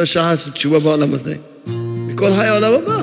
ויפה 0.00 0.12
שעה 0.12 0.36
של 0.36 0.50
תשובה 0.50 0.78
בעולם 0.78 1.14
הזה, 1.14 1.34
מכל 2.08 2.34
חיי 2.34 2.48
העולם 2.48 2.72
הבא. 2.72 3.02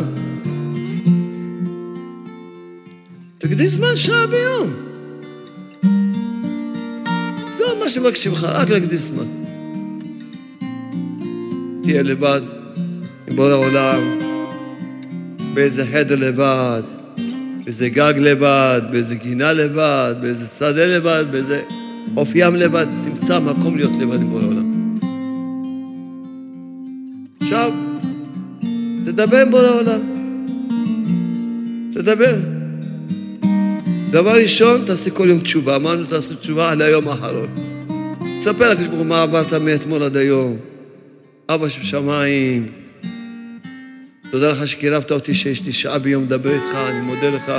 תקדיש 3.38 3.72
זמן 3.72 3.96
שעה 3.96 4.28
ביום. 4.28 4.74
לא 7.60 7.80
מה 7.84 7.90
שמבקשים 7.90 8.32
לך, 8.32 8.44
רק 8.44 8.70
להקדיש 8.70 9.00
זמן. 9.00 9.26
תהיה 11.84 12.04
לבד 12.04 12.42
עם 13.28 13.40
העולם, 13.40 14.20
באיזה 15.54 15.86
חדר 15.86 16.16
לבד, 16.16 16.84
באיזה 17.64 17.90
גג 17.90 18.14
לבד, 18.18 18.82
באיזה 18.92 19.16
גינה 19.16 19.54
לבד, 19.54 20.16
באיזה 20.22 20.46
שדה 20.46 20.86
לבד, 20.86 21.26
באיזה 21.32 21.62
עוף 22.16 22.30
ים 22.36 22.56
לבד, 22.56 22.86
תמצא 23.04 23.40
מקום 23.40 23.78
להיות 23.78 23.92
לבד 24.00 24.22
עם. 24.22 24.57
תדבר 29.18 29.42
עם 29.42 29.52
בורא 29.52 29.64
העולם. 29.64 30.00
תדבר. 31.94 32.38
דבר 34.12 34.36
ראשון, 34.42 34.86
תעשה 34.86 35.10
כל 35.10 35.30
יום 35.30 35.40
תשובה. 35.40 35.76
אמרנו, 35.76 36.06
תעשה 36.06 36.36
תשובה 36.36 36.72
על 36.72 36.82
היום 36.82 37.08
האחרון. 37.08 37.48
תספר 38.40 38.72
לקדוש 38.72 38.88
ברוך 38.88 39.00
הוא 39.00 39.06
מה 39.06 39.22
עברת 39.22 39.54
מאתמול 39.54 40.04
עד 40.04 40.18
היום. 40.18 40.58
אבא 41.50 41.70
שבשמיים, 41.70 42.68
תודה 44.32 44.52
לך 44.52 44.68
שקירבת 44.68 45.12
אותי 45.12 45.34
שיש 45.34 45.64
לי 45.64 45.74
שעה 45.74 46.00
ביום 46.00 46.24
לדבר 46.24 46.54
איתך, 46.54 46.78
אני 46.90 47.02
מודה 47.02 47.30
לך. 47.30 47.52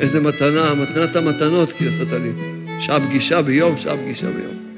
איזה 0.00 0.20
מתנה, 0.20 0.74
מתנת 0.74 1.16
המתנות 1.16 1.72
כי 1.72 1.84
נתת 1.84 2.12
לי. 2.12 2.32
שעה 2.80 3.00
פגישה 3.00 3.42
ביום, 3.42 3.76
שעה 3.76 3.96
פגישה 3.96 4.26
ביום. 4.26 4.69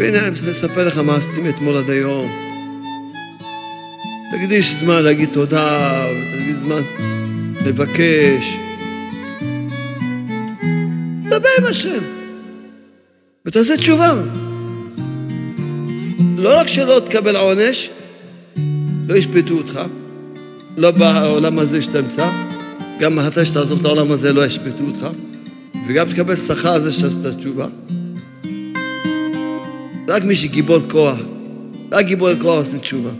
והנה, 0.00 0.26
אני 0.26 0.34
צריך 0.34 0.48
לספר 0.48 0.86
לך 0.86 0.98
מה 0.98 1.16
עשיתי 1.16 1.40
מאתמול 1.40 1.76
עד 1.76 1.90
היום. 1.90 2.30
תקדיש 4.32 4.74
זמן 4.80 5.02
להגיד 5.02 5.28
תודה, 5.32 6.06
ותקדיש 6.10 6.56
זמן 6.56 6.82
לבקש. 7.66 8.56
דבר 11.28 11.48
עם 11.58 11.64
השם, 11.70 11.98
ותעשה 13.46 13.76
תשובה. 13.76 14.22
לא 16.38 16.58
רק 16.58 16.66
שלא 16.66 17.00
תקבל 17.04 17.36
עונש, 17.36 17.90
לא 19.08 19.16
ישפטו 19.16 19.54
אותך, 19.54 19.80
לא 20.76 20.90
בעולם 20.90 21.58
הזה 21.58 21.82
שאתה 21.82 22.00
נמצא, 22.00 22.30
גם 23.00 23.18
אחרי 23.18 23.44
שתעזוב 23.44 23.78
את 23.80 23.84
העולם 23.84 24.12
הזה 24.12 24.32
לא 24.32 24.46
ישפטו 24.46 24.84
אותך, 24.86 25.06
וגם 25.88 26.08
תקבל 26.08 26.36
שכר 26.36 26.72
על 26.72 26.80
זה 26.80 26.92
שעשית 26.92 27.26
תשובה. 27.38 27.66
רק 30.10 30.24
מי 30.24 30.36
שגיבור 30.36 30.78
כוח, 30.90 31.18
רק 31.92 32.06
גיבור 32.06 32.28
כוח 32.42 32.56
עושים 32.56 32.78
תשובה. 32.78 33.10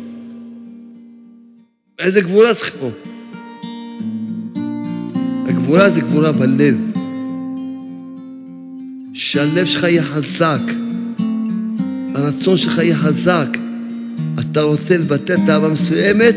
איזה 1.98 2.20
גבורה 2.20 2.54
צריך 2.54 2.72
פה? 2.80 2.90
הגבורה 5.48 5.90
זה 5.90 6.00
גבורה 6.00 6.32
בלב. 6.32 6.76
שהלב 9.14 9.66
שלך 9.66 9.82
יהיה 9.82 10.04
חזק, 10.04 10.60
הרצון 12.14 12.56
שלך 12.56 12.78
יהיה 12.78 12.96
חזק. 12.96 13.48
אתה 14.40 14.62
רוצה 14.62 14.96
לבטל 14.96 15.36
תאווה 15.46 15.68
מסוימת, 15.68 16.34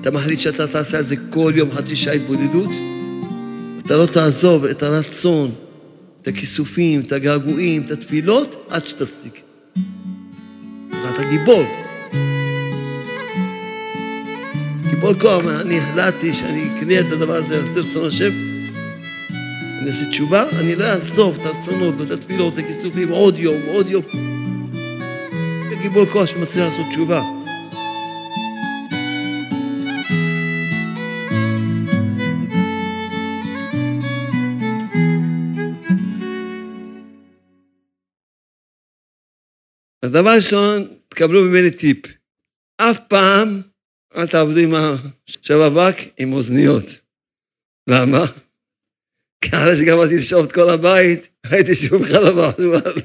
אתה 0.00 0.10
מחליט 0.10 0.38
שאתה 0.38 0.66
תעשה 0.66 1.00
את 1.00 1.06
זה 1.06 1.16
כל 1.30 1.52
יום 1.54 1.70
חצי 1.72 1.96
שעה 1.96 2.14
התבודדות, 2.14 2.70
אתה 3.82 3.96
לא 3.96 4.06
תעזוב 4.06 4.64
את 4.64 4.82
הרצון, 4.82 5.50
את 6.22 6.28
הכיסופים, 6.28 7.00
את 7.00 7.12
הגעגועים, 7.12 7.82
את 7.82 7.90
התפילות, 7.90 8.66
עד 8.68 8.84
שתשיג. 8.84 9.32
ואתה 10.90 11.22
גיבור. 11.30 11.64
גיבור 14.90 15.14
כוח, 15.14 15.44
אני 15.60 15.78
החלטתי 15.78 16.32
שאני 16.32 16.68
אקנה 16.74 17.00
את 17.00 17.12
הדבר 17.12 17.34
הזה, 17.34 17.60
אעשה 17.60 17.80
רצון 17.80 18.06
השם, 18.06 18.30
אני 19.78 19.86
אעשה 19.86 20.08
תשובה, 20.08 20.44
אני 20.50 20.76
לא 20.76 20.84
אעזוב 20.84 21.38
את 21.40 21.46
הרצונות 21.46 21.94
ואת 21.98 22.10
התפילות, 22.10 22.54
את 22.54 22.58
הכיסופים, 22.58 23.08
עוד 23.08 23.38
יום, 23.38 23.56
עוד 23.72 23.90
יום. 23.90 24.02
גיבור 25.82 26.06
כוח 26.06 26.26
שמצליח 26.26 26.64
לעשות 26.64 26.86
תשובה. 26.90 27.41
אז 40.02 40.10
דבר 40.10 40.30
ראשון, 40.36 40.98
תקבלו 41.08 41.44
ממני 41.44 41.70
טיפ. 41.70 41.98
אף 42.76 42.98
פעם 43.08 43.62
אל 44.16 44.26
תעבדו 44.26 44.58
עם 44.58 44.74
השב"כ 44.74 45.96
עם 46.18 46.32
אוזניות. 46.32 46.84
למה? 47.88 48.24
כי 49.40 49.48
אחרי 49.48 49.76
שגמרתי 49.76 50.16
לשאוב 50.16 50.46
את 50.46 50.52
כל 50.52 50.70
הבית, 50.70 51.28
ראיתי 51.46 51.74
שהוא 51.74 52.00
בכלל 52.00 52.22
לא 52.24 52.48
בחשמל. 52.48 53.02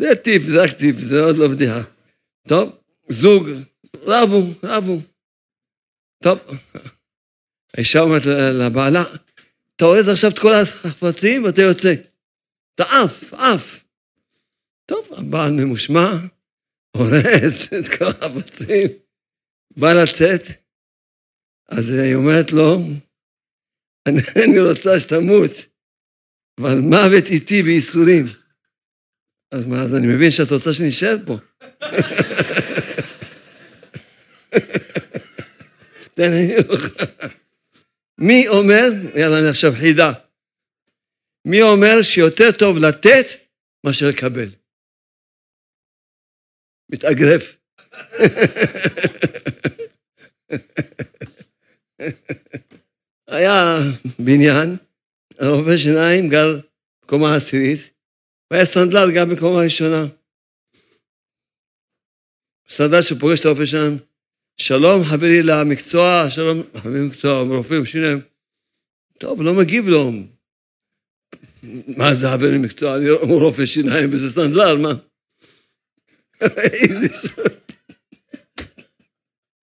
זה 0.00 0.16
טיפ, 0.24 0.42
זה 0.42 0.62
רק 0.62 0.72
טיפ, 0.72 0.96
זה 0.98 1.20
עוד 1.20 1.36
לא 1.36 1.48
בדיחה. 1.48 1.82
טוב, 2.48 2.78
זוג, 3.08 3.48
רבו, 4.02 4.42
רבו. 4.62 4.98
טוב, 6.22 6.38
האישה 7.74 8.00
אומרת 8.00 8.26
לבעלה, 8.60 9.04
אתה 9.76 9.84
אורז 9.84 10.08
עכשיו 10.08 10.30
את 10.30 10.38
כל 10.38 10.54
החפצים 10.54 11.44
ואתה 11.44 11.62
יוצא. 11.62 11.94
אתה 12.74 12.84
עף, 12.84 13.34
עף. 13.34 13.81
טוב, 14.86 15.08
הבעל 15.16 15.52
ממושמע, 15.52 16.10
אורז 16.96 17.68
את 17.78 17.88
כל 17.98 18.04
החפצים, 18.04 18.88
בא 19.76 19.92
לצאת, 19.92 20.42
אז 21.68 21.92
היא 21.92 22.14
אומרת 22.14 22.52
לו, 22.52 22.78
אני, 24.08 24.20
אני 24.44 24.60
רוצה 24.60 25.00
שתמות, 25.00 25.50
אבל 26.60 26.78
מוות 26.78 27.24
איתי 27.30 27.62
בייסורים. 27.62 28.24
אז 29.50 29.66
מה, 29.66 29.82
אז 29.82 29.94
אני 29.94 30.06
מבין 30.06 30.30
שאת 30.30 30.52
רוצה 30.52 30.72
שנשאר 30.72 31.16
פה. 31.26 31.36
תן 36.14 36.30
לי 36.32 36.56
מי 38.18 38.48
אומר, 38.48 38.88
יאללה, 39.14 39.38
אני 39.38 39.48
עכשיו 39.48 39.72
חידה, 39.80 40.12
מי 41.44 41.62
אומר 41.62 42.02
שיותר 42.02 42.52
טוב 42.58 42.78
לתת 42.78 43.26
מאשר 43.86 44.06
לקבל? 44.08 44.48
מתאגרף. 46.90 47.56
היה 53.28 53.78
בניין, 54.18 54.76
הרופא 55.38 55.76
שיניים 55.76 56.28
גר 56.28 56.60
בקומה 57.02 57.36
עשירית, 57.36 57.90
והיה 58.50 58.64
סנדלר 58.64 59.10
גם 59.14 59.30
בקומה 59.30 59.60
ראשונה. 59.60 60.06
סנדלר 62.68 63.00
שפוגש 63.00 63.40
את 63.40 63.44
הרופא 63.46 63.64
שיניים, 63.64 63.98
שלום 64.56 65.04
חברי 65.04 65.42
למקצוע, 65.42 66.30
שלום 66.30 66.62
חברי 66.76 66.98
למקצוע, 66.98 67.40
רופאים 67.40 67.84
שיניים. 67.84 68.20
טוב, 69.18 69.42
לא 69.42 69.54
מגיב 69.54 69.88
לו. 69.88 70.12
מה 71.96 72.14
זה 72.14 72.28
חברי 72.28 72.54
למקצוע? 72.54 72.96
אני 72.96 73.10
רופא 73.10 73.66
שיניים 73.66 74.10
וזה 74.12 74.30
סנדלר, 74.30 74.76
מה? 74.76 74.92
איזה. 76.58 77.08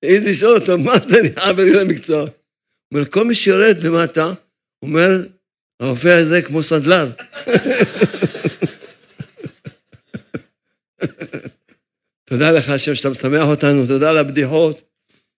איזה 0.02 0.34
שואל 0.34 0.60
אותו, 0.60 0.78
מה 0.78 0.92
זה 1.04 1.20
אני 1.20 1.28
חברי 1.40 1.70
למקצוע? 1.72 2.24
אומר, 2.94 3.10
כל 3.10 3.24
מי 3.24 3.34
שיורד 3.34 3.76
למטה, 3.84 4.32
אומר, 4.84 5.08
הרופא 5.80 6.08
הזה 6.08 6.42
כמו 6.46 6.62
סנדלר. 6.62 7.12
תודה 12.24 12.50
לך, 12.52 12.68
השם, 12.68 12.94
שאתה 12.94 13.10
משמח 13.10 13.46
אותנו, 13.50 13.86
תודה 13.86 14.10
על 14.10 14.16
הבדיחות, 14.16 14.82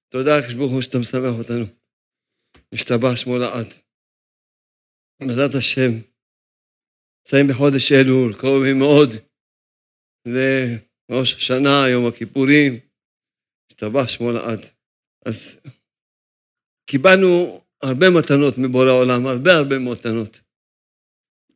תודה 0.08 0.38
לקדוש 0.38 0.54
ברוך 0.54 0.72
הוא 0.72 0.82
שאתה 0.82 0.98
משמח 0.98 1.34
אותנו. 1.38 1.64
משתבח 2.74 3.14
שמו 3.14 3.38
לעד. 3.38 3.74
בעזרת 5.22 5.54
השם, 5.54 5.90
נמצאים 7.20 7.48
בחודש 7.48 7.92
אלול, 7.92 8.34
קרובים 8.34 8.78
מאוד 8.78 9.10
לראש 11.10 11.34
השנה, 11.34 11.88
יום 11.88 12.06
הכיפורים, 12.06 12.80
משתבח 13.70 14.08
שמו 14.08 14.32
לעד. 14.32 14.60
אז 15.26 15.60
קיבלנו 16.86 17.60
הרבה 17.82 18.06
מתנות 18.10 18.54
מבורא 18.58 18.86
העולם, 18.88 19.26
הרבה 19.26 19.52
הרבה 19.52 19.78
מתנות. 19.78 20.40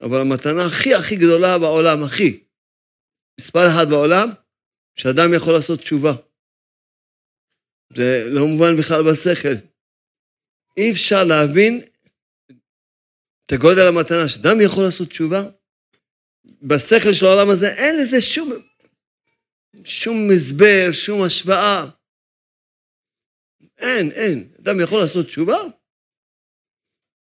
אבל 0.00 0.20
המתנה 0.20 0.66
הכי 0.66 0.94
הכי 0.94 1.16
גדולה 1.16 1.58
בעולם, 1.58 2.02
הכי, 2.02 2.44
מספר 3.40 3.68
אחד 3.68 3.86
בעולם, 3.90 4.28
שאדם 4.98 5.34
יכול 5.36 5.52
לעשות 5.52 5.78
תשובה. 5.78 6.12
זה 7.96 8.24
לא 8.30 8.46
מובן 8.46 8.76
בכלל 8.78 9.02
בשכל. 9.10 9.56
אי 10.76 10.92
אפשר 10.92 11.24
להבין 11.24 11.80
את 13.46 13.52
הגודל 13.52 13.86
המתנה, 13.88 14.28
שאדם 14.28 14.60
יכול 14.60 14.84
לעשות 14.84 15.08
תשובה, 15.08 15.42
בשכל 16.62 17.12
של 17.12 17.26
העולם 17.26 17.50
הזה 17.50 17.68
אין 17.68 17.96
לזה 18.00 18.20
שום, 18.20 18.52
שום 19.84 20.28
הסבר, 20.34 20.92
שום 20.92 21.22
השוואה. 21.22 21.90
אין, 23.78 24.10
אין. 24.10 24.52
אדם 24.60 24.80
יכול 24.80 25.00
לעשות 25.00 25.26
תשובה? 25.26 25.58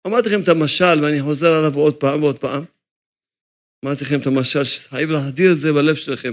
אמרתי 0.06 0.28
לכם 0.28 0.42
את 0.42 0.48
המשל, 0.48 1.04
ואני 1.04 1.22
חוזר 1.22 1.52
עליו 1.58 1.78
עוד 1.78 1.96
פעם 2.00 2.22
ועוד 2.22 2.38
פעם. 2.38 2.64
אמרתי 3.84 4.04
לכם 4.04 4.20
את 4.20 4.26
המשל, 4.26 4.64
שחייב 4.64 5.10
להדיר 5.10 5.52
את 5.52 5.58
זה 5.58 5.68
בלב 5.72 5.94
שלכם. 5.94 6.32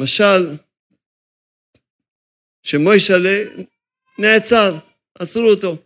משל, 0.00 0.56
שמוישלה 2.62 3.38
נעצר, 4.18 4.72
עצרו 5.18 5.50
אותו. 5.50 5.76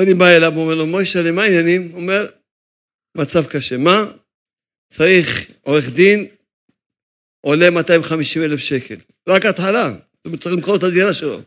אני 0.00 0.14
בא 0.14 0.24
אליו, 0.36 0.52
אומר 0.56 0.74
לו, 0.74 0.86
מוישלה, 0.86 1.30
מה 1.32 1.42
העניינים? 1.42 1.90
הוא 1.92 2.00
אומר, 2.00 2.22
מצב 3.16 3.46
קשה. 3.52 3.76
מה? 3.76 3.98
צריך 4.92 5.50
עורך 5.62 5.84
דין, 5.96 6.26
עולה 7.42 7.70
250 7.70 8.42
אלף 8.42 8.60
שקל. 8.60 8.96
רק 9.28 9.46
התחלה, 9.46 9.90
צריך 10.40 10.54
למכור 10.54 10.76
את 10.76 10.82
הדירה 10.82 11.12
שלו. 11.12 11.40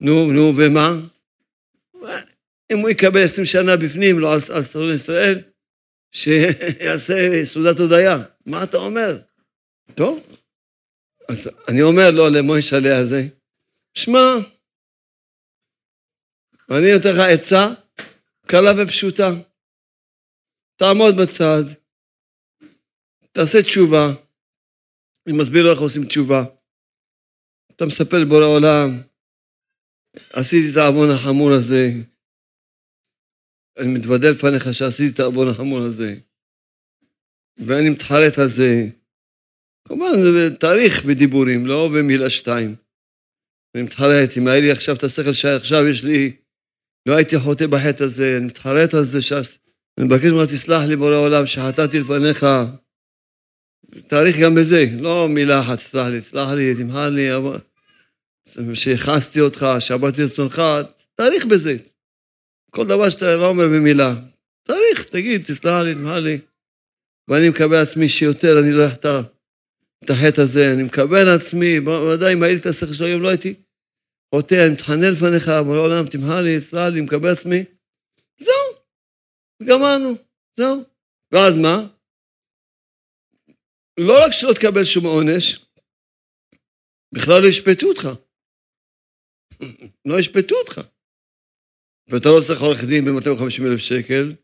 נו, 0.00 0.32
נו, 0.32 0.52
ומה? 0.56 0.92
אם 2.72 2.78
הוא 2.78 2.88
יקבל 2.88 3.24
20 3.24 3.46
שנה 3.46 3.76
בפנים, 3.76 4.18
לא 4.18 4.32
על, 4.32 4.38
על 4.54 4.62
סרון 4.62 4.94
ישראל, 4.94 5.40
שיעשה 6.12 7.44
סעודת 7.44 7.78
הודיה. 7.78 8.18
מה 8.46 8.62
אתה 8.62 8.76
אומר? 8.76 9.18
טוב, 9.94 10.20
אז 11.28 11.50
אני 11.68 11.82
אומר 11.82 12.10
לו 12.10 12.28
למוישלה 12.28 12.98
הזה, 12.98 13.22
שמע, 13.94 14.34
אני 16.70 16.92
נותן 16.92 17.10
לך 17.10 17.18
עצה 17.18 17.68
קלה 18.46 18.70
ופשוטה. 18.82 19.30
תעמוד 20.76 21.14
בצד, 21.16 21.62
תעשה 23.32 23.62
תשובה. 23.62 24.23
אני 25.26 25.38
מסביר 25.38 25.64
לו 25.64 25.70
איך 25.70 25.80
עושים 25.80 26.04
תשובה. 26.04 26.44
אתה 27.76 27.86
מספר 27.86 28.16
לבורא 28.22 28.44
עולם, 28.44 28.88
עשיתי 30.32 30.72
את 30.72 30.76
העוון 30.76 31.10
החמור 31.10 31.52
הזה, 31.52 31.90
אני 33.78 33.98
מתוודה 33.98 34.30
לפניך 34.30 34.74
שעשיתי 34.74 35.14
את 35.14 35.20
העוון 35.20 35.48
החמור 35.48 35.78
הזה, 35.78 36.14
ואני 37.58 37.90
מתחרט 37.90 38.38
על 38.38 38.48
זה. 38.48 38.88
כמובן, 39.88 40.12
זה 40.22 40.56
תאריך 40.56 41.04
בדיבורים, 41.04 41.66
לא 41.66 41.88
במילה 41.94 42.30
שתיים. 42.30 42.74
אני 43.74 43.82
מתחרט, 43.82 44.30
אם 44.38 44.48
היה 44.48 44.60
לי 44.60 44.70
עכשיו 44.70 44.96
את 44.96 45.04
השכל 45.04 45.32
שעכשיו 45.32 45.88
יש 45.90 46.04
לי, 46.04 46.36
לא 47.06 47.16
הייתי 47.16 47.38
חוטא 47.38 47.66
בחטא 47.66 48.02
הזה, 48.04 48.36
אני 48.38 48.46
מתחרט 48.46 48.94
על 48.94 49.04
זה, 49.04 49.22
שעש... 49.22 49.58
אני 49.98 50.06
מבקש 50.06 50.24
ממך, 50.24 50.50
תסלח 50.50 50.82
לי 50.88 50.96
בורא 50.96 51.16
עולם, 51.16 51.46
שחטאתי 51.46 52.00
לפניך. 52.00 52.46
תאריך 54.06 54.36
גם 54.38 54.54
בזה, 54.54 54.86
לא 55.00 55.28
מילה 55.28 55.60
אחת, 55.60 55.78
תסלח 55.78 56.06
לי, 56.06 56.20
תסלח 56.20 56.48
לי, 56.50 56.74
תמחל 56.74 57.08
לי, 57.08 57.28
שהכעסתי 58.74 59.40
אותך, 59.40 59.66
שעבדתי 59.78 60.22
רצונך, 60.22 60.62
תאריך 61.14 61.44
בזה. 61.44 61.76
כל 62.70 62.86
דבר 62.86 63.08
שאתה 63.08 63.36
לא 63.36 63.48
אומר 63.48 63.64
במילה, 63.64 64.14
תאריך, 64.62 65.04
תגיד, 65.04 65.44
תסלח 65.44 65.80
לי, 65.80 65.94
תמחל 65.94 66.18
לי. 66.18 66.38
ואני 67.28 67.48
מקבל 67.48 67.76
עצמי 67.76 68.08
שיותר, 68.08 68.58
אני 68.58 68.72
לא 68.72 68.86
אחטא 68.86 69.20
את 70.04 70.10
החטא 70.10 70.40
הזה, 70.40 70.72
אני 70.72 70.82
מקבל 70.82 71.28
עצמי, 71.28 71.80
בוודאי 71.80 72.32
אם 72.32 72.42
היה 72.42 72.52
לי 72.52 72.58
את 72.58 72.66
השכל 72.66 72.92
של 72.92 73.04
היום, 73.04 73.22
לא 73.22 73.28
הייתי 73.28 73.54
חוטא, 74.34 74.54
אני 74.66 74.72
מתחנן 74.72 75.12
לפניך, 75.12 75.48
בורא 75.64 75.78
עולם, 75.78 76.06
תמחל 76.06 76.40
לי, 76.40 76.60
תסלח 76.60 76.86
לי, 76.92 77.00
מקבל 77.00 77.32
עצמי. 77.32 77.64
זהו, 78.38 78.54
גמרנו, 79.62 80.14
זהו. 80.56 80.84
ואז 81.32 81.56
מה? 81.56 81.86
לא 84.00 84.24
רק 84.24 84.32
שלא 84.32 84.52
תקבל 84.52 84.84
שום 84.84 85.06
עונש, 85.06 85.66
בכלל 87.14 87.42
לא 87.42 87.48
ישפטו 87.48 87.86
אותך. 87.86 88.08
לא 90.04 90.18
ישפטו 90.18 90.54
אותך. 90.54 90.80
ואתה 92.08 92.28
לא 92.28 92.40
צריך 92.46 92.60
עורך 92.60 92.84
דין 92.84 93.04
ב-250 93.04 93.66
אלף 93.66 93.80
שקל, 93.80 94.34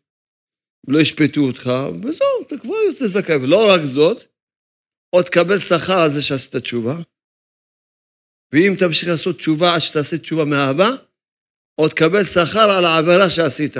לא 0.89 0.99
ישפטו 1.01 1.41
אותך, 1.41 1.71
וזהו, 2.03 2.43
אתה 2.47 2.55
כבר 2.63 2.75
יוצא 2.89 3.07
זכאי. 3.07 3.37
ולא 3.37 3.69
רק 3.75 3.81
זאת, 3.85 4.25
עוד 5.11 5.25
תקבל 5.25 5.59
שכר 5.59 6.01
על 6.05 6.11
זה 6.11 6.23
שעשית 6.23 6.57
תשובה, 6.57 6.97
ואם 8.53 8.73
תמשיך 8.79 9.09
לעשות 9.09 9.37
תשובה 9.37 9.75
עד 9.75 9.81
שתעשה 9.81 10.19
תשובה 10.19 10.45
מאהבה, 10.45 10.91
עוד 11.81 11.91
תקבל 11.91 12.25
שכר 12.25 12.69
על 12.79 12.85
העבירה 12.85 13.31
שעשית. 13.31 13.77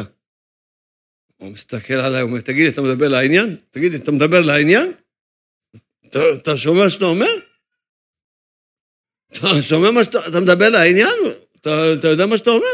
הוא 1.37 1.53
מסתכל 1.53 1.95
עליי, 1.95 2.21
הוא 2.21 2.31
אומר, 2.31 2.41
תגיד 2.41 2.65
לי, 2.67 2.73
אתה 2.73 2.83
מדבר 2.83 3.09
לעניין? 3.09 3.57
תגיד 3.71 3.93
לי, 3.93 3.99
אתה 3.99 4.11
מדבר 4.13 4.41
לעניין? 4.41 4.93
אתה, 6.11 6.57
שומע 6.59 6.85
מה 6.85 6.91
שאתה 6.91 7.05
אומר? 7.05 7.35
אתה 9.33 9.63
שומע 9.63 9.91
מה 9.91 10.05
שאתה, 10.05 10.19
אתה 10.29 10.41
מדבר 10.41 10.69
לעניין? 10.69 11.19
אתה, 11.61 11.71
אתה 11.99 12.09
יודע 12.09 12.27
מה 12.27 12.39
שאתה 12.39 12.51
אומר? 12.51 12.67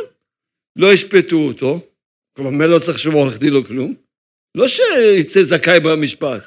לא 0.76 0.92
ישפטו 0.92 1.36
אותו, 1.36 1.80
כלומר, 2.36 2.50
מילא 2.50 2.74
לא 2.74 2.78
צריך 2.78 2.98
שום 2.98 3.14
עורך 3.14 3.38
דין 3.38 3.54
או 3.54 3.64
כלום, 3.64 3.94
לא 4.54 4.68
שיצא 4.68 5.42
זכאי 5.42 5.80
במשפט. 5.80 6.46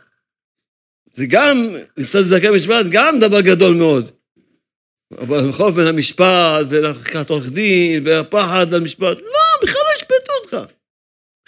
זה 1.14 1.26
גם, 1.30 1.76
לצד 1.98 2.22
זכאי 2.22 2.50
במשפט, 2.50 2.86
גם 2.92 3.20
דבר 3.20 3.42
גדול 3.42 3.76
מאוד. 3.76 4.12
אבל 5.14 5.50
בכל 5.50 5.64
אופן, 5.64 5.88
המשפט, 5.88 6.66
ולקחת 6.70 7.30
עורך 7.30 7.52
דין, 7.52 8.08
והפחד 8.08 8.66
למשפט, 8.72 9.18
לא, 9.18 9.40
בכלל 9.64 9.82
לא 9.86 9.96
ישפטו 9.96 10.34
אותך. 10.42 10.72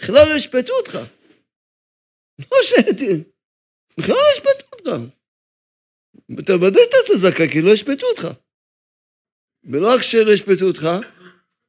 בכלל 0.02 0.28
לא 0.28 0.34
ישפטו 0.34 0.72
אותך. 0.72 0.98
לא 2.52 2.58
ש... 2.62 2.72
בכלל 3.98 4.14
לא 4.14 4.32
ישפטו 4.34 4.64
אותך. 4.72 5.21
אתה 6.38 6.56
ודאי 6.56 6.82
תצא 6.90 7.16
זכאי, 7.16 7.48
כי 7.52 7.62
לא 7.62 7.70
ישפטו 7.70 8.06
אותך. 8.06 8.28
ולא 9.64 9.94
רק 9.94 10.02
שלא 10.02 10.30
ישפטו 10.30 10.64
אותך, 10.64 10.88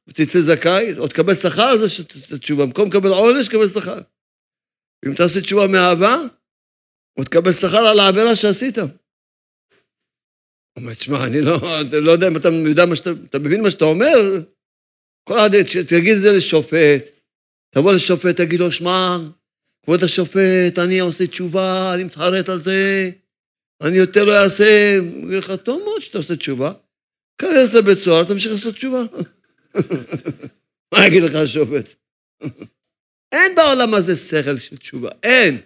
ותצא 0.08 0.40
זכאי, 0.40 0.94
עוד 0.96 1.10
תקבל 1.10 1.34
שכר 1.34 1.62
על 1.62 1.78
זה 1.78 1.88
שתעשה 1.88 2.38
תשובה. 2.38 2.66
במקום 2.66 2.88
לקבל 2.88 3.08
עונש, 3.08 3.48
תקבל 3.48 3.68
שכר. 3.68 4.00
אם 5.06 5.14
תעשה 5.14 5.40
תשובה 5.40 5.66
מאהבה, 5.66 6.16
עוד 7.18 7.26
תקבל 7.26 7.52
שכר 7.52 7.86
על 7.86 8.00
העבירה 8.00 8.36
שעשית. 8.36 8.78
אומר, 10.76 10.94
תשמע, 10.94 11.24
אני 11.26 11.40
לא, 11.40 11.58
לא 12.02 12.12
יודע 12.12 12.28
אם 12.28 12.36
אתה 12.36 12.48
יודע 12.48 12.86
מה 12.86 12.96
שאתה, 12.96 13.10
אתה 13.24 13.38
מבין 13.38 13.62
מה 13.62 13.70
שאתה 13.70 13.84
אומר? 13.84 14.16
כל 15.28 15.38
אחד, 15.38 15.50
תגיד 15.88 16.14
את 16.16 16.22
זה 16.22 16.32
לשופט, 16.36 17.10
תבוא 17.70 17.92
לשופט, 17.92 18.36
תגיד 18.36 18.60
לו, 18.60 18.72
שמע, 18.72 19.16
כבוד 19.84 20.02
השופט, 20.04 20.78
אני 20.78 21.00
עושה 21.00 21.26
תשובה, 21.26 21.94
אני 21.94 22.04
מתחרט 22.04 22.48
על 22.48 22.58
זה, 22.58 23.10
אני 23.84 23.96
יותר 23.98 24.24
לא 24.24 24.42
אעשה. 24.42 24.98
הוא 24.98 25.30
יגיד 25.30 25.44
לך, 25.44 25.52
טוב 25.64 25.82
מאוד 25.84 26.00
שאתה 26.00 26.18
עושה 26.18 26.36
תשובה, 26.36 26.72
כנס 27.38 27.74
לבית 27.74 27.98
סוהר, 27.98 28.24
תמשיך 28.24 28.52
לעשות 28.52 28.74
תשובה. 28.74 29.02
מה 30.94 31.06
יגיד 31.06 31.22
לך 31.22 31.34
השופט? 31.34 31.94
אין 33.34 33.54
בעולם 33.54 33.94
הזה 33.94 34.16
שכל 34.16 34.56
של 34.56 34.76
תשובה, 34.76 35.10
אין. 35.22 35.60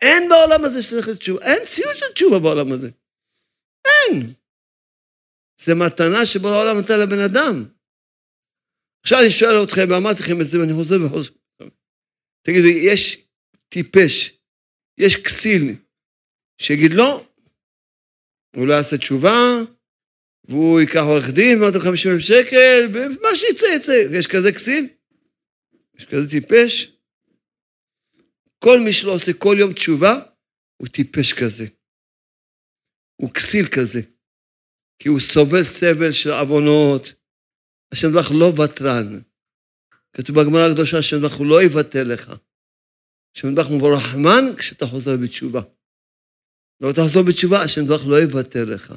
אין 0.00 0.28
בעולם 0.28 0.64
הזה 0.64 0.82
שכל 0.82 1.00
של 1.00 1.16
תשובה, 1.16 1.44
אין 1.44 1.66
ציון 1.66 1.94
של 1.94 2.12
תשובה 2.12 2.38
בעולם 2.38 2.72
הזה. 2.72 2.90
אין. 3.86 4.32
זה 5.60 5.74
מתנה 5.74 6.26
שבו 6.26 6.48
העולם 6.48 6.78
נתן 6.78 7.00
לבן 7.00 7.18
אדם. 7.18 7.64
עכשיו 9.02 9.20
אני 9.20 9.30
שואל 9.30 9.64
אתכם, 9.64 9.86
ואמרתי 9.90 10.22
לכם 10.22 10.40
את 10.40 10.46
זה 10.46 10.60
ואני 10.60 10.72
חוזר 10.74 10.96
וחוזר. 11.06 11.30
תגידו, 12.42 12.66
יש 12.66 13.26
טיפש, 13.68 14.38
יש 14.98 15.16
כסיל, 15.16 15.76
שיגיד 16.58 16.92
לא, 16.92 17.26
הוא 18.56 18.66
לא 18.66 18.74
יעשה 18.74 18.98
תשובה, 18.98 19.38
והוא 20.48 20.80
ייקח 20.80 21.02
עורך 21.08 21.30
דין, 21.34 21.62
ואמרתם 21.62 21.78
50 21.78 22.12
אלף 22.12 22.20
שקל, 22.20 22.88
ומה 22.94 23.28
שיצא 23.36 23.66
יצא. 23.76 23.92
יש 24.18 24.26
כזה 24.26 24.52
כסיל? 24.52 24.88
יש 25.94 26.06
כזה 26.06 26.30
טיפש? 26.30 26.92
כל 28.58 28.80
מי 28.80 28.92
שלא 28.92 29.14
עושה 29.14 29.32
כל 29.32 29.56
יום 29.58 29.72
תשובה, 29.72 30.20
הוא 30.76 30.88
טיפש 30.88 31.32
כזה. 31.32 31.66
הוא 33.16 33.30
כסיל 33.34 33.66
כזה. 33.66 34.00
כי 34.98 35.08
הוא 35.08 35.20
סובל 35.20 35.62
סבל 35.62 36.12
של 36.12 36.30
עוונות. 36.30 37.12
השם 37.92 38.08
דברך 38.08 38.30
לא 38.40 38.52
ותרן. 38.60 39.20
כתוב 40.12 40.40
בגמרא 40.40 40.70
הקדושה, 40.70 40.98
השם 40.98 41.16
דברך 41.18 41.34
הוא 41.34 41.46
לא 41.46 41.62
יבטל 41.62 42.02
לך. 42.02 42.32
השם 43.36 43.54
דברך 43.54 43.66
הוא 43.66 43.96
רחמן 43.96 44.56
כשאתה 44.58 44.86
חוזר 44.86 45.16
בתשובה. 45.22 45.62
לא 46.80 46.92
תחזור 46.92 47.22
בתשובה, 47.22 47.62
השם 47.62 47.84
דברך 47.84 48.06
לא 48.06 48.22
יבטל 48.22 48.64
לך. 48.64 48.94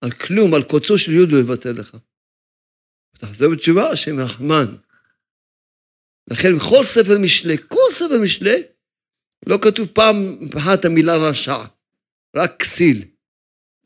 על 0.00 0.10
כלום, 0.10 0.54
על 0.54 0.62
קוצו 0.62 0.98
של 0.98 1.12
יוד 1.12 1.32
לא 1.32 1.38
יבטל 1.38 1.70
לך. 1.70 1.96
תחזור 3.18 3.52
בתשובה, 3.52 3.90
השם 3.90 4.20
רחמן. 4.20 4.76
לכן 6.30 6.56
בכל 6.56 6.84
ספר 6.84 7.18
משלי, 7.18 7.56
כל 7.68 7.92
ספר 7.92 8.18
משלי, 8.22 8.62
לא 9.46 9.58
כתוב 9.62 9.86
פעם 9.86 10.38
אחת 10.56 10.84
המילה 10.84 11.16
רשע, 11.16 11.64
רק 12.36 12.56
כסיל. 12.58 13.04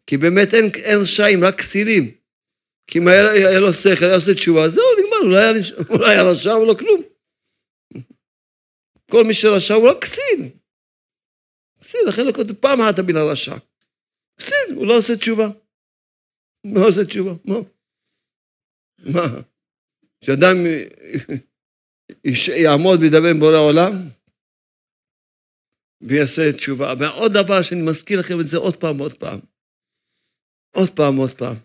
כי 0.06 0.16
באמת 0.16 0.54
אין, 0.54 0.70
אין 0.74 0.98
רשעים, 1.00 1.44
רק 1.44 1.58
כסילים. 1.58 2.14
כי 2.86 2.98
אם 2.98 3.08
היה, 3.08 3.30
היה 3.30 3.60
לו 3.60 3.72
שכל, 3.72 4.04
היה 4.04 4.14
עושה 4.14 4.34
תשובה, 4.34 4.68
זהו, 4.68 4.84
נגמר, 4.98 5.16
אולי 5.22 5.44
היה, 5.44 5.52
אולי 5.88 6.10
היה 6.10 6.22
רשע 6.22 6.56
ולא 6.56 6.74
כלום. 6.74 7.02
כל 9.10 9.24
מי 9.24 9.34
שרשע 9.34 9.74
הוא 9.74 9.90
רק 9.90 10.02
כסיל. 10.02 10.59
כסיל, 11.80 12.00
לכן 12.08 12.22
כותב 12.34 12.54
פעם 12.54 12.80
אחת 12.80 12.98
המילה 12.98 13.20
רשע. 13.32 13.54
כסיל, 14.38 14.74
הוא 14.76 14.86
לא 14.86 14.96
עושה 14.96 15.16
תשובה. 15.16 15.48
לא 16.74 16.88
עושה 16.88 17.04
תשובה, 17.04 17.32
מה? 17.44 17.58
מה? 18.98 19.26
שאדם 20.24 20.56
יעמוד 22.64 23.00
וידבר 23.00 23.30
עם 23.30 23.40
בורא 23.40 23.58
עולם 23.58 23.92
ויעשה 26.00 26.42
תשובה. 26.56 26.94
ועוד 26.98 27.32
דבר 27.32 27.62
שאני 27.62 27.82
מזכיר 27.90 28.20
לכם 28.20 28.40
את 28.40 28.46
זה 28.50 28.56
עוד 28.56 28.76
פעם, 28.76 28.98
עוד 28.98 29.14
פעם. 29.14 29.40
עוד 30.76 30.90
פעם, 30.96 31.16
עוד 31.16 31.32
פעם. 31.38 31.56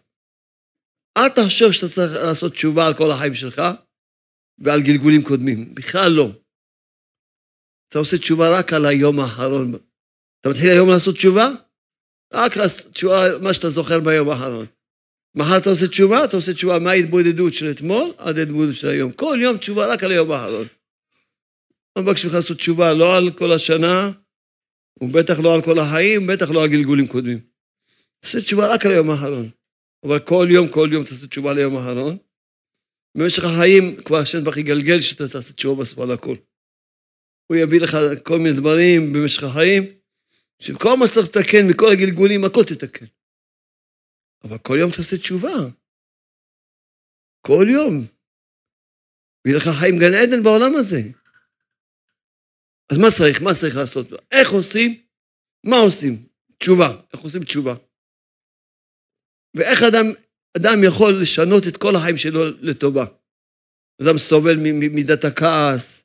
אל 1.18 1.30
תחשוב 1.30 1.72
שאתה 1.72 1.94
צריך 1.96 2.12
לעשות 2.28 2.52
תשובה 2.52 2.88
על 2.88 2.94
כל 2.98 3.12
החיים 3.12 3.36
שלך 3.36 3.62
ועל 4.58 4.80
גלגולים 4.88 5.22
קודמים. 5.28 5.76
בכלל 5.76 6.12
לא. 6.12 6.28
אתה 7.88 8.00
עושה 8.00 8.18
תשובה 8.18 8.60
רק 8.60 8.74
על 8.74 8.86
היום 8.86 9.20
האחרון. 9.20 9.72
אתה 10.46 10.54
מתחיל 10.54 10.72
היום 10.72 10.90
לעשות 10.90 11.16
תשובה? 11.16 11.50
רק 12.34 12.52
תשובה, 12.94 13.40
מה 13.42 13.54
שאתה 13.54 13.70
זוכר 13.70 14.00
ביום 14.00 14.30
האחרון. 14.30 14.66
מחר 15.36 15.58
אתה 15.58 15.70
עושה 15.70 15.88
תשובה, 15.88 16.24
אתה 16.24 16.38
עושה 16.38 16.54
תשובה 16.54 16.80
מההתבודדות 16.80 17.54
של 17.54 17.72
אתמול 17.72 18.14
עד 18.18 18.38
ההתבודדות 18.38 18.76
של 18.76 18.88
היום. 18.88 19.12
כל 19.12 19.38
יום 19.42 19.58
תשובה 19.58 19.94
רק 19.94 20.04
על 20.04 20.12
היום 20.12 20.32
האחרון. 20.32 20.68
לא 21.96 22.04
מבקשים 22.04 22.30
לך 22.30 22.36
לעשות 22.36 22.58
תשובה 22.58 22.94
לא 22.94 23.18
על 23.18 23.32
כל 23.32 23.52
השנה, 23.52 24.12
ובטח 25.02 25.40
לא 25.40 25.56
על 25.56 25.62
כל 25.62 25.80
החיים, 25.80 26.28
בטח 26.28 26.52
לא 26.52 26.64
על 26.64 26.70
גלגולים 26.70 27.08
קודמים. 27.08 27.40
תעשה 28.20 28.42
תשובה 28.42 28.74
רק 28.74 28.86
על 28.86 28.92
היום 28.92 29.10
האחרון. 29.10 29.50
אבל 30.06 30.20
כל 30.20 30.48
יום, 30.50 30.68
כל 30.68 30.90
יום 30.92 31.04
תעשה 31.04 31.28
תשובה 31.28 31.54
ליום 31.54 31.78
האחרון. 31.78 32.18
במשך 33.18 33.44
החיים 33.44 33.96
כבר 34.04 34.18
השם 34.18 34.44
ברוך 34.44 34.58
יגלגל 34.58 35.02
שאתה 35.02 35.28
תעשה 35.28 35.54
תשובה 35.54 35.82
בסוף 35.82 36.00
על 36.00 36.12
הכל. 36.12 36.36
הוא 37.48 37.58
יביא 37.58 37.82
לך 37.82 37.98
כל 38.24 38.38
מיני 38.38 38.56
דברים 38.56 39.14
במשך 39.14 39.44
החיים, 39.44 40.05
שכל 40.60 40.96
מה 41.00 41.08
שצריך 41.08 41.28
לתקן 41.30 41.68
מכל 41.70 41.86
הגלגולים, 41.94 42.46
הכל 42.46 42.64
תתקן. 42.70 43.06
אבל 44.44 44.58
כל 44.58 44.78
יום 44.80 44.92
תעשה 44.92 45.18
תשובה. 45.18 45.56
כל 47.42 47.66
יום. 47.70 47.94
ויהיה 49.46 49.58
לך 49.58 49.64
חיים 49.80 49.96
גן 50.00 50.14
עדן 50.14 50.44
בעולם 50.44 50.76
הזה. 50.80 51.02
אז 52.92 52.98
מה 52.98 53.08
צריך? 53.18 53.42
מה 53.42 53.52
צריך 53.62 53.76
לעשות? 53.76 54.08
איך 54.32 54.50
עושים? 54.52 55.04
מה 55.64 55.78
עושים? 55.78 56.28
תשובה. 56.58 57.02
איך 57.14 57.22
עושים 57.22 57.44
תשובה? 57.44 57.76
ואיך 59.56 59.80
אדם, 59.90 60.06
אדם 60.58 60.84
יכול 60.88 61.14
לשנות 61.22 61.64
את 61.68 61.78
כל 61.78 61.96
החיים 61.96 62.18
שלו 62.18 62.40
לטובה? 62.46 63.06
אדם 64.02 64.18
סובל 64.18 64.56
ממידת 64.58 65.24
הכעס. 65.24 66.04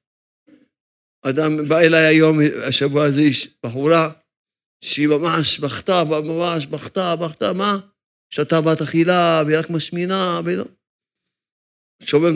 אדם 1.23 1.69
בא 1.69 1.79
אליי 1.79 2.07
היום, 2.07 2.39
השבוע 2.69 3.05
הזה, 3.05 3.21
איש, 3.21 3.49
בחורה, 3.67 4.13
שהיא 4.85 5.09
ממש 5.09 5.59
בכתה, 5.59 6.05
ממש 6.05 6.67
בכתה, 6.67 7.17
בכתה, 7.17 7.53
מה? 7.53 7.79
שתה 8.31 8.61
בת 8.61 8.83
אכילה, 8.83 9.43
והיא 9.47 9.59
רק 9.59 9.71
משמינה, 9.71 10.41
ולא. 10.45 10.65
סובל 12.03 12.31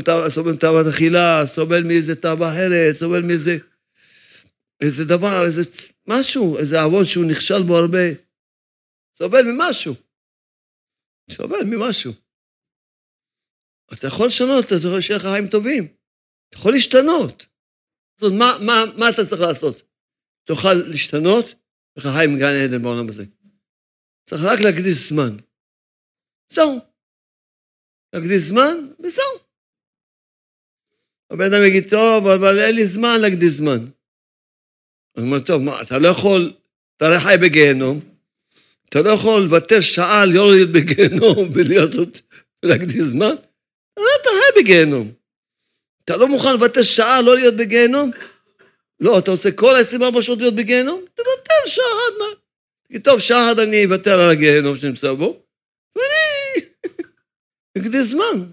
מתאוות 0.53 0.87
אכילה, 0.95 1.47
סובל 1.47 1.83
מאיזה 1.83 2.15
תאווה 2.15 2.53
אחרת, 2.53 2.97
סובל 2.97 3.23
מאיזה 3.23 3.57
איזה 4.81 5.05
דבר, 5.05 5.45
איזה 5.47 5.63
משהו, 6.07 6.59
איזה 6.59 6.83
עוון 6.83 7.05
שהוא 7.05 7.25
נכשל 7.31 7.63
בו 7.67 7.77
הרבה. 7.77 8.07
סובל 9.19 9.43
ממשהו. 9.43 9.95
סובל 11.31 11.65
ממשהו. 11.65 12.13
אתה 13.93 14.07
יכול 14.07 14.27
לשנות, 14.27 14.65
אתה 14.67 14.75
יכול 14.75 15.01
שיהיה 15.01 15.19
לך 15.19 15.23
חיים 15.23 15.49
טובים. 15.49 15.85
אתה 16.49 16.57
יכול 16.57 16.73
להשתנות. 16.73 17.47
זאת 18.21 18.31
אומרת, 18.31 18.39
מה, 18.39 18.67
מה, 18.67 18.99
מה 18.99 19.11
אתה 19.11 19.25
צריך 19.29 19.41
לעשות? 19.41 19.83
תוכל 20.47 20.75
להשתנות, 20.75 21.55
לך 21.97 22.09
חיים 22.17 22.39
גן 22.39 22.55
עדן 22.65 22.83
בעולם 22.83 23.09
הזה. 23.09 23.25
צריך 24.29 24.43
רק 24.43 24.61
להקדיש 24.61 25.09
זמן. 25.09 25.37
זהו. 26.53 26.79
להקדיש 28.13 28.43
זמן, 28.43 28.77
וזהו. 29.01 29.39
הבן 31.31 31.45
אדם 31.45 31.65
יגיד, 31.67 31.91
טוב, 31.91 32.27
אבל 32.27 32.59
אין 32.61 32.75
לי 32.75 32.87
זמן 32.87 33.21
להקדיש 33.21 33.53
זמן. 33.53 33.87
אני 35.17 35.27
אומר, 35.27 35.41
טוב, 35.41 35.63
מה, 35.63 35.83
אתה 35.83 35.99
לא 35.99 36.09
יכול, 36.09 36.53
אתה 36.97 37.07
הרי 37.07 37.21
חי 37.21 37.35
בגיהנום, 37.43 38.01
אתה 38.89 38.99
לא 39.03 39.11
יכול 39.11 39.43
לוותר 39.43 39.81
שעה 39.81 40.27
לא 40.27 40.51
להיות 40.51 40.71
בגיהנום 40.73 41.49
ולעשות, 41.55 42.21
ולהקדיש 42.63 43.03
זמן? 43.03 43.35
אז 43.97 44.05
אתה 44.21 44.31
חי 44.31 44.61
בגיהנום. 44.63 45.13
אתה 46.05 46.17
לא 46.17 46.29
מוכן 46.29 46.53
לוותר 46.53 46.83
שעה 46.83 47.23
לא 47.23 47.37
להיות 47.37 47.55
בגיהנום? 47.57 48.11
לא, 49.04 49.18
אתה 49.18 49.30
רוצה 49.30 49.50
כל 49.52 49.75
ה-24 49.75 50.23
שעות 50.23 50.38
להיות 50.38 50.54
בגיהנום? 50.54 51.04
תוותר 51.14 51.66
שעה 51.66 51.84
אחת 51.84 52.18
מה. 52.18 52.25
תגיד, 52.88 53.04
טוב, 53.04 53.20
שעה 53.20 53.50
אחת 53.50 53.58
אני 53.58 53.84
אוותר 53.84 54.20
על 54.20 54.30
הגיהנום 54.30 54.76
שנמצא 54.76 55.12
בו, 55.12 55.42
ואני 55.96 56.66
אקדיש 57.78 58.06
זמן. 58.06 58.44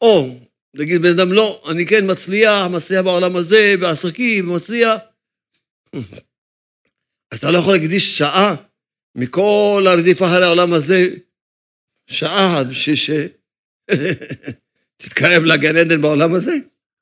או, 0.00 0.38
נגיד 0.74 1.02
בן 1.02 1.18
אדם, 1.18 1.32
לא, 1.32 1.62
אני 1.70 1.86
כן 1.86 2.10
מצליח, 2.10 2.66
מצליח 2.70 3.04
בעולם 3.04 3.36
הזה, 3.36 3.74
בעסקים, 3.80 4.54
מצליח. 4.54 4.92
אז 7.32 7.38
אתה 7.38 7.50
לא 7.50 7.58
יכול 7.58 7.74
להקדיש 7.74 8.18
שעה 8.18 8.54
מכל 9.14 9.84
הרדיפה 9.86 10.26
אחרי 10.26 10.44
העולם 10.44 10.72
הזה, 10.72 11.08
שעה 12.10 12.52
אחת 12.52 12.66
בשביל 12.66 12.96
שתתקרב 15.02 15.42
לגן 15.50 15.76
עדן 15.76 16.02
בעולם 16.02 16.34
הזה. 16.34 16.54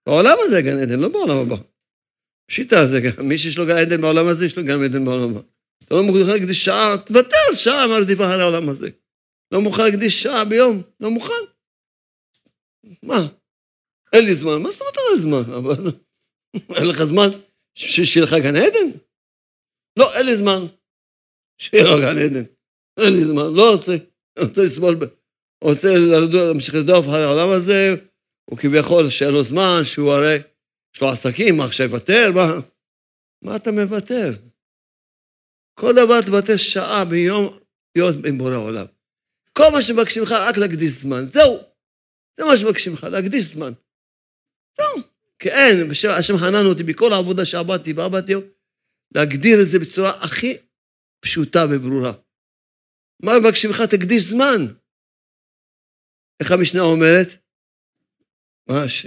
בעולם 0.07 0.37
הזה 0.41 0.61
גן 0.61 0.79
עדן, 0.79 1.01
לא 1.01 1.09
בעולם 1.09 1.37
הבא. 1.37 1.74
פשיטה 2.47 2.87
זה 2.87 3.01
גם, 3.01 3.29
מי 3.29 3.39
שיש 3.39 3.59
לו 3.59 3.67
גן 3.67 3.77
עדן 3.77 4.01
בעולם 4.01 4.29
הזה, 4.29 4.45
יש 4.45 4.57
לו 4.57 4.65
גן 4.65 4.85
עדן 4.85 5.05
בעולם 5.05 5.31
הבא. 5.31 5.41
אתה 5.85 5.95
לא 5.95 6.03
מוכן 6.03 6.33
להקדיש 6.33 6.65
שעה, 6.65 6.97
תוותר 7.07 7.55
שעה 7.55 7.87
מהרדיפה 7.87 8.25
אחרי 8.25 8.43
העולם 8.43 8.69
הזה. 8.69 8.89
לא 9.53 9.61
מוכן 9.61 9.83
להקדיש 9.85 10.23
שעה 10.23 10.45
ביום, 10.45 10.83
לא 11.01 11.11
מוכן. 11.11 11.43
מה? 13.03 13.29
אין 14.13 14.25
לי 14.25 14.35
זמן, 14.35 14.63
מה 14.63 14.71
זאת 14.71 14.81
אומרת 14.81 14.97
אין 14.97 15.15
לי 15.15 15.21
זמן? 15.21 15.55
אבל 15.55 15.93
אין 16.77 16.87
לך 16.87 17.05
זמן 17.05 17.29
שיהיה 17.75 18.25
לך 18.27 18.33
גן 18.33 18.57
עדן? 18.57 18.99
לא, 19.99 20.15
אין 20.15 20.27
לי 20.27 20.37
זמן. 20.37 20.67
שיהיה 21.59 21.85
לו 21.85 22.01
גן 22.01 22.19
עדן. 22.19 22.45
אין 23.01 23.13
לי 23.13 23.25
זמן, 23.25 23.55
לא 23.55 23.71
רוצה. 23.73 23.97
רוצה 24.39 24.63
לסבול, 24.63 24.99
רוצה 25.65 25.89
להמשיך 26.33 26.75
לדוף 26.75 27.07
אחרי 27.07 27.23
העולם 27.23 27.51
הזה, 27.51 27.95
הוא 28.51 28.59
כביכול 28.59 29.11
שאין 29.11 29.31
לו 29.31 29.43
זמן, 29.43 29.81
שהוא 29.83 30.13
הרי, 30.13 30.39
יש 30.95 31.01
לו 31.01 31.09
עסקים, 31.09 31.57
מה 31.57 31.65
עכשיו 31.65 31.87
יוותר? 31.87 32.33
מה? 32.35 32.61
מה 33.43 33.57
אתה 33.57 33.71
מוותר? 33.71 34.33
כל 35.75 35.93
דבר 35.93 36.23
תוותר 36.27 36.57
שעה 36.57 37.05
ביום 37.05 37.59
להיות 37.97 38.15
עם 38.29 38.39
בורא 38.39 38.57
עולם. 38.57 38.87
כל 39.53 39.69
מה 39.73 39.83
שמבקשים 39.83 40.23
לך, 40.23 40.33
רק 40.33 40.57
להקדיש 40.57 40.93
זמן. 40.93 41.27
זהו. 41.27 41.59
זה 42.37 42.45
מה 42.45 42.57
שמבקשים 42.57 42.93
לך, 42.93 43.05
להקדיש 43.05 43.45
זמן. 43.45 43.73
זהו. 44.79 45.15
אין, 45.43 45.91
השם 46.19 46.39
חנן 46.39 46.67
אותי 46.67 46.83
בכל 46.83 47.13
העבודה 47.13 47.45
שעבדתי 47.45 47.93
ועבדתי, 47.93 48.33
להגדיר 49.15 49.61
את 49.61 49.67
זה 49.67 49.79
בצורה 49.79 50.25
הכי 50.25 50.57
פשוטה 51.21 51.65
וברורה. 51.71 52.13
מה 53.23 53.33
מבקשים 53.39 53.71
לך? 53.71 53.81
תקדיש 53.81 54.23
זמן. 54.23 54.67
איך 56.41 56.51
המשנה 56.53 56.81
אומרת? 56.81 57.29
מה, 58.67 58.89
ש... 58.89 59.07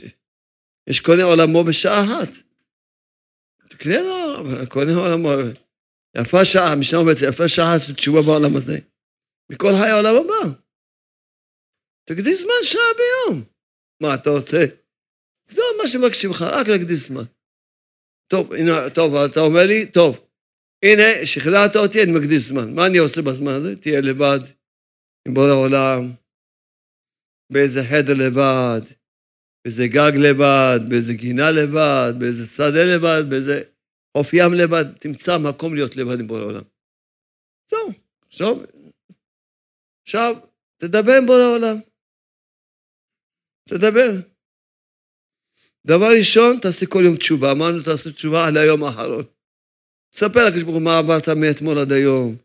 יש 0.88 1.00
קונה 1.00 1.24
עולמו 1.24 1.64
בשעה 1.64 2.04
אחת. 2.04 2.30
תקנה 3.70 3.98
לו, 4.02 4.44
קונה 4.70 4.96
עולמו. 4.96 5.30
יפה 6.18 6.46
שעה, 6.46 6.72
המשנה 6.72 7.00
אומרת, 7.00 7.18
יפה 7.30 7.48
שעה 7.48 7.80
של 7.80 7.94
תשובה 7.94 8.22
בעולם 8.22 8.56
הזה. 8.58 8.78
מכל 9.52 9.72
חיי 9.80 9.92
העולם 9.92 10.16
הבא. 10.16 10.56
תקדיש 12.06 12.42
זמן 12.42 12.64
שעה 12.64 12.82
ביום. 12.98 13.44
מה 14.02 14.16
אתה 14.16 14.30
רוצה? 14.30 14.66
לא 15.58 15.64
מה 15.82 15.88
שמבקשים 15.88 16.30
לך, 16.32 16.42
רק 16.42 16.68
להקדיש 16.68 17.00
זמן. 17.00 17.24
טוב, 18.28 18.54
הנה, 18.54 18.90
טוב, 18.90 19.16
אתה 19.16 19.40
אומר 19.40 19.64
לי, 19.68 19.92
טוב, 19.92 20.28
הנה, 20.86 21.26
שכנעת 21.26 21.76
אותי, 21.76 22.04
אני 22.04 22.12
מקדיש 22.12 22.42
זמן. 22.42 22.76
מה 22.76 22.88
אני 22.88 22.98
עושה 22.98 23.22
בזמן 23.22 23.52
הזה? 23.52 23.76
תהיה 23.76 24.02
לבד, 24.02 24.40
עם 25.28 25.34
בורא 25.34 25.48
העולם, 25.48 26.12
באיזה 27.52 27.82
חדר 27.84 28.14
לבד, 28.14 28.82
באיזה 29.68 29.88
גג 29.88 30.12
לבד, 30.16 30.80
באיזה 30.90 31.14
גינה 31.14 31.52
לבד, 31.52 32.14
באיזה 32.20 32.46
שדה 32.46 32.84
לבד, 32.96 33.30
באיזה 33.30 33.64
חוף 34.18 34.34
ים 34.34 34.54
לבד, 34.54 34.86
תמצא 35.00 35.38
מקום 35.38 35.76
להיות 35.76 35.96
לבד 35.96 36.20
עם 36.20 36.28
בורא 36.28 36.40
העולם. 36.40 36.62
זהו, 37.70 37.92
עכשיו, 38.28 38.56
עכשיו, 40.04 40.36
תדבר 40.78 41.12
עם 41.18 41.26
בורא 41.26 41.40
העולם. 41.40 41.76
תדבר. 43.70 44.12
דבר 45.86 46.10
ראשון, 46.18 46.60
תעשה 46.62 46.86
כל 46.86 47.04
יום 47.06 47.16
תשובה. 47.16 47.52
אמרנו, 47.52 47.84
תעשה 47.84 48.12
תשובה 48.12 48.48
על 48.48 48.58
היום 48.58 48.84
האחרון. 48.84 49.24
תספר 50.12 50.46
לקדוש 50.48 50.64
ברוך 50.64 50.76
הוא 50.76 50.84
מה 50.84 50.98
עברת 50.98 51.30
מאתמול 51.30 51.80
עד 51.80 51.92
היום. 51.92 52.36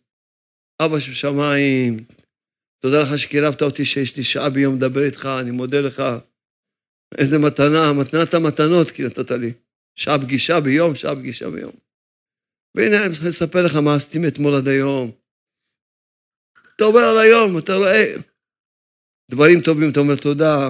אבא 0.80 0.98
שבשמיים, 0.98 1.96
תודה 2.78 3.02
לך 3.02 3.18
שקירבת 3.18 3.62
אותי 3.62 3.84
שיש 3.84 4.16
לי 4.16 4.24
שעה 4.24 4.50
ביום 4.50 4.76
לדבר 4.76 5.04
איתך, 5.04 5.28
אני 5.40 5.50
מודה 5.50 5.80
לך. 5.80 6.02
איזה 7.18 7.38
מתנה, 7.38 7.92
מתנת 7.92 8.34
המתנות 8.34 8.90
כי 8.90 9.02
נתת 9.02 9.30
לי. 9.30 9.52
שעה 9.94 10.18
פגישה 10.18 10.60
ביום, 10.60 10.94
שעה 10.94 11.16
פגישה 11.16 11.50
ביום. 11.50 11.72
והנה, 12.74 13.06
אני 13.06 13.14
צריך 13.14 13.26
לספר 13.26 13.66
לך 13.66 13.74
מה 13.74 13.94
עשיתי 13.94 14.18
מאתמול 14.18 14.54
עד 14.54 14.68
היום. 14.68 15.10
אתה 16.76 16.84
עובר 16.84 17.00
על 17.00 17.18
היום, 17.18 17.58
אתה 17.58 17.74
רואה 17.74 18.14
דברים 19.30 19.60
טובים, 19.60 19.90
אתה 19.90 20.00
אומר 20.00 20.16
תודה. 20.16 20.68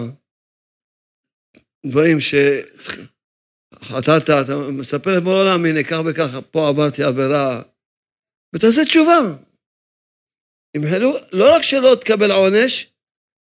דברים 1.87 2.21
ש... 2.21 2.35
אתה 3.99 4.13
מספר 4.73 5.17
לבוא 5.17 5.33
לעולם, 5.33 5.65
הנה, 5.65 5.83
כך 5.85 5.99
וכך, 6.07 6.39
פה 6.51 6.69
עברתי 6.69 7.03
עבירה, 7.03 7.63
ותעשה 8.55 8.85
תשובה. 8.85 9.19
ימחלו, 10.77 11.13
לא 11.33 11.55
רק 11.57 11.63
שלא 11.63 11.97
תקבל 12.01 12.33
עונש, 12.33 12.93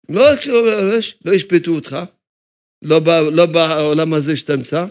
לא 0.10 0.22
רק 0.32 0.42
שלא 0.42 0.62
תקבל 0.62 0.90
עונש, 0.90 1.18
לא 1.26 1.32
ישפטו 1.32 1.72
אותך, 1.72 1.96
לא, 2.82 3.00
בא, 3.00 3.20
לא 3.20 3.46
בעולם 3.46 4.14
הזה 4.14 4.36
שאתה 4.36 4.56
נמצא, 4.56 4.86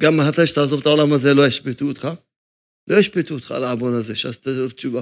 גם 0.00 0.16
מתי 0.16 0.46
שתעזוב 0.46 0.80
את 0.80 0.86
העולם 0.86 1.12
הזה 1.12 1.34
לא 1.34 1.46
ישפטו 1.46 1.84
אותך, 1.84 2.08
לא 2.88 2.96
ישפטו 2.96 3.34
אותך 3.34 3.50
על 3.50 3.64
העוון 3.64 3.94
הזה 3.94 4.14
שעשית 4.14 4.44
תשובה. 4.76 5.00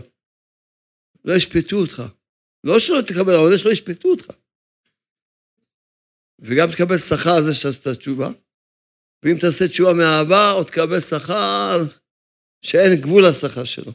לא 1.25 1.33
ישפטו 1.33 1.77
אותך. 1.77 2.03
לא 2.65 2.79
שלא 2.79 3.01
תקבל 3.07 3.35
עונש, 3.35 3.67
לא 3.67 3.71
ישפטו 3.71 4.09
אותך. 4.09 4.27
וגם 6.39 6.69
תקבל 6.73 6.99
שכר 6.99 7.31
על 7.37 7.43
זה 7.43 7.55
שעשית 7.55 7.89
תשובה, 7.89 8.29
ואם 9.23 9.37
תעשה 9.41 9.69
תשובה 9.69 9.93
מאהבה, 9.93 10.51
עוד 10.51 10.67
תקבל 10.67 11.01
שכר 11.01 11.79
שאין 12.63 13.01
גבול 13.01 13.23
לשכר 13.29 13.65
שלו. 13.65 13.93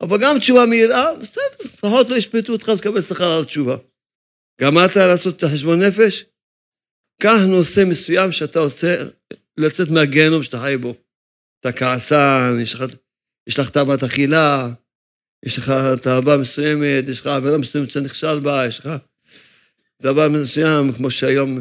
אבל 0.00 0.18
גם 0.22 0.38
תשובה 0.38 0.66
מיראה, 0.66 1.14
בסדר, 1.20 1.64
לפחות 1.64 2.10
לא 2.10 2.16
ישפטו 2.16 2.52
אותך 2.52 2.68
ותקבל 2.68 3.00
שכר 3.00 3.30
על 3.38 3.44
תשובה. 3.44 3.76
גמרת 4.60 4.96
לעשות 4.96 5.36
את 5.36 5.42
החשבון 5.42 5.82
נפש? 5.82 6.24
קח 7.20 7.38
נושא 7.48 7.84
מסוים 7.88 8.32
שאתה 8.32 8.60
רוצה 8.60 8.96
לצאת 9.56 9.88
מהגיהנום 9.90 10.42
שאתה 10.42 10.58
חי 10.58 10.76
בו. 10.76 10.94
אתה 11.60 11.72
כעסן, 11.72 12.58
יש 12.62 12.74
לך, 12.74 12.84
יש 13.46 13.58
לך 13.58 13.70
תאוות 13.70 14.02
אכילה, 14.02 14.68
יש 15.44 15.58
לך 15.58 15.72
תאווה 16.02 16.36
מסוימת, 16.36 17.08
יש 17.08 17.20
לך 17.20 17.26
עבירה 17.26 17.58
מסוימת 17.58 17.88
שאתה 17.88 18.00
נכשל 18.00 18.40
בה, 18.40 18.66
יש 18.66 18.78
לך 18.78 18.88
דבר 20.02 20.28
מסוים, 20.28 20.92
כמו 20.92 21.10
שהיום 21.10 21.58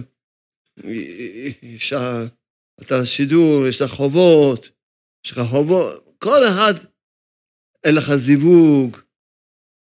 אישה, 1.63 2.25
אתה 2.81 3.05
שידור, 3.05 3.67
יש 3.67 3.81
לך 3.81 3.91
חובות, 3.91 4.69
יש 5.25 5.31
לך 5.31 5.39
חובות, 5.49 6.15
כל 6.17 6.47
אחד, 6.47 6.73
אין 7.83 7.95
לך 7.95 8.15
זיווג, 8.15 8.97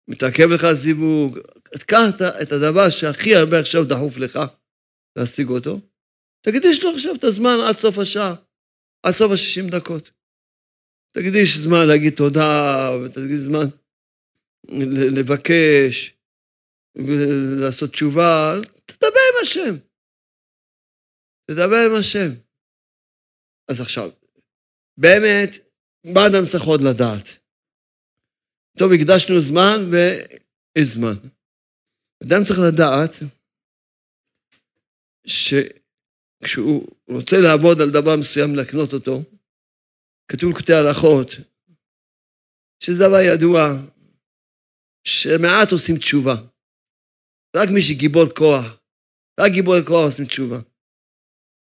מתעכב 0.08 0.48
לך 0.48 0.72
זיווג, 0.72 1.38
קח 1.86 2.04
את 2.42 2.52
הדבר 2.52 2.90
שהכי 2.90 3.36
הרבה 3.36 3.60
עכשיו 3.60 3.84
דחוף 3.84 4.16
לך 4.16 4.38
להשיג 5.16 5.48
אותו, 5.48 5.80
תקדיש 6.40 6.84
לו 6.84 6.90
עכשיו 6.90 7.14
את 7.14 7.24
הזמן 7.24 7.56
עד 7.68 7.74
סוף 7.74 7.98
השעה, 7.98 8.34
עד 9.02 9.12
סוף 9.12 9.32
ה-60 9.32 9.70
דקות. 9.70 10.10
תקדיש 11.10 11.56
זמן 11.56 11.86
להגיד 11.88 12.14
תודה, 12.16 12.90
ותקדיש 13.04 13.40
זמן 13.40 13.66
לבקש, 15.16 16.14
לעשות 17.60 17.90
תשובה, 17.90 18.54
תדבר 18.86 19.06
עם 19.08 19.42
השם. 19.42 19.74
תדבר 21.50 21.76
עם 21.90 21.96
השם. 21.98 22.28
אז 23.68 23.80
עכשיו, 23.80 24.10
באמת, 24.96 25.50
מה 26.04 26.26
אדם 26.26 26.44
צריך 26.52 26.64
עוד 26.64 26.82
לדעת? 26.82 27.38
טוב, 28.78 28.92
הקדשנו 28.92 29.40
זמן 29.40 29.90
ויש 29.90 30.86
זמן. 30.86 31.14
אדם 32.24 32.44
צריך 32.44 32.58
לדעת 32.68 33.10
שכשהוא 35.28 36.86
רוצה 37.08 37.36
לעבוד 37.44 37.80
על 37.80 37.90
דבר 37.90 38.16
מסוים, 38.20 38.56
לקנות 38.56 38.92
אותו, 38.92 39.22
כתוב 40.28 40.58
קטעי 40.58 40.76
הלכות, 40.76 41.28
שזה 42.82 42.98
דבר 43.06 43.20
ידוע, 43.34 43.60
שמעט 45.04 45.72
עושים 45.72 45.96
תשובה. 45.98 46.34
רק 47.56 47.68
מי 47.74 47.82
שגיבור 47.82 48.24
כוח, 48.36 48.66
רק 49.40 49.52
גיבורי 49.52 49.80
כוח 49.86 50.04
עושים 50.04 50.24
תשובה. 50.24 50.60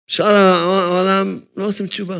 שאר 0.08 0.36
העולם 0.86 1.28
לא 1.58 1.68
עושים 1.68 1.88
תשובה. 1.88 2.20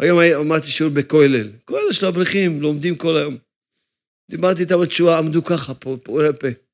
היום 0.00 0.18
אמרתי 0.40 0.66
שיעור 0.66 0.92
בכולל, 0.96 1.48
כולל 1.64 1.92
של 1.92 2.06
אברכים, 2.06 2.60
לומדים 2.62 2.94
כל 2.96 3.16
היום. 3.16 3.36
דיברתי 4.30 4.62
איתם 4.62 4.80
על 4.80 4.86
תשובה, 4.86 5.18
עמדו 5.18 5.44
ככה 5.44 5.74
פה, 5.74 5.96
פעורי 6.04 6.28
פה. 6.40 6.65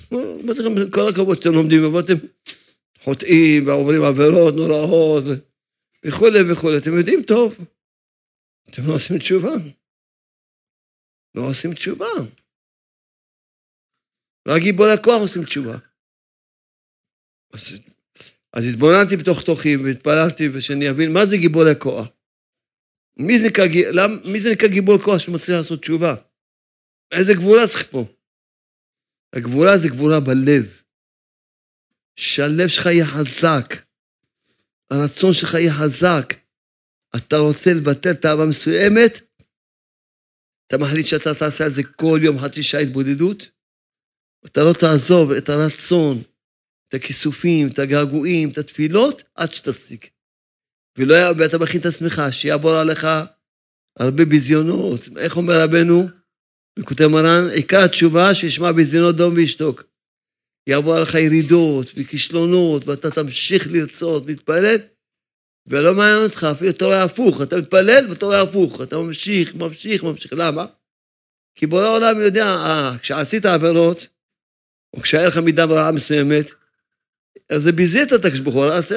לכם, 0.00 0.90
כל 0.90 1.08
הכבוד 1.08 1.36
שאתם 1.36 1.54
לומדים, 1.54 1.84
אבל 1.84 2.00
אתם 2.00 2.26
חוטאים 2.98 3.66
ועוברים 3.66 4.02
עבירות 4.04 4.54
נוראות 4.54 5.24
וכולי 6.06 6.52
וכולי. 6.52 6.78
אתם 6.78 6.98
יודעים 6.98 7.22
טוב, 7.22 7.54
אתם 8.70 8.82
לא 8.88 8.94
עושים 8.94 9.18
תשובה. 9.18 9.54
לא 11.34 11.42
עושים 11.50 11.74
תשובה. 11.74 12.06
רק 14.48 14.62
גיבורי 14.62 14.92
הכוח 14.92 15.20
עושים 15.20 15.44
תשובה. 15.44 15.78
אז, 17.52 17.62
אז 18.52 18.62
התבוננתי 18.68 19.16
בתוך 19.16 19.42
תוכי 19.42 19.76
והתפללתי 19.76 20.44
ושאני 20.54 20.90
אבין 20.90 21.12
מה 21.12 21.26
זה 21.26 21.36
גיבורי 21.36 21.74
כוח. 21.78 22.08
מי 23.16 23.38
זה 23.38 23.48
נקרא, 23.48 23.64
מי 24.32 24.40
זה 24.40 24.48
נקרא 24.52 24.68
גיבור 24.68 24.98
כוח 25.04 25.18
שמצליח 25.18 25.56
לעשות 25.56 25.80
תשובה? 25.80 26.14
איזה 27.12 27.32
גבולה 27.34 27.66
צריך 27.66 27.90
פה? 27.90 28.04
הגבולה 29.32 29.78
זה 29.78 29.88
גבולה 29.88 30.20
בלב. 30.20 30.82
שהלב 32.16 32.68
שלך 32.68 32.86
יהיה 32.86 33.06
חזק, 33.06 33.74
הרצון 34.90 35.32
שלך 35.32 35.54
יהיה 35.54 35.74
חזק. 35.74 36.34
אתה 37.16 37.36
רוצה 37.36 37.70
לבטל 37.74 38.14
תאווה 38.14 38.46
מסוימת, 38.46 39.20
אתה 40.66 40.78
מחליט 40.78 41.06
שאתה 41.06 41.34
תעשה 41.38 41.64
על 41.64 41.70
זה 41.70 41.82
כל 41.82 42.20
יום 42.22 42.38
חצי 42.38 42.62
שעה 42.62 42.80
התבודדות, 42.80 43.50
אתה 44.46 44.60
לא 44.60 44.72
תעזוב 44.80 45.30
את 45.32 45.48
הרצון, 45.48 46.22
את 46.88 46.94
הכיסופים, 46.94 47.68
את 47.68 47.78
הגעגועים, 47.78 48.50
את 48.50 48.58
התפילות, 48.58 49.22
עד. 49.34 49.50
ולא, 50.98 51.14
ואתה 51.38 51.58
מכין 51.58 51.80
את 51.80 51.86
עצמך, 51.86 52.22
שיעבור 52.30 52.70
עליך 52.70 53.06
הרבה 53.98 54.24
ביזיונות. 54.24 55.00
איך 55.16 55.36
אומר 55.36 55.54
רבנו? 55.64 56.21
וכותב 56.78 57.06
מרן, 57.06 57.48
עיקר 57.54 57.84
התשובה 57.84 58.34
שישמע 58.34 58.72
ביזיונות 58.72 59.16
דום 59.16 59.34
וישתוק. 59.34 59.82
יעבור 60.66 60.94
עליך 60.94 61.14
ירידות 61.14 61.86
וכישלונות, 61.96 62.88
ואתה 62.88 63.10
תמשיך 63.10 63.66
לרצות, 63.70 64.26
להתפלל, 64.26 64.76
ולא 65.66 65.94
מעניין 65.94 66.22
אותך, 66.24 66.46
אפילו 66.52 66.72
רואה 66.82 67.04
הפוך, 67.04 67.42
אתה 67.42 67.56
מתפלל 67.56 68.06
ואתה 68.08 68.26
רואה 68.26 68.42
הפוך, 68.42 68.80
אתה 68.80 68.98
ממשיך, 68.98 69.54
ממשיך, 69.54 70.04
ממשיך. 70.04 70.32
למה? 70.32 70.66
כי 71.54 71.66
בורא 71.66 71.82
העולם 71.82 72.20
יודע, 72.20 72.46
אה, 72.46 72.98
כשעשית 72.98 73.46
עבירות, 73.46 74.06
או 74.94 75.00
כשהיה 75.00 75.28
לך 75.28 75.36
מידה 75.36 75.66
ברעה 75.66 75.92
מסוימת, 75.92 76.50
אז 77.48 77.66
ביזית 77.66 78.12
את 78.12 78.24
הקדוש 78.24 78.40
ברוך 78.40 78.54
הוא, 78.54 78.64
אז 78.64 78.94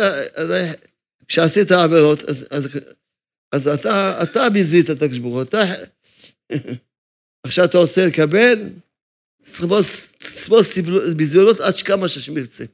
כשעשית 1.27 1.71
עבירות, 1.71 2.23
אז, 2.23 2.47
אז, 2.51 2.67
אז 3.51 3.67
אתה, 3.67 4.23
אתה 4.23 4.49
ביזית 4.49 4.89
את 4.89 5.01
הקדוש 5.01 5.19
ברוך 5.19 5.33
הוא, 5.33 5.41
אתה... 5.41 5.63
עכשיו 7.45 7.65
אתה 7.65 7.77
רוצה 7.77 8.05
לקבל, 8.05 8.69
תסבוס 9.43 10.77
ביזיונות 11.17 11.59
עד 11.59 11.75
שכמה 11.75 12.07
שהשם 12.07 12.37
ירצה. 12.37 12.65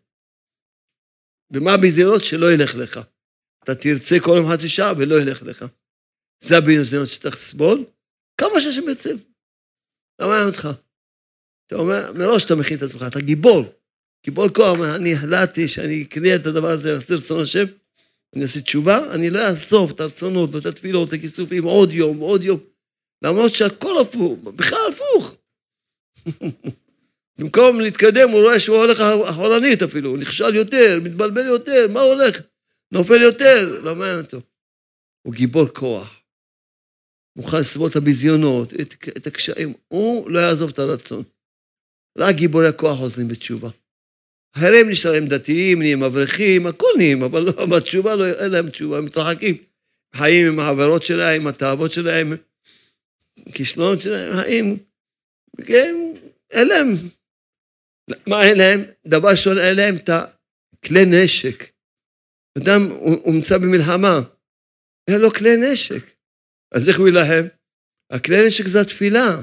ומה 1.54 1.74
הביזיונות? 1.74 2.22
שלא 2.22 2.54
ילך 2.54 2.76
לך. 2.76 3.00
אתה 3.64 3.76
תרצה 3.76 4.16
כל 4.24 4.34
יום 4.38 4.52
חצי 4.54 4.70
שעה 4.70 4.94
ולא 4.98 5.22
ילך 5.22 5.44
לך. 5.44 5.66
זה 6.44 6.58
הביזיונות 6.58 7.10
שצריך 7.10 7.36
לסבול, 7.36 7.86
כמה 8.38 8.62
שהשם 8.62 8.90
ירצה. 8.90 9.10
לא 10.20 10.28
מעניין 10.28 10.48
אותך. 10.48 10.70
אתה 11.68 11.76
אומר, 11.76 12.14
מראש 12.14 12.46
אתה 12.46 12.56
מכין 12.56 12.78
את 12.78 12.84
עצמך, 12.84 13.04
אתה 13.08 13.20
גיבור. 13.20 13.64
גיבור 14.26 14.50
כוח, 14.50 14.78
אני 14.96 15.14
החלטתי 15.14 15.68
שאני 15.68 16.04
אקנה 16.04 16.36
את 16.36 16.46
הדבר 16.46 16.70
הזה, 16.70 16.94
לעשות 16.94 17.20
רצון 17.20 17.42
השם, 17.42 17.66
אני 18.36 18.42
אעשה 18.42 18.62
תשובה, 18.62 19.14
אני 19.14 19.30
לא 19.30 19.40
אעזוב 19.40 19.92
את 19.92 20.00
הרצונות 20.00 20.56
ואת 20.56 20.66
התפילות, 20.66 21.10
את 21.10 21.14
הכיסופים, 21.14 21.64
עוד 21.64 21.94
יום, 21.94 22.18
עוד 22.18 22.44
יום. 22.44 22.71
למרות 23.24 23.52
שהכל 23.52 24.02
הפוך, 24.02 24.40
בכלל 24.44 24.80
הפוך. 24.90 25.36
במקום 27.38 27.80
להתקדם, 27.80 28.30
הוא 28.30 28.42
רואה 28.42 28.60
שהוא 28.60 28.78
הולך 28.78 29.02
אחורנית 29.30 29.84
אפילו, 29.84 30.10
הוא 30.10 30.18
נכשל 30.18 30.56
יותר, 30.56 31.00
מתבלבל 31.04 31.46
יותר, 31.46 31.88
מה 31.88 32.02
הולך? 32.02 32.42
נופל 32.92 33.22
יותר, 33.22 33.80
לא 33.84 33.96
מעניין 33.96 34.20
אותו. 34.20 34.42
הוא 35.22 35.34
גיבור 35.34 35.68
כוח. 35.68 36.22
מוכן 37.36 37.58
לסבול 37.58 37.90
את 37.90 37.96
הביזיונות, 37.96 38.74
את, 38.74 38.96
את 39.18 39.28
הקשיים. 39.28 39.74
הוא 39.88 40.30
לא 40.30 40.40
יעזוב 40.40 40.70
את 40.70 40.80
הרצון. 40.80 41.24
רק 42.18 42.36
גיבורי 42.36 42.68
הכוח 42.68 43.00
עוזרים 43.00 43.28
בתשובה. 43.28 43.70
אחרים 44.58 44.90
נשארים 44.90 45.28
דתיים, 45.28 45.80
נהיים 45.80 46.04
אברכים, 46.04 46.68
הכל 46.68 46.88
נהיים, 46.98 47.24
אבל 47.24 47.42
לא, 47.42 47.66
בתשובה 47.76 48.16
לא, 48.16 48.26
אין 48.26 48.52
להם 48.52 48.70
תשובה, 48.70 48.98
הם 48.98 49.06
מתרחקים. 49.06 49.58
חיים 50.16 50.48
עם 50.48 50.60
העבירות 50.60 51.04
שלהם, 51.04 51.42
עם 51.42 51.48
התאוות 51.48 51.92
שלהם, 51.92 52.34
כישלונות 53.54 54.00
שלהם, 54.00 54.34
חיים, 54.34 54.78
כן, 55.66 55.96
אין 56.52 56.68
להם. 56.68 56.88
מה 58.28 58.44
אין 58.44 58.58
להם? 58.58 58.80
דבר 59.08 59.30
ראשון, 59.30 59.58
אין 59.58 59.76
להם 59.76 59.96
את 59.96 60.10
הכלי 60.74 61.06
נשק 61.06 61.72
אדם, 62.58 62.82
הוא, 62.90 63.18
הוא 63.24 63.34
במלחמה, 63.62 64.20
אין 65.08 65.22
לו 65.22 65.32
כלי 65.32 65.58
נשק. 65.58 66.04
אז 66.76 66.90
איך 66.90 67.00
הוא 67.00 67.08
יילחם? 67.08 67.48
הכלי 68.12 68.48
נשק 68.48 68.68
זה 68.68 68.82
התפילה. 68.82 69.42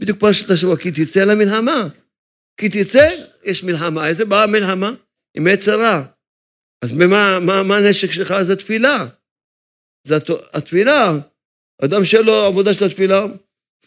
בדיוק 0.00 0.18
פרשת 0.20 0.50
השבוע, 0.50 0.76
כי 0.76 0.90
תצא 0.90 1.20
למלחמה. 1.20 1.88
כי 2.60 2.68
תצא, 2.68 3.08
יש 3.44 3.64
מלחמה. 3.64 4.08
איזה 4.08 4.24
באה 4.24 4.44
המלחמה? 4.44 4.90
עם 5.36 5.46
עץ 5.46 5.68
הרע. 5.68 6.06
אז 6.84 6.92
במה, 6.92 7.38
מה, 7.46 7.62
מה 7.68 7.76
הנשק 7.76 8.10
שלך? 8.12 8.34
זה 8.42 8.56
תפילה. 8.56 9.06
זה 10.08 10.14
התפילה. 10.52 11.12
אדם 11.84 12.04
שאין 12.04 12.24
לו 12.24 12.34
עבודה 12.34 12.74
של 12.74 12.84
התפילה, 12.84 13.22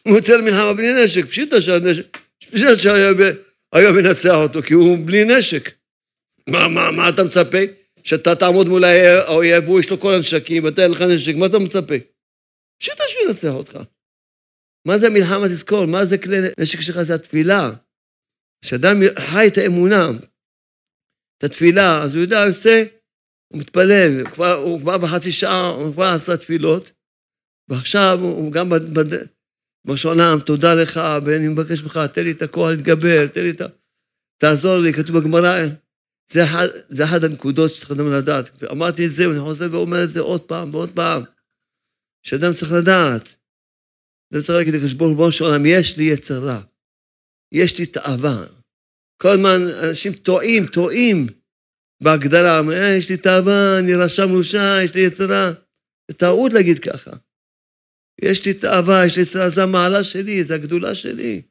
הוא 0.08 0.16
יוצא 0.16 0.36
למלחמה 0.36 0.74
בלי 0.74 1.04
נשק. 1.04 1.26
פשיטה 1.26 1.62
שהנשק, 1.62 2.18
פשיטה 2.52 2.80
שהיה 2.80 3.92
מנצח 3.92 4.36
אותו, 4.36 4.62
כי 4.62 4.74
הוא 4.74 4.98
בלי 5.06 5.24
נשק. 5.24 5.72
מה, 6.50 6.68
מה, 6.68 6.92
מה 6.92 7.10
אתה 7.10 7.24
מצפה? 7.24 7.58
שאתה 8.04 8.36
תעמוד 8.36 8.68
מול 8.68 8.84
האויב, 8.84 9.64
והוא 9.64 9.80
יש 9.80 9.90
לו 9.90 10.00
כל 10.00 10.14
הנשקים, 10.14 10.64
ואתה 10.64 10.84
אין 10.84 10.92
לך 10.92 11.02
נשק, 11.02 11.36
מה 11.36 11.46
אתה 11.46 11.60
מצפה? 11.60 11.96
פשיטה 12.82 13.04
שהוא 13.08 13.24
ינצח 13.28 13.54
אותך. 13.54 13.80
מה 14.88 14.98
זה 14.98 15.08
המלחמה, 15.08 15.48
תזכור? 15.48 15.86
מה 15.86 16.06
זה 16.06 16.18
כלי 16.18 16.38
נשק 16.60 16.82
שלך? 16.82 17.02
זה 17.02 17.16
התפילה. 17.16 17.72
כשאדם 18.66 18.98
חי 19.20 19.48
את 19.48 19.58
האמונה, 19.58 20.10
את 21.38 21.44
התפילה, 21.44 22.04
אז 22.04 22.16
הוא 22.16 22.22
יודע, 22.22 22.42
הוא 22.44 22.50
עושה, 22.50 22.84
הוא 23.54 23.60
מתפלל, 23.60 24.22
הוא 24.22 24.30
כבר, 24.30 24.54
הוא 24.54 24.80
כבר 24.80 24.98
בחצי 24.98 25.32
שעה, 25.32 25.68
הוא 25.68 25.94
כבר 25.94 26.06
עשה 26.06 26.38
תפילות, 26.38 26.92
ועכשיו 27.70 28.18
הוא 28.22 28.52
גם 28.52 28.72
בשעונם, 29.88 30.38
תודה 30.46 30.74
לך, 30.74 31.00
ואני 31.26 31.48
מבקש 31.48 31.84
ממך, 31.84 32.00
תן 32.14 32.24
לי 32.24 32.32
את 32.32 32.42
הכוח 32.42 32.70
להתגבר, 32.70 33.28
תן 33.28 33.42
לי 33.42 33.50
את 33.50 33.62
ה... 33.62 33.66
תעזור 34.38 34.78
לי, 34.78 34.94
כתוב 34.94 35.18
בגמרא, 35.18 35.58
זה, 36.32 36.42
זה 36.90 37.04
אחת 37.04 37.24
הנקודות 37.24 37.72
שצריך 37.72 37.92
אדם 37.92 38.12
לדעת. 38.12 38.64
אמרתי 38.72 39.06
את 39.06 39.12
זה, 39.12 39.30
ואני 39.30 39.40
חוזר 39.40 39.68
ואומר 39.72 40.04
את 40.04 40.10
זה 40.10 40.20
עוד 40.20 40.42
פעם 40.42 40.74
ועוד 40.74 40.90
פעם, 40.96 41.24
שאדם 42.26 42.54
צריך 42.54 42.72
לדעת. 42.72 43.36
אדם 44.34 44.42
צריך 44.42 44.58
להגיד 44.58 44.74
לקדוש 44.74 44.94
ברוך 44.94 45.34
של 45.34 45.44
עולם, 45.44 45.66
יש 45.66 45.98
לי 45.98 46.04
יצר 46.04 46.40
רע, 46.40 46.62
יש 47.54 47.80
לי 47.80 47.86
תאווה. 47.86 48.46
כל 49.22 49.30
הזמן 49.30 49.60
אנשים 49.84 50.14
טועים, 50.14 50.66
טועים 50.68 51.28
בהגדרה, 52.04 52.62
אה, 52.72 52.96
יש 52.98 53.10
לי 53.10 53.18
תאווה, 53.18 53.80
אני 53.80 53.94
רשע 53.94 54.26
מורשע, 54.26 54.84
יש 54.84 54.96
לי 54.96 55.02
יצר 55.02 55.26
רע. 55.26 55.52
זה 56.12 56.18
טעות 56.18 56.54
להגיד 56.54 56.80
ככה. 56.80 57.12
יש 58.22 58.46
לי 58.46 58.54
תאווה, 58.54 59.06
יש 59.06 59.18
לי 59.18 59.24
זה 59.50 59.64
המעלה 59.64 60.04
שלי, 60.04 60.44
זה 60.44 60.56
הגדולה 60.56 60.96
שלי. 60.96 61.42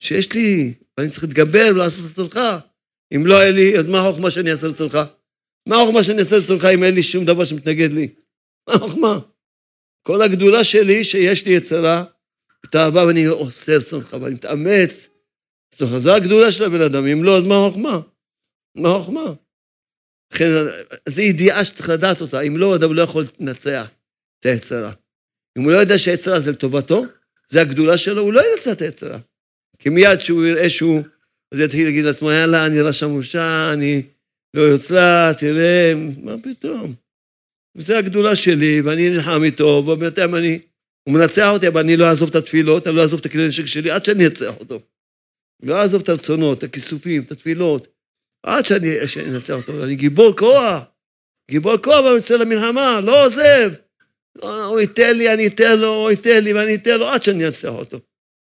שיש 0.00 0.32
לי, 0.32 0.74
ואני 0.96 1.08
צריך 1.08 1.22
להתגבר 1.22 1.68
ולעשות 1.74 2.04
רצונך. 2.04 2.40
אם 3.14 3.26
לא 3.26 3.38
היה 3.38 3.50
לי, 3.50 3.78
אז 3.78 3.88
מה 3.88 3.98
החוכמה 3.98 4.30
שאני 4.30 4.50
אעשה 4.50 4.66
לצונך? 4.66 4.98
מה 5.68 5.82
החוכמה 5.82 6.04
שאני 6.04 6.18
אעשה 6.18 6.36
לצונך 6.38 6.64
אם 6.74 6.84
אין 6.84 6.94
לי 6.94 7.02
שום 7.02 7.24
דבר 7.24 7.44
שמתנגד 7.44 7.92
לי? 7.92 8.08
מה 8.68 8.74
החוכמה? 8.74 9.18
כל 10.06 10.22
הגדולה 10.22 10.64
שלי 10.64 11.04
שיש 11.04 11.46
לי 11.46 11.52
יצרה, 11.52 12.04
תאווה 12.70 13.06
ואני 13.06 13.24
עושה 13.24 13.76
לצונך 13.76 14.16
ואני 14.20 14.34
מתאמץ. 14.34 15.08
זו 15.78 16.14
הגדולה 16.14 16.52
של 16.52 16.64
הבן 16.64 16.80
אדם, 16.80 17.06
אם 17.06 17.24
לא, 17.24 17.38
אז 17.38 17.44
מה 17.44 17.54
החוכמה? 17.54 18.00
מה 18.74 18.88
החוכמה? 18.88 19.34
לכן, 20.34 20.44
זו 21.08 21.22
ידיעה 21.22 21.64
שצריך 21.64 21.88
לדעת 21.88 22.20
אותה, 22.20 22.40
אם 22.40 22.56
לא, 22.56 22.76
אדם 22.76 22.92
לא 22.92 23.02
יכול 23.02 23.24
לנצח 23.40 23.90
את 24.40 24.46
היצרה. 24.46 24.92
אם 25.58 25.62
הוא 25.62 25.72
לא 25.72 25.76
יודע 25.76 25.98
שהיצרה 25.98 26.40
זה 26.40 26.50
לטובתו, 26.50 27.04
זה 27.48 27.60
הגדולה 27.60 27.96
שלו, 27.96 28.22
הוא 28.22 28.32
לא 28.32 28.40
ינצח 28.52 28.72
את 28.72 28.82
היצרה. 28.82 29.18
כי 29.78 29.88
מיד 29.88 30.20
שהוא 30.20 30.44
יראה 30.44 30.70
שהוא 30.70 31.02
אז 31.52 31.60
יתחיל 31.60 31.84
להגיד 31.84 32.04
לעצמו, 32.04 32.30
יאללה, 32.30 32.66
אני 32.66 32.80
רשע 32.80 33.06
מורשע, 33.06 33.72
אני 33.72 34.02
לא 34.54 34.62
יוצלע, 34.62 35.32
תראה, 35.32 35.92
מה 36.22 36.34
פתאום? 36.42 36.94
זו 37.78 37.94
הגדולה 37.94 38.36
שלי, 38.36 38.80
ואני 38.80 39.10
נלחם 39.10 39.42
איתו, 39.44 39.84
ובינתיים 39.86 40.34
אני, 40.34 40.58
הוא 41.08 41.14
מנצח 41.14 41.50
אותי, 41.52 41.68
אבל 41.68 41.80
אני 41.80 41.96
לא 41.96 42.08
אעזוב 42.08 42.28
את 42.28 42.34
התפילות, 42.34 42.86
אני 42.86 42.96
לא 42.96 43.02
אעזוב 43.02 43.20
את 43.20 43.26
הכלי 43.26 43.48
נשק 43.48 43.66
שלי, 43.66 43.90
עד 43.90 44.04
שאני 44.04 44.26
אנצח 44.26 44.54
אותו. 44.60 44.80
לא 45.62 45.82
אעזוב 45.82 46.02
את 46.02 46.08
הרצונות, 46.08 46.58
את 46.58 46.64
הכיסופים, 46.64 47.22
את 47.22 47.32
התפילות, 47.32 47.88
עד 48.46 48.64
שאני 48.64 49.34
אנצח 49.34 49.54
אותו. 49.54 49.84
אני 49.84 49.94
גיבור 49.94 50.36
כוח, 50.36 50.82
גיבור 51.50 51.76
כוח, 51.76 52.04
ואני 52.04 52.16
יוצא 52.16 52.36
למלחמה, 52.36 53.00
לא 53.00 53.26
עוזב. 53.26 53.72
לא, 54.36 54.64
הוא 54.64 54.80
ייתן 54.80 55.16
לי, 55.16 55.34
אני 55.34 55.46
אתן 55.46 55.78
לו, 55.78 55.94
הוא 55.94 56.10
ייתן 56.10 56.44
לי, 56.44 56.52
ואני 56.52 56.74
אתן 56.74 56.98
לו, 56.98 57.08
עד 57.08 57.22
שאני 57.22 57.46
אנצח 57.46 57.68
אותו. 57.68 57.98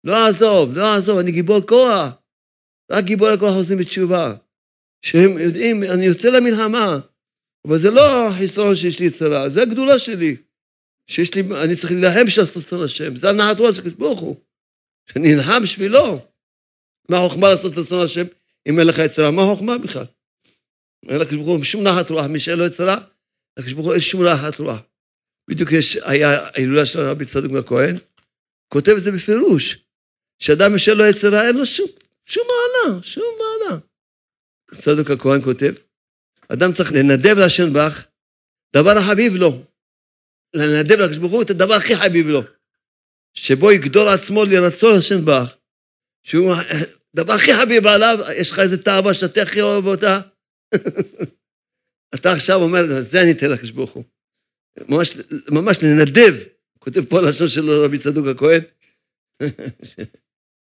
לא 0.04 0.26
אעזוב, 0.26 0.74
לא 0.74 0.94
אעזוב, 0.94 1.18
אני 1.18 1.32
גיבור 1.32 1.60
כוח. 1.60 2.12
רק 2.92 3.04
גיבורי 3.04 3.32
הכוח 3.32 3.56
עושים 3.56 3.78
בתשובה. 3.78 4.34
שהם 5.02 5.38
יודעים, 5.38 5.82
אני 5.82 6.06
יוצא 6.06 6.28
למלחמה, 6.28 6.98
אבל 7.66 7.78
זה 7.78 7.90
לא 7.90 8.28
החיסרון 8.28 8.74
שיש 8.74 9.00
לי 9.00 9.08
אצלה, 9.08 9.50
זה 9.50 9.62
הגדולה 9.62 9.98
שלי. 9.98 10.36
שיש 11.10 11.34
לי, 11.34 11.42
אני 11.64 11.76
צריך 11.76 11.92
להילחם 11.92 12.26
בשביל 12.26 12.44
לעשות 12.44 12.62
רצון 12.64 12.84
השם, 12.84 13.16
זה 13.16 13.30
הנעת 13.30 13.58
רוח 13.58 13.74
של 13.74 13.80
הקדוש 13.80 13.94
ברוך 13.94 14.20
הוא. 14.20 14.36
שאני 15.10 15.34
נלחם 15.34 15.62
בשבילו. 15.62 16.18
מה 17.10 17.16
החוכמה 17.16 17.48
לעשות 17.48 17.78
רצון 17.78 18.04
השם 18.04 18.24
אם 18.68 18.78
אין 18.78 18.86
לך 18.86 18.98
אצלה? 18.98 19.30
מה 19.30 19.42
החוכמה 19.42 19.78
בכלל? 19.78 20.04
אין 21.08 21.20
לקדוש 21.20 21.36
ברוך 21.36 21.56
הוא 21.56 21.64
שום 21.64 21.82
נחת 21.82 22.10
רוח, 22.10 22.26
מי 22.26 22.38
שאין 22.38 22.58
לו 22.58 22.66
אצלה, 22.66 22.96
לקדוש 23.58 23.72
ברוך 23.72 23.86
הוא 23.86 23.92
אין 23.92 24.00
שום 24.00 24.24
נחת 24.24 24.60
רוח. 24.60 24.80
בדיוק 25.50 25.72
יש, 25.72 25.96
היה 25.96 26.48
ההילולה 26.48 26.86
של 26.86 27.00
הרבי 27.00 27.24
צדוק 27.24 27.52
מהכהן, 27.52 27.96
כותב 28.68 28.92
את 28.96 29.02
זה 29.02 29.10
בפירוש, 29.12 29.84
שאדם 30.38 30.78
שאין 30.78 30.96
לו 30.96 31.10
אצלה, 31.10 31.46
אין 31.46 31.56
לו 31.56 31.66
שום 31.66 31.88
שום 32.26 32.44
מעלה, 32.46 33.02
שום 33.02 33.24
מעלה. 33.38 33.78
צדוק 34.74 35.10
הכהן 35.10 35.40
כותב, 35.40 35.72
אדם 36.48 36.72
צריך 36.72 36.92
לנדב 36.92 37.38
להשם 37.38 37.72
בך 37.72 38.06
דבר 38.76 38.98
החביב 38.98 39.36
לו. 39.36 39.62
לנדב 40.54 41.00
לקדוש 41.00 41.18
ברוך 41.18 41.32
הוא 41.32 41.42
את 41.42 41.50
הדבר 41.50 41.74
הכי 41.74 41.96
חביב 41.96 42.26
לו. 42.26 42.42
שבו 43.34 43.72
יגדול 43.72 44.08
עצמו 44.08 44.44
לרצון 44.44 44.98
השם 44.98 45.24
בך. 45.24 45.56
שהוא 46.22 46.54
הדבר 47.14 47.32
הכי 47.32 47.54
חביב 47.54 47.86
עליו, 47.86 48.18
יש 48.36 48.50
לך 48.50 48.58
איזה 48.58 48.82
תאווה 48.82 49.14
שאתה 49.14 49.42
הכי 49.42 49.62
אוהב 49.62 49.86
אותה. 49.86 50.20
אתה 52.14 52.32
עכשיו 52.32 52.62
אומר, 52.62 52.82
זה 53.00 53.22
אני 53.22 53.32
אתן 53.32 53.50
לקדוש 53.50 53.70
ברוך 53.70 53.90
הוא. 53.90 54.04
ממש, 54.88 55.16
ממש 55.50 55.76
לנדב, 55.82 56.34
כותב 56.78 57.04
פה 57.04 57.20
לשון 57.20 57.48
של 57.48 57.70
רבי 57.70 57.98
צדוק 57.98 58.26
הכהן, 58.26 58.60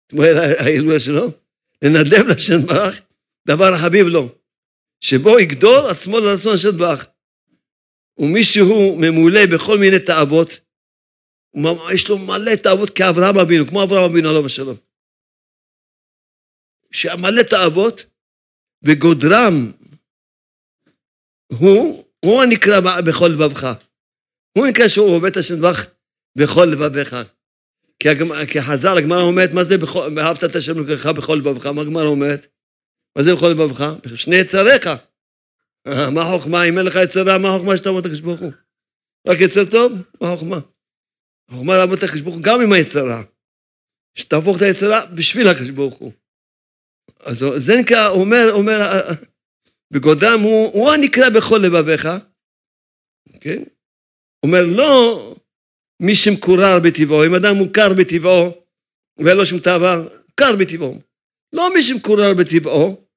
אתמול 0.07 0.25
ההילולה 0.59 1.01
שלו, 1.01 1.33
לנדב 1.83 2.27
לשם 2.29 2.67
ברך 2.67 3.01
דבר 3.49 3.75
החביב 3.75 4.07
לו, 4.07 4.35
שבו 5.01 5.41
יגדול 5.41 5.91
עצמו 5.91 6.21
לרצון 6.21 6.55
השם 6.55 6.79
ברך. 6.79 7.07
ומישהו 8.19 8.97
ממולא 8.97 9.41
בכל 9.55 9.79
מיני 9.79 9.99
תאוות, 10.07 10.61
יש 11.95 12.09
לו 12.09 12.19
מלא 12.19 12.55
תאוות 12.63 12.91
כאברהם 12.91 13.39
אבינו, 13.39 13.67
כמו 13.67 13.83
אברהם 13.83 14.11
אבינו 14.11 14.29
עליו 14.29 14.47
השלום. 14.47 14.77
שמלא 16.91 17.43
תאוות, 17.43 18.05
וגודרם 18.83 19.73
הוא, 21.47 22.05
הוא 22.25 22.43
הנקרא 22.43 23.01
בכל 23.01 23.27
לבבך. 23.27 23.88
הוא 24.59 24.67
נקרא 24.67 24.89
שהוא 24.89 25.17
עובד 25.17 25.31
את 25.31 25.37
השם 25.37 25.61
ברך 25.61 25.87
בכל 26.37 26.65
לבביך. 26.65 27.17
כי 27.99 28.61
חז"ל, 28.61 28.99
הגמרא 28.99 29.23
אומרת, 29.23 29.51
מה 29.53 29.65
זה 29.65 29.77
אהבת 30.19 30.45
את 30.45 30.57
השם 30.57 30.79
אלוקיך 30.79 31.07
בכל 31.07 31.35
לבבך? 31.35 31.67
מה 31.67 31.83
הגמרא 31.83 32.05
אומרת? 32.05 32.47
מה 33.17 33.23
זה 33.23 33.35
בכל 33.35 33.49
לבבך? 33.49 33.85
שני 34.15 34.37
יצריך. 34.37 34.87
אה, 35.87 36.11
מה 36.11 36.21
החוכמה? 36.21 36.65
אם 36.65 36.79
אין 36.79 36.87
לך 36.87 36.99
יצר 37.05 37.23
רע, 37.23 37.39
מה 37.39 37.49
החוכמה 37.49 37.77
שתעבוד 37.77 37.99
את 37.99 38.07
הקדוש 38.07 38.21
ברוך 38.21 38.41
הוא? 38.41 38.53
רק 39.29 39.41
יצר 39.41 39.65
טוב? 39.71 39.93
מה 40.21 40.33
החוכמה? 40.33 40.59
החוכמה 41.49 41.77
לעבוד 41.77 41.99
את 41.99 42.05
הקדוש 42.05 42.21
ברוך 42.21 42.35
הוא 42.35 42.43
גם 42.43 42.61
עם 42.61 42.73
היצר 42.73 43.09
רע. 43.09 43.23
שתהפוך 44.15 44.57
את 44.57 44.63
היצר 44.63 44.91
רע 44.91 45.07
בשביל 45.07 45.49
הקדוש 45.49 45.71
ברוך 45.71 45.95
הוא. 45.95 46.13
אז 47.21 47.45
זה 47.57 47.77
נקרא, 47.81 48.09
אומר, 48.09 48.49
אומר, 48.53 48.81
אה, 48.81 49.01
אה, 49.01 49.15
בגודם 49.91 50.41
הוא, 50.43 50.73
הוא 50.73 50.91
הנקרא 50.93 51.29
בכל 51.29 51.61
לבביך, 51.63 52.09
כן? 53.41 53.63
אומר, 54.43 54.63
לא 54.67 55.35
מי 56.03 56.15
שמקורר 56.15 56.79
בטבעו, 56.85 57.27
אם 57.27 57.35
אדם 57.35 57.57
מוכר 57.57 57.89
בטבעו 57.99 58.63
ואין 59.19 59.37
לו 59.37 59.47
שום 59.47 59.59
תאווה, 59.59 59.97
קר 60.35 60.57
בטבעו. 60.61 60.99
לא 61.53 61.75
מי 61.75 61.83
שמקורר 61.83 62.35
בטבעו, 62.35 63.09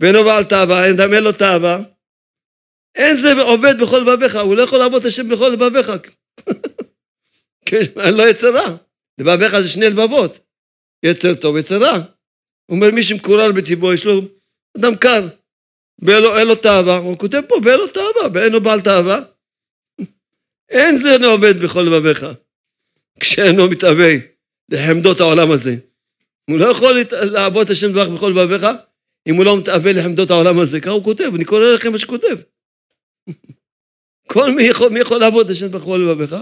ואינו 0.00 0.24
בעל 0.24 0.44
תאווה, 0.44 0.86
אין 0.86 1.00
אדם 1.00 1.14
אין 1.14 1.24
לו 1.24 1.32
תאווה, 1.32 1.78
אין 2.94 3.16
זה 3.16 3.32
עובד 3.42 3.74
בכל 3.80 3.98
לבביך, 3.98 4.36
הוא 4.36 4.56
לא 4.56 4.62
יכול 4.62 4.78
לעבוד 4.78 5.00
את 5.00 5.08
השם 5.08 5.28
בכל 5.28 5.48
לבביך. 5.48 5.92
כן, 7.68 8.12
לא 8.16 8.30
יצר 8.30 8.54
רע. 8.54 8.76
לבביך 9.20 9.60
זה 9.60 9.68
שני 9.68 9.86
לבבות. 9.86 10.38
יצר 11.04 11.34
טוב, 11.34 11.56
יצר 11.56 11.78
רע. 11.78 11.96
הוא 12.66 12.76
אומר, 12.76 12.90
מי 12.90 13.02
שמקורר 13.02 13.52
בטבעו, 13.52 13.92
יש 13.92 14.04
לו 14.06 14.20
אדם 14.78 14.96
קר, 14.96 15.28
ואין 16.02 16.46
לו 16.46 16.54
תאווה, 16.54 16.96
הוא 16.96 17.18
כותב 17.18 17.40
פה, 17.48 17.54
ואין 17.64 17.78
לו 17.78 17.86
תאווה, 17.88 18.28
ואין 18.34 18.52
לו 18.52 18.60
בעל 18.62 18.80
תאווה. 18.80 19.20
אין 20.70 20.96
זה 20.96 21.16
עובד 21.26 21.54
בכל 21.64 21.82
לבביך, 21.82 22.26
כשאינו 23.20 23.70
מתאווה 23.70 24.12
לחמדות 24.68 25.20
העולם 25.20 25.50
הזה. 25.50 25.76
הוא 26.50 26.58
לא 26.58 26.70
יכול 26.70 26.94
לעבוד 27.12 27.64
את 27.64 27.70
השם 27.70 27.92
דברך 27.92 28.08
בכל 28.08 28.32
לבביך, 28.36 28.66
אם 29.28 29.34
הוא 29.34 29.44
לא 29.44 29.58
מתאבל 29.58 29.98
לחמדות 29.98 30.30
העולם 30.30 30.60
הזה, 30.60 30.80
ככה 30.80 30.90
הוא 30.90 31.04
כותב, 31.04 31.30
אני 31.34 31.44
קורא 31.44 31.60
לכם 31.60 31.92
מה 31.92 31.98
שכותב. 31.98 32.36
כל 34.32 34.52
מי 34.52 34.62
יכול, 34.62 34.88
מי 34.88 35.00
יכול 35.00 35.20
לעבוד 35.20 35.46
את 35.46 35.52
השם 35.52 35.70
בכל 35.70 36.00
לבביך? 36.04 36.36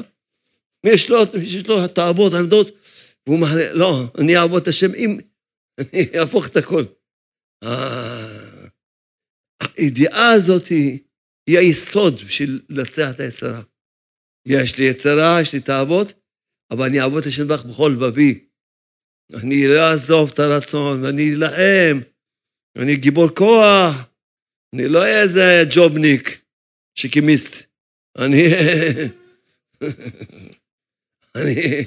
מי 0.85 0.91
יש 0.91 1.11
לו, 1.11 1.19
מי 1.35 1.47
שיש 1.47 1.67
לו 1.67 1.89
תאוות, 1.89 2.35
עמדות, 2.35 2.71
והוא 3.27 3.39
מעלה, 3.39 3.73
לא, 3.73 4.03
אני 4.19 4.37
אעבוד 4.37 4.63
את 4.63 4.69
השם 4.69 4.95
אם, 4.95 5.19
אני 5.81 6.21
אהפוך 6.21 6.49
את 6.49 6.57
הכל. 6.57 6.85
הידיעה 9.77 10.33
הזאת 10.33 10.67
היא 10.67 11.59
היסוד 11.59 12.15
בשביל 12.15 12.61
לנצח 12.69 13.11
את 13.11 13.21
היצרה. 13.21 13.63
יש 14.49 14.79
לי 14.79 14.85
יצרה, 14.85 15.39
יש 15.41 15.53
לי 15.53 15.61
תאוות, 15.61 16.13
אבל 16.71 16.87
אני 16.87 17.01
אעבוד 17.01 17.21
את 17.21 17.27
השם 17.27 17.49
בך 17.49 17.65
בכל 17.65 17.93
לבבי. 17.97 18.45
אני 19.35 19.67
לא 19.69 19.91
אעזוב 19.91 20.31
את 20.35 20.39
הרצון, 20.39 21.05
ואני 21.05 21.35
אלחם, 21.35 22.01
ואני 22.77 22.97
גיבור 22.97 23.29
כוח, 23.37 23.97
אני 24.75 24.89
לא 24.89 24.99
אהיה 24.99 25.23
איזה 25.23 25.63
ג'ובניק, 25.71 26.43
שיקימיסט. 26.99 27.73
אני... 28.19 28.45
אני... 31.37 31.85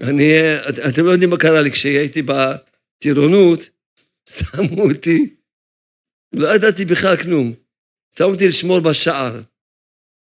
אני... 0.00 0.32
אתם 0.92 1.04
לא 1.04 1.10
יודעים 1.10 1.30
מה 1.30 1.36
קרה 1.36 1.62
לי 1.62 1.70
כשהייתי 1.70 2.22
בטירונות, 2.22 3.60
שמו 4.34 4.82
אותי, 4.82 5.34
לא 6.32 6.54
ידעתי 6.54 6.84
בכלל 6.84 7.16
כלום. 7.16 7.52
שמו 8.18 8.26
אותי 8.26 8.48
לשמור 8.48 8.80
בשער. 8.80 9.40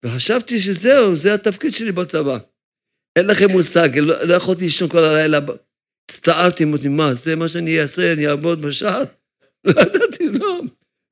וחשבתי 0.06 0.60
שזהו, 0.60 1.16
זה 1.16 1.34
התפקיד 1.34 1.74
שלי 1.74 1.92
בצבא. 1.92 2.38
אין 3.16 3.28
לכם 3.28 3.52
מושג, 3.52 3.90
לא, 3.98 4.24
לא 4.24 4.34
יכולתי 4.34 4.64
לישון 4.64 4.90
כל 4.90 5.04
הלילה. 5.04 5.40
הצטערתי, 6.12 6.64
אמרתי, 6.64 6.88
מה, 6.88 7.14
זה 7.14 7.36
מה 7.36 7.48
שאני 7.48 7.82
אעשה, 7.82 8.14
אני 8.14 8.28
אעמוד 8.28 8.62
בשער? 8.62 9.04
לא 9.66 9.82
ידעתי, 9.82 10.28
לא. 10.40 10.62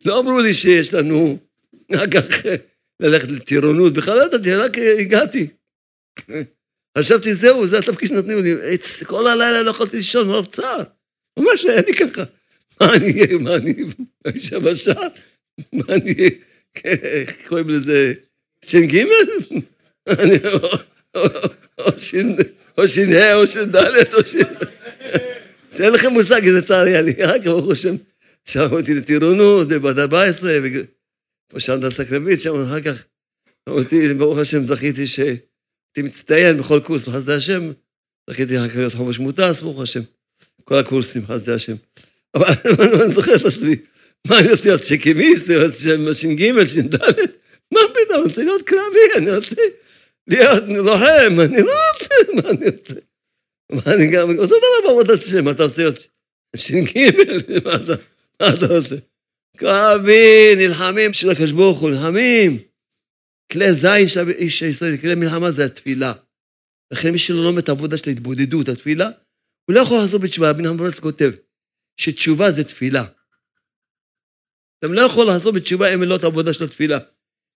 לא 0.06 0.20
אמרו 0.20 0.40
לי 0.40 0.54
שיש 0.54 0.94
לנו 0.94 1.38
כך 2.14 2.46
ללכת 3.00 3.32
לטירונות, 3.32 3.94
בכלל 3.94 4.18
לא 4.18 4.24
ידעתי, 4.24 4.56
רק 4.56 4.78
הגעתי. 5.00 5.48
חשבתי, 6.98 7.34
זהו, 7.34 7.68
זה 7.68 7.80
התפקיד 7.80 8.10
שנתנו 8.10 8.42
לי. 8.42 8.56
כל 9.06 9.28
הלילה 9.28 9.64
לא 9.64 9.70
יכולתי 9.70 9.98
לישון 9.98 10.28
מרוב 10.28 10.46
צער. 10.46 10.84
ממש 11.40 11.66
היה 11.66 11.82
לי 11.82 11.94
ככה. 11.94 12.24
מה 12.82 12.96
אני 12.96 13.22
אהיה, 13.22 13.38
מה 13.38 13.56
אני 13.56 13.74
אשב 14.38 14.70
בשער? 14.70 15.08
מה 15.74 15.84
אני 15.90 16.14
אהיה, 16.14 16.30
איך 16.94 17.48
קוראים 17.48 17.70
לזה, 17.70 18.14
ש"ג? 18.66 19.04
או 22.78 22.88
ש"ה 22.88 23.34
או 23.34 23.48
ש"ד 23.48 23.76
או 24.14 24.26
ש... 24.26 24.36
תן 25.76 25.92
לכם 25.92 26.14
מושג 26.14 26.46
איזה 26.46 26.62
צער 26.62 26.86
היה 26.86 27.02
לי. 27.02 27.14
כך, 27.14 27.46
ברוך 27.46 27.72
השם, 27.72 27.96
שם 28.46 28.68
אותי 28.72 28.94
לטירונות, 28.94 29.68
בבת 29.68 29.98
14, 29.98 30.60
פה 31.48 31.60
שם 31.60 31.80
דסה 31.80 32.06
קרבית, 32.06 32.42
שם 32.42 32.64
אחר 32.64 32.82
כך, 32.82 33.06
אותי, 33.68 34.14
ברוך 34.14 34.38
השם, 34.38 34.64
זכיתי 34.64 35.08
שהייתי 35.08 36.02
מצטיין 36.04 36.58
בכל 36.58 36.80
קורס 36.80 37.06
בחסדי 37.06 37.34
השם, 37.34 37.72
זכיתי 38.30 38.58
אחר 38.58 38.70
כך 38.70 38.76
להיות 38.76 38.94
חומש 38.94 39.20
מוטס, 39.20 39.62
ברוך 39.62 39.82
השם. 39.82 40.02
כל 40.64 40.78
הקורסים, 40.78 41.26
חסדי 41.26 41.52
השם. 41.52 41.76
אבל 42.36 42.48
אני 43.02 43.14
זוכר 43.14 43.36
את 43.36 43.46
עצמי, 43.46 43.76
מה 44.28 44.40
אני 44.40 44.52
רוצה 44.52 44.70
להיות 44.70 44.84
שקימיסט, 44.84 45.52
ש"ג, 46.14 46.66
ש"ד? 46.66 46.96
מה 47.74 47.80
פתאום, 47.94 48.18
אני 48.18 48.28
רוצה 48.28 48.44
להיות 48.44 48.62
קרבי, 48.62 49.00
אני 49.18 49.32
רוצה 49.36 49.56
להיות 50.28 50.64
לוחם, 50.68 51.40
אני 51.46 51.62
לא 51.62 51.74
רוצה, 51.94 52.16
מה 52.34 52.50
אני 52.50 52.70
רוצה? 52.70 52.96
מה 53.72 53.94
אני 53.96 54.12
גם, 54.12 54.30
אותו 54.40 54.56
דבר 54.58 54.88
בעבודת 54.88 55.20
השם, 55.20 55.50
אתה 55.50 55.64
רוצה 55.64 55.82
להיות 55.82 56.08
ש"ג, 56.56 57.00
מה 58.42 58.54
אתה 58.54 58.66
רוצה? 58.66 58.96
קרבי, 59.58 60.56
נלחמים 60.58 61.14
של 61.14 61.30
הקדוש 61.30 61.52
ברוך 61.52 61.80
הוא, 61.80 61.90
נלחמים. 61.90 62.58
כלי 63.52 63.74
זין 63.74 64.08
של 64.08 64.30
איש 64.30 64.64
הישראלי, 64.64 65.02
כלי 65.02 65.16
מלחמה 65.16 65.52
זה 65.52 65.66
התפילה. 65.66 66.14
לכן 66.94 67.12
מי 67.12 67.18
שלא 67.18 67.44
לומד 67.44 67.58
את 67.58 67.70
העבודה 67.70 67.98
של 67.98 68.10
ההתבודדות, 68.10 68.70
התפילה, 68.70 69.10
הוא 69.66 69.76
לא 69.76 69.80
יכול 69.80 69.98
לחזור 69.98 70.20
בתשובה. 70.20 70.50
רבי 70.50 70.64
נחמן 70.64 70.92
כותב 71.02 71.32
שתשובה 71.98 72.52
זה 72.52 72.64
תפילה. 72.64 73.06
אתה 74.80 74.88
לא 74.88 75.02
יכול 75.02 75.30
לחזור 75.30 75.54
בתשובה 75.54 75.94
אם 75.94 76.04
לא 76.04 76.16
את 76.16 76.24
העבודה 76.24 76.54
של 76.54 76.64
התפילה. 76.64 77.00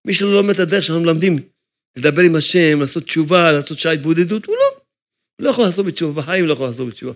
מי 0.06 0.14
שלא 0.14 0.34
לומד 0.34 0.54
את 0.54 0.60
הדרך 0.60 0.84
שאנחנו 0.84 1.04
מלמדים, 1.04 1.40
לדבר 1.98 2.22
עם 2.22 2.36
השם, 2.36 2.80
לעשות 2.80 3.04
תשובה, 3.04 3.52
לעשות 3.52 3.78
שעה 3.78 3.92
התבודדות, 3.92 4.46
הוא 4.46 4.56
לא. 4.56 4.80
הוא 5.40 5.46
לא 5.46 5.50
יכול 5.50 5.66
לחזור 5.66 5.86
בתשובה, 5.86 6.22
בחיים 6.22 6.46
לא 6.46 6.54
יכול 6.54 6.68
לחזור 6.68 6.88
בתשובה. 6.88 7.14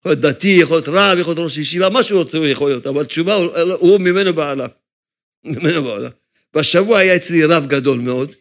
יכול 0.00 0.12
להיות 0.12 0.20
דתי, 0.20 0.58
יכול 0.62 0.76
להיות 0.76 0.88
רב, 0.88 1.18
יכול 1.18 1.30
להיות 1.30 1.44
ראש 1.44 1.58
ישיבה, 1.58 1.90
מה 1.90 2.02
שהוא 2.02 2.22
רוצה 2.22 2.38
הוא 2.38 2.46
יכול 2.46 2.70
להיות, 2.70 2.86
אבל 2.86 3.04
תשובה 3.04 3.34
הוא, 3.34 3.52
הוא 3.78 4.00
ממנו 4.00 4.32
בעלה. 4.32 4.66
ממנו 5.44 5.82
בעלה. 5.82 6.10
בשבוע 6.56 6.98
היה 6.98 7.16
אצלי 7.16 7.44
רב 7.44 7.66
גדול 7.66 7.98
מאוד, 7.98 8.32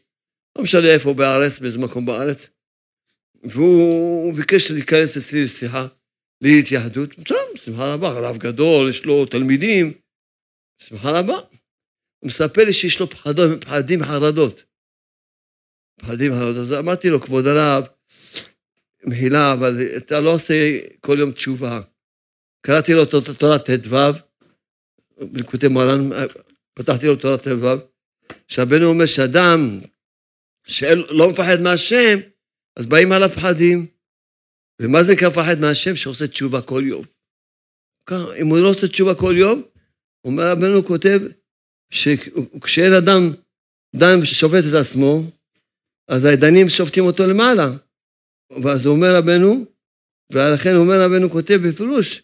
לא 0.56 0.64
משנה 0.64 0.88
איפה 0.88 1.14
בארץ, 1.14 1.60
באיזה 1.60 1.80
מקום 1.80 2.06
בארץ, 2.06 2.50
והוא 3.44 4.34
ביקש 4.34 4.72
להיכנס 4.72 5.18
אצלי 5.18 5.44
לשיחה, 5.44 5.88
להתייהדות. 6.42 7.10
טוב, 7.26 7.38
שמחה 7.56 7.94
רבה, 7.94 8.10
רב 8.10 8.38
גדול, 8.38 8.90
יש 8.90 9.06
לו 9.06 9.26
תלמידים, 9.26 9.94
שמחה 10.80 11.20
רבה. 11.20 11.40
הוא 12.22 12.28
מספר 12.28 12.64
לי 12.66 12.74
שיש 12.74 13.00
לו 13.00 13.10
פחדות, 13.10 13.64
פחדים 13.64 14.04
חרדות. 14.04 14.64
פחדים 16.00 16.32
חרדות. 16.32 16.58
אז 16.58 16.74
אמרתי 16.74 17.10
לו, 17.10 17.22
כבוד 17.22 17.48
הרב, 17.48 17.88
מחילה, 19.04 19.54
אבל 19.54 19.82
אתה 19.98 20.20
לא 20.20 20.34
עושה 20.34 20.80
כל 21.00 21.20
יום 21.20 21.32
תשובה. 21.32 21.82
קראתי 22.62 22.94
לו 22.94 23.06
תורת 23.40 23.70
ט"ו, 23.70 23.96
בלקוטי 25.22 25.68
מרן, 25.68 26.10
פתחתי 26.74 27.08
לו 27.08 27.16
תורת 27.16 27.48
ט"ו, 27.48 27.68
שרבנו 28.48 28.86
אומר 28.86 29.06
שאדם 29.06 29.80
שלא 30.68 31.30
מפחד 31.30 31.62
מהשם, 31.62 32.20
אז 32.76 32.86
באים 32.86 33.12
עליו 33.12 33.30
פחדים. 33.30 33.88
ומה 34.82 35.04
זה 35.04 35.14
נקרא 35.14 35.30
מפחד 35.30 35.60
מהשם? 35.62 35.96
שעושה 35.96 36.28
תשובה 36.28 36.62
כל 36.62 36.84
יום. 36.86 37.06
אם 38.12 38.48
הוא 38.48 38.58
לא 38.58 38.70
עושה 38.70 38.88
תשובה 38.88 39.16
כל 39.16 39.34
יום, 39.38 39.64
אומר 40.26 40.52
רבנו 40.52 40.86
כותב, 40.86 41.22
שכשאין 41.92 42.94
אדם 42.94 43.32
דן 43.96 44.20
ושופט 44.22 44.64
את 44.70 44.74
עצמו, 44.74 45.22
אז 46.08 46.26
העדנים 46.26 46.70
שופטים 46.70 47.06
אותו 47.06 47.28
למעלה. 47.28 47.70
ואז 48.64 48.88
אומר 48.88 49.16
רבנו, 49.16 49.66
ולכן 50.32 50.76
אומר 50.76 51.02
רבנו 51.02 51.30
כותב 51.30 51.60
בפירוש, 51.68 52.22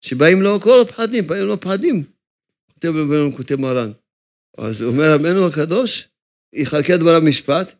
שבאים 0.00 0.42
לו 0.42 0.60
כל 0.60 0.80
הפחדים, 0.80 1.26
באים 1.26 1.46
לו 1.46 1.60
פחדים. 1.60 2.04
כותב 2.72 2.88
רבנו, 2.88 3.36
כותב 3.36 3.56
מרן. 3.56 3.92
אז 4.58 4.82
אומר 4.82 5.14
רבנו 5.14 5.46
הקדוש, 5.46 6.08
יכלכל 6.52 6.96
דבריו 6.96 7.20
משפט, 7.20 7.74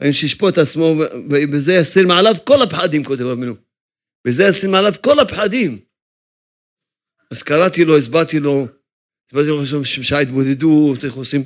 האם 0.00 0.12
שישפוט 0.12 0.58
עצמו, 0.58 0.94
ובזה 1.30 1.72
יסיר 1.72 2.06
מעליו 2.06 2.34
כל 2.44 2.62
הפחדים, 2.62 3.04
כותב 3.04 3.22
רבנו. 3.22 3.54
בזה 4.26 4.44
יסיר 4.44 4.70
מעליו 4.70 4.92
כל 5.02 5.18
הפחדים. 5.18 5.78
אז 7.30 7.42
קראתי 7.42 7.84
לו, 7.84 7.96
הסברתי 7.96 8.40
לו, 8.40 8.66
הסברתי 9.28 9.48
לו 9.48 9.84
שעה 9.84 10.20
התבודדות, 10.20 11.04
איך 11.04 11.14
עושים 11.14 11.40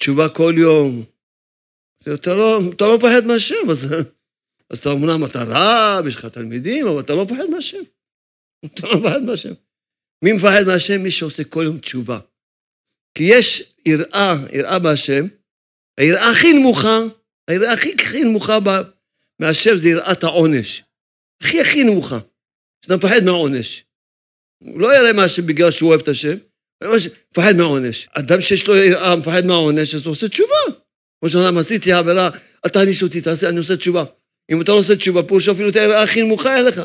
תשובה 0.00 0.28
כל 0.28 0.54
יום. 0.56 1.04
אתה 2.14 2.34
לא, 2.34 2.60
לא 2.80 2.96
מפחד 2.96 3.26
מהשם, 3.26 3.70
אז 3.70 4.78
אתה 4.80 4.88
אומנם 4.88 5.24
אתה 5.24 5.44
רב, 5.46 6.06
יש 6.06 6.14
לך 6.14 6.26
תלמידים, 6.26 6.86
אבל 6.86 7.00
אתה 7.00 7.14
לא 7.14 7.24
מפחד 7.24 7.46
מהשם. 7.50 7.82
אתה 8.64 8.86
לא 8.86 9.00
מפחד 9.00 9.22
מהשם. 9.22 9.52
מי 10.24 10.32
מפחד 10.32 10.64
מהשם? 10.66 11.02
מי 11.02 11.10
שעושה 11.10 11.44
כל 11.44 11.62
יום 11.64 11.78
תשובה. 11.78 12.18
כי 13.14 13.24
יש 13.24 13.74
יראה, 13.86 14.34
יראה 14.52 14.78
בהשם, 14.78 15.26
היראה 16.00 16.30
הכי 16.30 16.52
נמוכה, 16.52 16.98
היראה 17.48 17.72
הכי 17.72 17.94
הכי 17.94 18.24
נמוכה 18.24 18.58
מהשם 19.40 19.76
זה 19.76 19.88
יראת 19.88 20.24
העונש. 20.24 20.82
הכי 21.42 21.60
הכי 21.60 21.84
נמוכה. 21.84 22.18
שאתה 22.84 22.96
מפחד 22.96 23.20
מהעונש. 23.24 23.84
הוא 24.58 24.80
לא 24.80 24.96
יראה 24.96 25.12
מהשם 25.12 25.46
בגלל 25.46 25.70
שהוא 25.70 25.88
אוהב 25.88 26.00
את 26.00 26.08
השם, 26.08 26.36
מפחד 27.30 27.56
מהעונש. 27.56 28.08
אדם 28.12 28.40
שיש 28.40 28.68
לו 28.68 28.76
יראה, 28.76 29.16
מפחד 29.16 29.44
מהעונש, 29.46 29.94
אז 29.94 30.04
הוא 30.06 30.12
עושה 30.12 30.28
תשובה. 30.28 30.56
כמו 31.20 31.28
שאומרים, 31.28 31.58
עשיתי 31.58 31.92
עבירה, 31.92 32.30
אל 32.64 32.70
תעניש 32.70 33.02
אותי, 33.02 33.20
תעשה, 33.20 33.48
אני 33.48 33.58
עושה 33.58 33.76
תשובה. 33.76 34.04
אם 34.52 34.60
אתה 34.60 34.72
לא 34.72 34.76
עושה 34.76 34.96
תשובה, 34.96 35.22
פירוש 35.22 35.48
אפילו 35.48 35.68
את 35.68 35.76
היראה 35.76 36.02
הכי 36.02 36.22
נמוכה 36.22 36.56
אין 36.56 36.64
לך. 36.64 36.80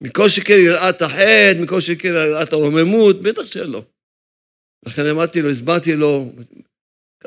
מכל 0.00 0.28
שכן 0.28 0.58
יראת 0.58 1.02
החטא, 1.02 1.52
מכל 1.60 1.80
שכן 1.80 2.08
יראת 2.08 2.52
הרוממות, 2.52 3.22
בטח 3.22 3.46
שלא. 3.46 3.84
לכן 4.86 5.06
אמרתי 5.06 5.42
לו, 5.42 5.50
הסברתי 5.50 5.96
לו, 5.96 6.32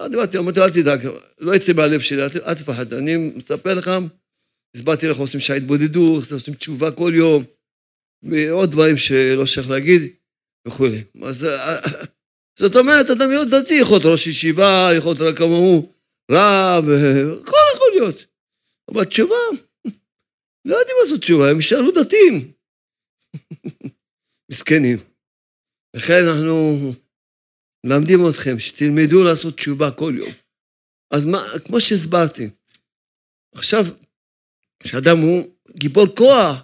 דיברתי, 0.10 0.38
אמרתי 0.38 0.60
לו, 0.60 0.66
אל 0.66 0.70
תדאג, 0.70 1.08
לא 1.40 1.56
יצא 1.56 1.74
מהלב 1.74 2.02
שלי, 2.02 2.24
אל 2.24 2.54
תפחד, 2.54 2.94
אני 2.94 3.18
מספר 3.18 3.74
לך, 3.74 3.92
הסברתי 4.76 5.08
לך, 5.08 5.18
עושים 5.18 5.40
שעה 5.40 5.58
התבודדות, 5.58 6.32
עושים 6.32 6.54
תשובה 6.54 6.92
כל 6.92 7.12
יום, 7.16 7.44
ועוד 8.24 8.72
דברים 8.72 8.98
שלא 8.98 9.46
שייך 9.46 9.70
להגיד, 9.70 10.02
וכולי. 10.68 11.04
אז 11.24 11.48
זאת 12.60 12.76
אומרת, 12.76 13.10
אדם 13.10 13.30
מאוד 13.30 13.56
דתי, 13.56 13.74
יכול 13.74 13.98
להיות 13.98 14.12
ראש 14.12 14.28
ישיבה, 14.28 14.90
יכול 14.98 15.12
להיות 15.12 15.32
רק 15.32 15.38
כמוהו, 15.38 15.94
רב, 16.32 16.86
כל 17.46 17.62
להיות. 18.02 18.26
אבל 18.92 19.06
תשובה, 19.06 19.36
לא 20.66 20.76
יודעים 20.76 20.98
לעשות 21.02 21.22
תשובה, 21.22 21.50
הם 21.50 21.56
יישארו 21.56 21.92
דתיים. 21.92 22.52
מסכנים. 24.52 24.98
לכן 25.96 26.26
אנחנו 26.28 26.94
מלמדים 27.86 28.30
אתכם 28.30 28.60
שתלמדו 28.60 29.24
לעשות 29.24 29.56
תשובה 29.56 29.92
כל 29.92 30.14
יום. 30.18 30.32
אז 31.12 31.26
מה, 31.26 31.44
כמו 31.66 31.82
שהסברתי, 31.82 32.50
עכשיו, 33.56 33.86
כשאדם 34.80 35.18
הוא 35.18 35.56
גיבור 35.76 36.06
כוח, 36.18 36.64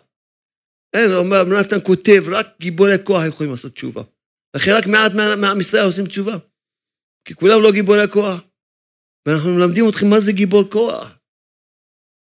אין, 0.97 1.11
אומר, 1.11 1.43
נתן 1.43 1.77
כותב, 1.83 2.23
רק 2.31 2.47
גיבורי 2.59 2.95
כוח 3.03 3.21
יכולים 3.27 3.51
לעשות 3.51 3.73
תשובה. 3.73 4.03
לכן 4.55 4.71
רק 4.77 4.87
מעט 4.87 5.11
מעם 5.37 5.59
ישראל 5.59 5.85
עושים 5.85 6.05
תשובה. 6.05 6.37
כי 7.25 7.33
כולם 7.33 7.61
לא 7.61 7.71
גיבורי 7.71 8.07
כוח. 8.11 8.41
ואנחנו 9.25 9.55
מלמדים 9.55 9.89
אתכם 9.89 10.09
מה 10.09 10.19
זה 10.19 10.31
גיבור 10.31 10.63
כוח. 10.71 11.19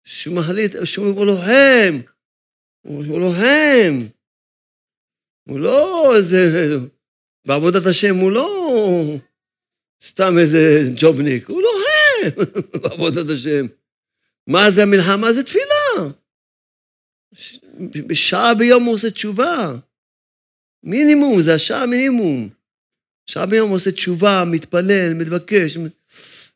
שהוא 0.05 0.35
מחליט, 0.35 0.75
שהוא 0.83 1.25
לוחם. 1.25 2.01
הוא 2.81 3.19
לוחם. 3.19 4.07
הוא 5.49 5.59
לא 5.59 6.13
איזה... 6.15 6.39
בעבודת 7.47 7.85
השם 7.85 8.15
הוא 8.15 8.31
לא 8.31 8.47
סתם 10.03 10.33
איזה 10.41 10.81
ג'ובניק, 10.95 11.49
הוא 11.49 11.61
לוחם 11.61 12.51
בעבודת 12.81 13.29
השם. 13.33 13.65
מה 14.47 14.71
זה 14.71 14.83
המלחמה? 14.83 15.33
זה 15.33 15.43
תפילה. 15.43 16.11
בשעה 18.07 18.53
ביום 18.53 18.83
הוא 18.83 18.93
עושה 18.93 19.11
תשובה. 19.11 19.75
מינימום, 20.83 21.41
זה 21.41 21.53
השעה 21.53 21.85
מינימום. 21.85 22.49
שעה 23.25 23.45
ביום 23.45 23.69
הוא 23.69 23.75
עושה 23.75 23.91
תשובה, 23.91 24.43
מתפלל, 24.47 25.13
מתבקש, 25.13 25.77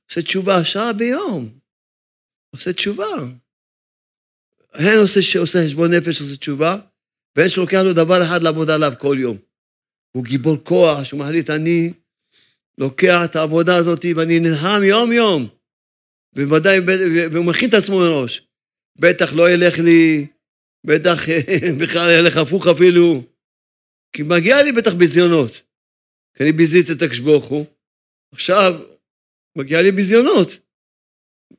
עושה 0.09 0.21
תשובה, 0.21 0.65
שעה 0.65 0.93
ביום. 0.93 1.49
עושה 2.55 2.73
תשובה. 2.73 3.05
הן 4.73 4.97
עושה 4.97 5.19
חשבון 5.65 5.93
נפש, 5.93 6.21
עושה 6.21 6.37
תשובה, 6.37 6.77
והן 7.35 7.49
שלוקח 7.49 7.79
לו 7.83 7.93
דבר 7.93 8.23
אחד 8.25 8.41
לעבוד 8.41 8.69
עליו 8.69 8.93
כל 8.99 9.17
יום. 9.19 9.37
הוא 10.11 10.23
גיבור 10.23 10.57
כוח, 10.63 11.03
שהוא 11.03 11.19
מחליט, 11.19 11.49
אני 11.49 11.93
לוקח 12.77 13.19
את 13.25 13.35
העבודה 13.35 13.75
הזאת 13.75 14.05
ואני 14.15 14.39
נלחם 14.39 14.81
יום-יום. 14.83 15.47
בוודאי, 16.35 16.79
והוא 17.31 17.45
מכין 17.45 17.69
את 17.69 17.73
עצמו 17.73 17.99
מראש. 17.99 18.47
בטח 18.99 19.33
לא 19.33 19.51
ילך 19.51 19.79
לי, 19.79 20.27
בטח 20.83 21.19
בכלל 21.81 22.19
ילך 22.19 22.37
הפוך 22.37 22.67
אפילו, 22.67 23.23
כי 24.13 24.23
מגיע 24.23 24.63
לי 24.63 24.71
בטח 24.71 24.93
ביזיונות. 24.93 25.61
כי 26.37 26.43
אני 26.43 26.51
ביזיתי 26.51 26.91
את 26.91 27.01
הקדוש 27.01 27.19
ברוך 27.19 27.45
הוא. 27.45 27.65
עכשיו, 28.31 28.73
מגיע 29.57 29.81
לי 29.81 29.91
ביזיונות. 29.91 30.57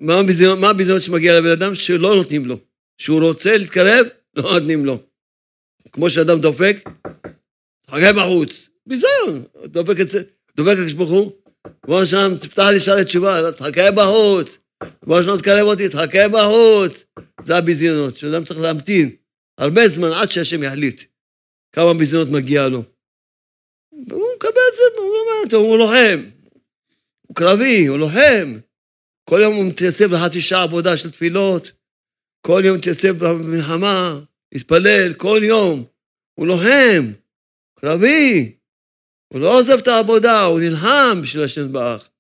מה 0.01 0.15
הביזיונות, 0.15 0.59
מה 0.59 0.71
הביזיונות 0.71 1.03
שמגיע 1.03 1.41
לבן 1.41 1.51
אדם? 1.51 1.75
שלא 1.75 2.15
נותנים 2.15 2.47
לו. 2.47 2.59
שהוא 2.99 3.21
רוצה 3.21 3.57
להתקרב, 3.57 4.07
לא 4.37 4.43
נותנים 4.43 4.85
לו. 4.85 5.03
כמו 5.93 6.11
שאדם 6.11 6.41
דופק, 6.41 6.77
חגי 7.91 8.13
בחוץ. 8.17 8.69
ביזיון. 8.87 9.45
דופק 9.65 10.01
את 10.01 10.09
זה, 10.09 10.23
דופק 10.57 10.73
הקדוש 10.73 10.93
ברוך 10.93 11.11
הוא, 11.11 11.33
כמו 11.83 12.07
שם, 12.07 12.33
תפתח 12.41 12.63
לי 12.73 12.81
שערי 12.81 13.05
תשובה, 13.05 13.53
תחכה 13.53 13.91
בחוץ. 13.91 14.58
כמו 15.05 15.23
שלא 15.23 15.37
תקרב 15.37 15.67
אותי, 15.67 15.89
תחכה 15.89 16.29
בחוץ. 16.29 17.05
זה 17.43 17.57
הביזיונות, 17.57 18.17
שאדם 18.17 18.45
צריך 18.45 18.61
להמתין 18.61 19.11
הרבה 19.59 19.89
זמן 19.89 20.13
עד 20.13 20.31
שהשם 20.31 20.63
יחליט 20.63 21.03
כמה 21.73 21.95
ביזיונות 21.95 22.29
מגיע 22.29 22.69
לו. 22.69 22.83
והוא 24.09 24.27
מקבל 24.37 24.49
את 24.49 24.77
זה, 24.77 24.83
הוא 24.99 25.15
אומר, 25.53 25.69
הוא 25.69 25.79
לוחם. 25.79 26.25
הוא 27.27 27.37
קרבי, 27.37 27.87
הוא 27.87 27.99
לוחם. 27.99 28.59
כל 29.29 29.41
יום 29.43 29.55
הוא 29.55 29.65
מתייצב 29.65 30.13
לחצי 30.13 30.41
שעה 30.41 30.63
עבודה 30.63 30.97
של 30.97 31.11
תפילות, 31.11 31.71
כל 32.41 32.63
יום 32.65 32.77
מתייצב 32.77 33.25
במלחמה, 33.25 34.21
מתפלל, 34.55 35.15
כל 35.15 35.41
יום. 35.43 35.85
הוא 36.35 36.47
לוחם, 36.47 37.13
קרבי. 37.81 38.53
הוא 39.33 39.41
לא 39.41 39.59
עוזב 39.59 39.79
את 39.79 39.89
העבודה, 39.89 40.43
הוא 40.43 40.61
נלחם 40.61 41.21
בשביל 41.23 41.45
השם 41.45 41.73
ברח. 41.73 42.11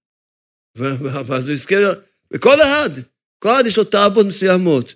ואז 1.27 1.49
הוא 1.49 1.53
יזכה, 1.53 1.77
וכל 2.35 2.63
אחד, 2.63 2.91
כל 3.39 3.51
אחד 3.53 3.67
יש 3.67 3.77
לו 3.77 3.85
תאוות 3.85 4.27
מסוימות. 4.27 4.95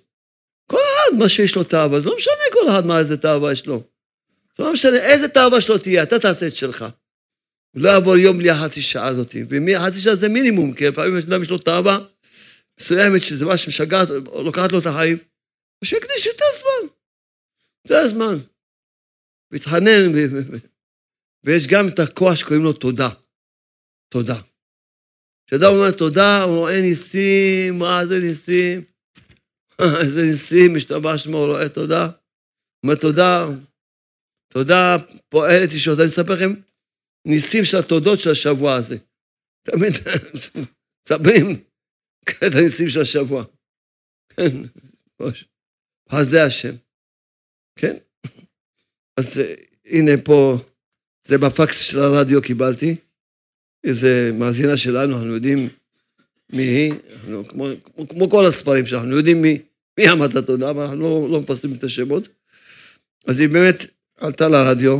כל 0.67 0.77
אחד, 0.77 1.17
מה 1.17 1.29
שיש 1.29 1.55
לו 1.55 1.63
תאווה, 1.63 1.99
זה 1.99 2.09
לא 2.09 2.15
משנה 2.17 2.33
כל 2.53 2.69
אחד 2.69 2.85
מה 2.85 2.99
איזה 2.99 3.17
תאווה 3.17 3.51
יש 3.51 3.65
לו. 3.65 3.83
זה 4.57 4.63
לא 4.63 4.73
משנה 4.73 4.97
איזה 4.97 5.27
תאווה 5.27 5.61
שלו 5.61 5.77
תהיה, 5.77 6.03
אתה 6.03 6.19
תעשה 6.19 6.47
את 6.47 6.55
שלך. 6.55 6.85
לא 7.75 7.89
יעבור 7.89 8.17
יום 8.17 8.37
בלי 8.37 8.49
החצי 8.49 8.81
שעה 8.81 9.07
הזאת. 9.07 9.35
וחצי 9.49 9.99
שעה 9.99 10.15
זה 10.15 10.29
מינימום, 10.29 10.73
כי 10.73 10.87
לפעמים 10.87 11.17
אדם 11.17 11.41
יש 11.41 11.49
לו 11.49 11.57
תאווה 11.57 11.99
מסוימת, 12.79 13.21
שזה 13.21 13.45
מה 13.45 13.57
שמשגעת, 13.57 14.07
לוקחת 14.45 14.71
לו 14.71 14.79
את 14.79 14.85
החיים, 14.85 15.17
שיקדיש 15.83 16.25
יותר 16.25 16.45
זמן. 16.59 16.87
יותר 17.85 18.07
זמן. 18.07 18.37
מתחנן, 19.51 20.11
ויש 21.43 21.67
גם 21.67 21.87
את 21.87 21.99
הכוח 21.99 22.35
שקוראים 22.35 22.63
לו 22.63 22.73
תודה. 22.73 23.09
תודה. 24.09 24.39
כשאדם 25.53 25.73
אומר 25.73 25.91
תודה, 25.91 26.43
הוא 26.43 26.57
רואה 26.57 26.81
ניסים, 26.81 27.79
מה 27.79 28.05
זה 28.05 28.19
ניסים? 28.19 28.83
איזה 30.01 30.21
ניסים, 30.21 30.75
משתבח 30.75 31.17
שמו, 31.17 31.37
הוא 31.37 31.47
רואה 31.47 31.69
תודה. 31.69 32.03
הוא 32.05 32.11
אומר 32.83 32.95
תודה, 32.95 33.45
תודה 34.53 34.95
פועלת 35.29 35.73
ישועות. 35.73 35.99
אני 35.99 36.07
אספר 36.07 36.33
לכם 36.33 36.53
ניסים 37.27 37.65
של 37.65 37.77
התודות 37.77 38.19
של 38.19 38.29
השבוע 38.29 38.75
הזה. 38.75 38.97
תמיד 39.63 39.93
מספרים 41.05 41.63
את 42.29 42.55
הניסים 42.59 42.89
של 42.89 43.01
השבוע. 43.01 43.43
כן, 44.29 44.51
אז 46.09 46.27
זה 46.29 46.43
השם. 46.43 46.75
כן? 47.79 47.97
אז 49.19 49.41
הנה 49.85 50.11
פה, 50.25 50.57
זה 51.27 51.37
בפקס 51.37 51.79
של 51.79 51.99
הרדיו 51.99 52.41
קיבלתי. 52.41 52.95
איזה 53.83 54.31
מאזינה 54.33 54.77
שלנו, 54.77 55.15
אנחנו 55.15 55.33
יודעים 55.33 55.69
מי 56.49 56.63
היא, 56.63 56.93
אנחנו, 57.13 57.47
כמו, 57.47 57.67
כמו, 57.95 58.09
כמו 58.09 58.29
כל 58.29 58.45
הספרים 58.45 58.85
שלנו, 58.85 59.01
אנחנו 59.01 59.17
יודעים 59.17 59.41
מי, 59.41 59.61
מי 59.97 60.07
עמד 60.07 60.37
התודה, 60.37 60.69
אבל 60.69 60.83
אנחנו 60.83 60.99
לא, 61.01 61.27
לא 61.29 61.41
מפרסמים 61.41 61.75
את 61.77 61.83
השמות. 61.83 62.27
אז 63.27 63.39
היא 63.39 63.49
באמת 63.49 63.83
עלתה 64.17 64.47
לרדיו, 64.47 64.99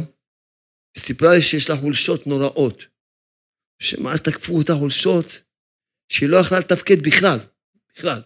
סיפרה 0.98 1.36
לי 1.36 1.41
שיש 1.41 1.69
לה 1.69 1.78
חולשות 1.78 2.28
נוראות, 2.28 2.86
שמאז 3.80 4.22
תקפו 4.22 4.58
אותה 4.58 4.76
חולשות, 4.76 5.41
שהיא 6.10 6.30
לא 6.30 6.38
יכלה 6.38 6.60
לתפקד 6.60 7.04
בכלל, 7.04 7.39
בכלל. 7.96 8.22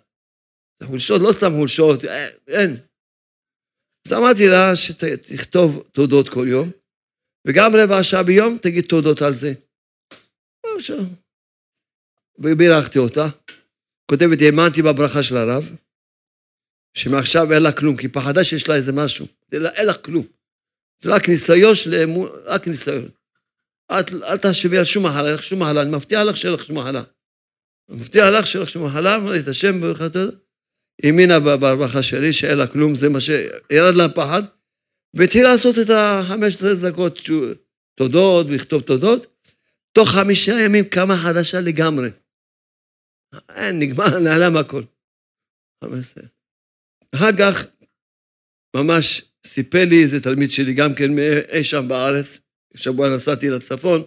חולשות, 0.84 1.22
לא 1.22 1.32
סתם 1.32 1.52
חולשות, 1.52 2.06
אה, 2.06 2.28
אין. 2.48 2.78
אז 4.08 4.14
אמרתי 4.14 4.48
לה 4.48 4.76
שתכתוב 4.76 5.84
תודות 5.92 6.30
כל 6.30 6.46
יום, 6.48 6.72
וגם 7.48 7.76
רבע 7.76 8.04
שעה 8.04 8.24
ביום 8.24 8.58
תגיד 8.62 8.86
תודות 8.86 9.22
על 9.22 9.34
זה. 9.34 9.54
עכשיו. 10.78 11.04
ובירכתי 12.40 13.00
אותה. 13.00 13.26
כותבת, 14.12 14.42
האמנתי 14.42 14.82
בברכה 14.82 15.24
של 15.24 15.38
הרב, 15.38 15.70
שמעכשיו 16.94 17.54
אין 17.54 17.64
לה 17.64 17.72
כלום, 17.72 17.98
כי 17.98 18.08
פחדה 18.08 18.44
שיש 18.44 18.68
לה 18.70 18.76
איזה 18.76 18.92
משהו. 18.92 19.28
אין 19.52 19.86
לה 19.86 19.94
כלום. 19.94 20.26
זה 21.02 21.16
רק 21.16 21.30
ניסיון 21.30 21.76
של 21.76 21.96
אמון, 21.96 22.30
רק 22.46 22.68
ניסיון. 22.68 23.10
אל, 23.92 24.04
אל 24.24 24.38
תחשבי 24.38 24.78
על 24.78 24.86
שום 24.86 25.06
מחלה, 25.06 25.26
אין 25.26 25.34
לך 25.34 25.44
שום 25.44 25.62
מחלה, 25.62 25.82
אני 25.82 25.92
מבטיח 25.92 26.22
לך 26.22 26.38
שאין 26.38 26.54
לך 26.54 26.66
שום 26.66 26.78
מחלה. 26.78 27.04
אני 27.90 27.98
מבטיח 27.98 28.26
לך 28.34 28.48
שאין 28.48 28.64
לך 28.64 28.70
שום 28.70 28.86
מחלה, 28.86 29.16
אמרתי 29.16 29.40
את 29.40 29.48
השם 29.48 29.82
ברכת 29.82 30.12
האמינה 31.04 31.40
ברווחה 31.40 32.04
שלי, 32.04 32.34
שאין 32.34 32.58
לה 32.58 32.68
כלום, 32.68 32.96
זה 32.96 33.10
מה 33.10 33.20
שירד 33.22 33.96
לה 33.96 34.10
פחד, 34.10 34.44
והתחילה 35.14 35.52
לעשות 35.52 35.80
את 35.80 35.90
החמש 35.90 36.56
דקות 36.56 37.20
תודות, 37.96 38.46
ולכתוב 38.50 38.82
תודות, 38.82 39.37
תוך 39.92 40.10
חמישה 40.10 40.52
ימים 40.66 40.86
קמה 40.86 41.14
חדשה 41.24 41.62
לגמרי. 41.62 42.10
אין, 43.50 43.80
נגמר, 43.80 44.20
נעלם 44.26 44.58
הכל. 44.58 44.84
אחר 47.16 47.32
כך, 47.40 47.66
ממש 48.76 49.32
סיפר 49.48 49.86
לי 49.90 50.04
איזה 50.04 50.22
תלמיד 50.24 50.52
שלי, 50.52 50.74
גם 50.74 50.96
כן 50.98 51.16
מאי 51.16 51.64
שם 51.64 51.86
בארץ, 51.88 52.40
שבוע 52.76 53.16
נסעתי 53.16 53.50
לצפון, 53.50 54.04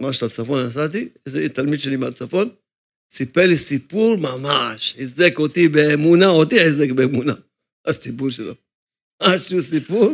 ממש 0.00 0.22
לצפון 0.22 0.66
נסעתי, 0.66 1.08
איזה 1.26 1.48
תלמיד 1.54 1.80
שלי 1.80 1.96
מהצפון, 1.96 2.48
סיפר 3.12 3.46
לי 3.46 3.56
סיפור 3.56 4.16
ממש, 4.16 4.92
חיזק 4.92 5.38
אותי 5.38 5.68
באמונה, 5.68 6.26
אותי 6.26 6.56
חיזק 6.58 6.90
באמונה, 6.96 7.34
הסיפור 7.86 8.30
שלו. 8.30 8.54
משהו 9.22 9.62
סיפור, 9.62 10.12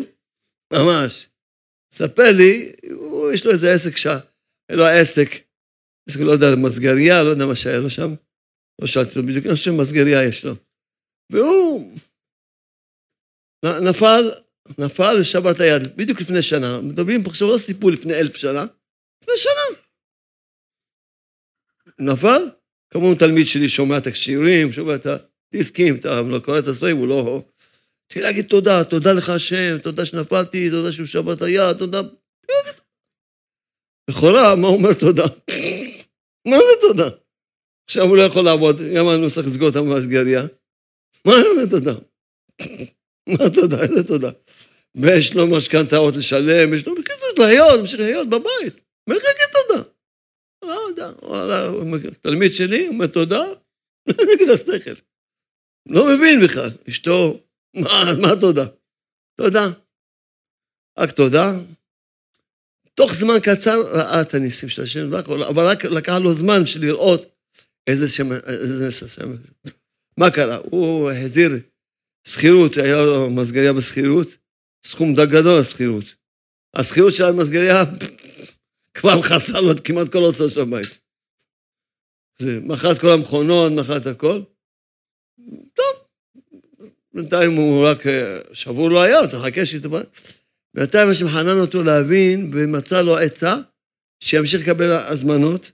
ממש. 0.73 1.29
ספר 1.95 2.33
לי, 2.37 2.73
הוא, 2.91 3.33
יש 3.33 3.47
לו 3.47 3.53
איזה 3.53 3.73
עסק 3.75 3.97
שם, 3.97 4.19
היה 4.73 4.79
לו 4.79 4.87
עסק, 4.87 5.29
עסק, 6.09 6.21
לא 6.21 6.33
יודע, 6.33 6.47
מסגריה, 6.65 7.23
לא 7.23 7.29
יודע 7.29 7.47
מה 7.47 7.55
שהיה 7.55 7.79
לו 7.79 7.91
שם. 7.91 8.15
לא 8.81 8.87
שאלתי 8.87 9.11
אותו 9.11 9.23
בדיוק, 9.23 9.47
אני 9.47 9.55
חושב 9.55 9.71
שמסגריה 9.71 10.25
יש 10.25 10.45
לו. 10.45 10.55
והוא 11.33 11.97
נפל, 13.65 14.23
נפל 14.79 15.17
ושבר 15.21 15.51
את 15.51 15.61
היד, 15.61 15.97
בדיוק 15.97 16.21
לפני 16.21 16.43
שנה. 16.43 16.81
מדברים 16.81 17.27
עכשיו 17.27 17.49
לא 17.49 17.59
סיפור 17.59 17.91
לפני 17.91 18.15
אלף 18.15 18.37
שנה, 18.37 18.65
לפני 19.23 19.35
שנה. 19.37 19.79
נפל, 21.99 22.43
כמובן 22.91 23.19
תלמיד 23.19 23.47
שלי 23.47 23.69
שומע 23.69 23.99
את 23.99 24.07
השירים, 24.07 24.73
שומע 24.73 24.95
את 24.95 25.07
הדיסקים, 25.07 25.97
אתה 25.97 26.23
לא 26.23 26.39
קורא 26.39 26.59
את 26.59 26.67
הספרים, 26.67 26.97
הוא 26.97 27.09
לא... 27.09 27.43
התחיל 28.07 28.23
להגיד 28.23 28.47
תודה, 28.47 28.85
תודה 28.85 29.13
לך 29.13 29.29
השם, 29.29 29.79
תודה 29.83 30.05
שנפלתי, 30.05 30.71
תודה 30.71 30.93
שהוא 30.93 31.07
שבר 31.07 31.33
את 31.33 31.43
היד, 31.43 31.77
תודה... 31.77 32.01
לכאורה, 34.11 34.57
מה 34.57 34.69
אומר 34.69 34.93
תודה? 35.01 35.27
מה 36.49 36.57
זה 36.59 36.81
תודה? 36.81 37.09
עכשיו 37.87 38.05
הוא 38.05 38.17
לא 38.17 38.23
יכול 38.23 38.45
לעבוד, 38.45 38.81
הוא 38.81 39.31
צריך 39.31 39.47
לסגור 39.47 39.69
את 39.69 39.77
המסגריה. 39.77 40.43
מה 41.27 41.33
הוא 41.33 41.47
אומר 41.51 41.67
תודה? 41.71 41.95
מה 43.29 43.51
תודה? 43.55 43.83
איזה 43.83 44.07
תודה? 44.07 44.31
ויש 44.95 45.35
לו 45.35 45.47
משכנתאות 45.57 46.17
לשלם, 46.17 46.75
יש 46.75 46.87
לו 46.87 46.95
בקיצור 46.95 47.29
לחיות, 47.39 47.77
להמשיך 47.77 48.01
לחיות 48.01 48.29
בבית. 48.29 48.81
אומר 49.07 49.19
לך 49.19 49.23
כן 49.23 49.59
תודה. 49.69 49.89
לא 50.65 50.79
יודע, 50.89 51.11
תלמיד 52.21 52.53
שלי 52.53 52.89
אומר 52.89 53.07
תודה, 53.07 53.43
נגד 54.09 54.51
השכל. 54.55 55.01
לא 55.89 56.07
מבין 56.07 56.41
בכלל. 56.45 56.71
אשתו, 56.89 57.41
מה, 57.77 58.05
מה 58.23 58.29
תודה? 58.41 58.67
תודה. 59.41 59.67
רק 60.99 61.11
תודה. 61.11 61.53
תוך 62.95 63.15
זמן 63.15 63.35
קצר 63.43 63.81
ראה 63.81 64.21
את 64.21 64.35
הניסים 64.35 64.69
של 64.69 64.83
השם, 64.83 65.15
אבל 65.49 65.67
רק 65.67 65.85
לקח 65.85 66.13
לו 66.23 66.35
זמן 66.35 66.67
של 66.67 66.81
לראות 66.81 67.33
איזה 67.87 68.09
שם, 68.09 68.33
איזה 68.33 68.87
נס 68.87 69.03
השם. 69.03 69.37
מה 70.17 70.31
קרה? 70.31 70.57
הוא 70.57 71.11
החזיר 71.11 71.51
שכירות, 72.29 72.77
היה 72.77 72.97
לו 72.97 73.31
מסגריה 73.31 73.73
בשכירות, 73.73 74.37
סכום 74.87 75.15
גדול 75.15 75.61
לשכירות. 75.61 76.05
השכירות 76.75 77.13
של 77.13 77.25
המסגריה 77.25 77.85
כבר 78.95 79.23
חסר 79.23 79.61
לו 79.61 79.73
כמעט 79.85 80.13
כל 80.13 80.19
הוצאות 80.19 80.53
של 80.53 80.61
הבית. 80.61 81.03
מכר 82.43 82.93
את 82.93 82.99
כל 82.99 83.13
המכונות, 83.13 83.73
מכר 83.73 83.97
את 83.97 84.07
הכל. 84.07 84.43
טוב, 85.75 86.07
בינתיים 87.15 87.57
הוא 87.57 87.87
רק 87.89 87.99
שבור 88.53 88.91
לא 88.91 89.03
היה, 89.03 89.29
צריך 89.29 89.45
לחכה 89.45 89.67
שיתבע. 89.67 90.01
בינתיים 90.75 91.09
השם 91.11 91.29
חנן 91.29 91.61
אותו 91.61 91.83
להבין 91.83 92.51
ומצא 92.55 93.03
לו 93.03 93.17
עצה 93.17 93.57
שימשיך 94.25 94.63
לקבל 94.63 94.93
הזמנות. 94.93 95.71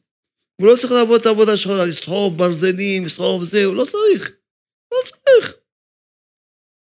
הוא 0.61 0.68
לא 0.68 0.76
צריך 0.76 0.92
לעבוד 0.92 1.20
את 1.20 1.26
העבודה 1.26 1.57
שלו, 1.57 1.86
לסחוב 1.86 2.38
ברזלים, 2.38 3.05
לסחוב 3.05 3.44
זה, 3.44 3.64
הוא 3.64 3.74
לא 3.74 3.84
צריך. 3.84 4.32
לא 4.92 4.99
צריך. 5.05 5.55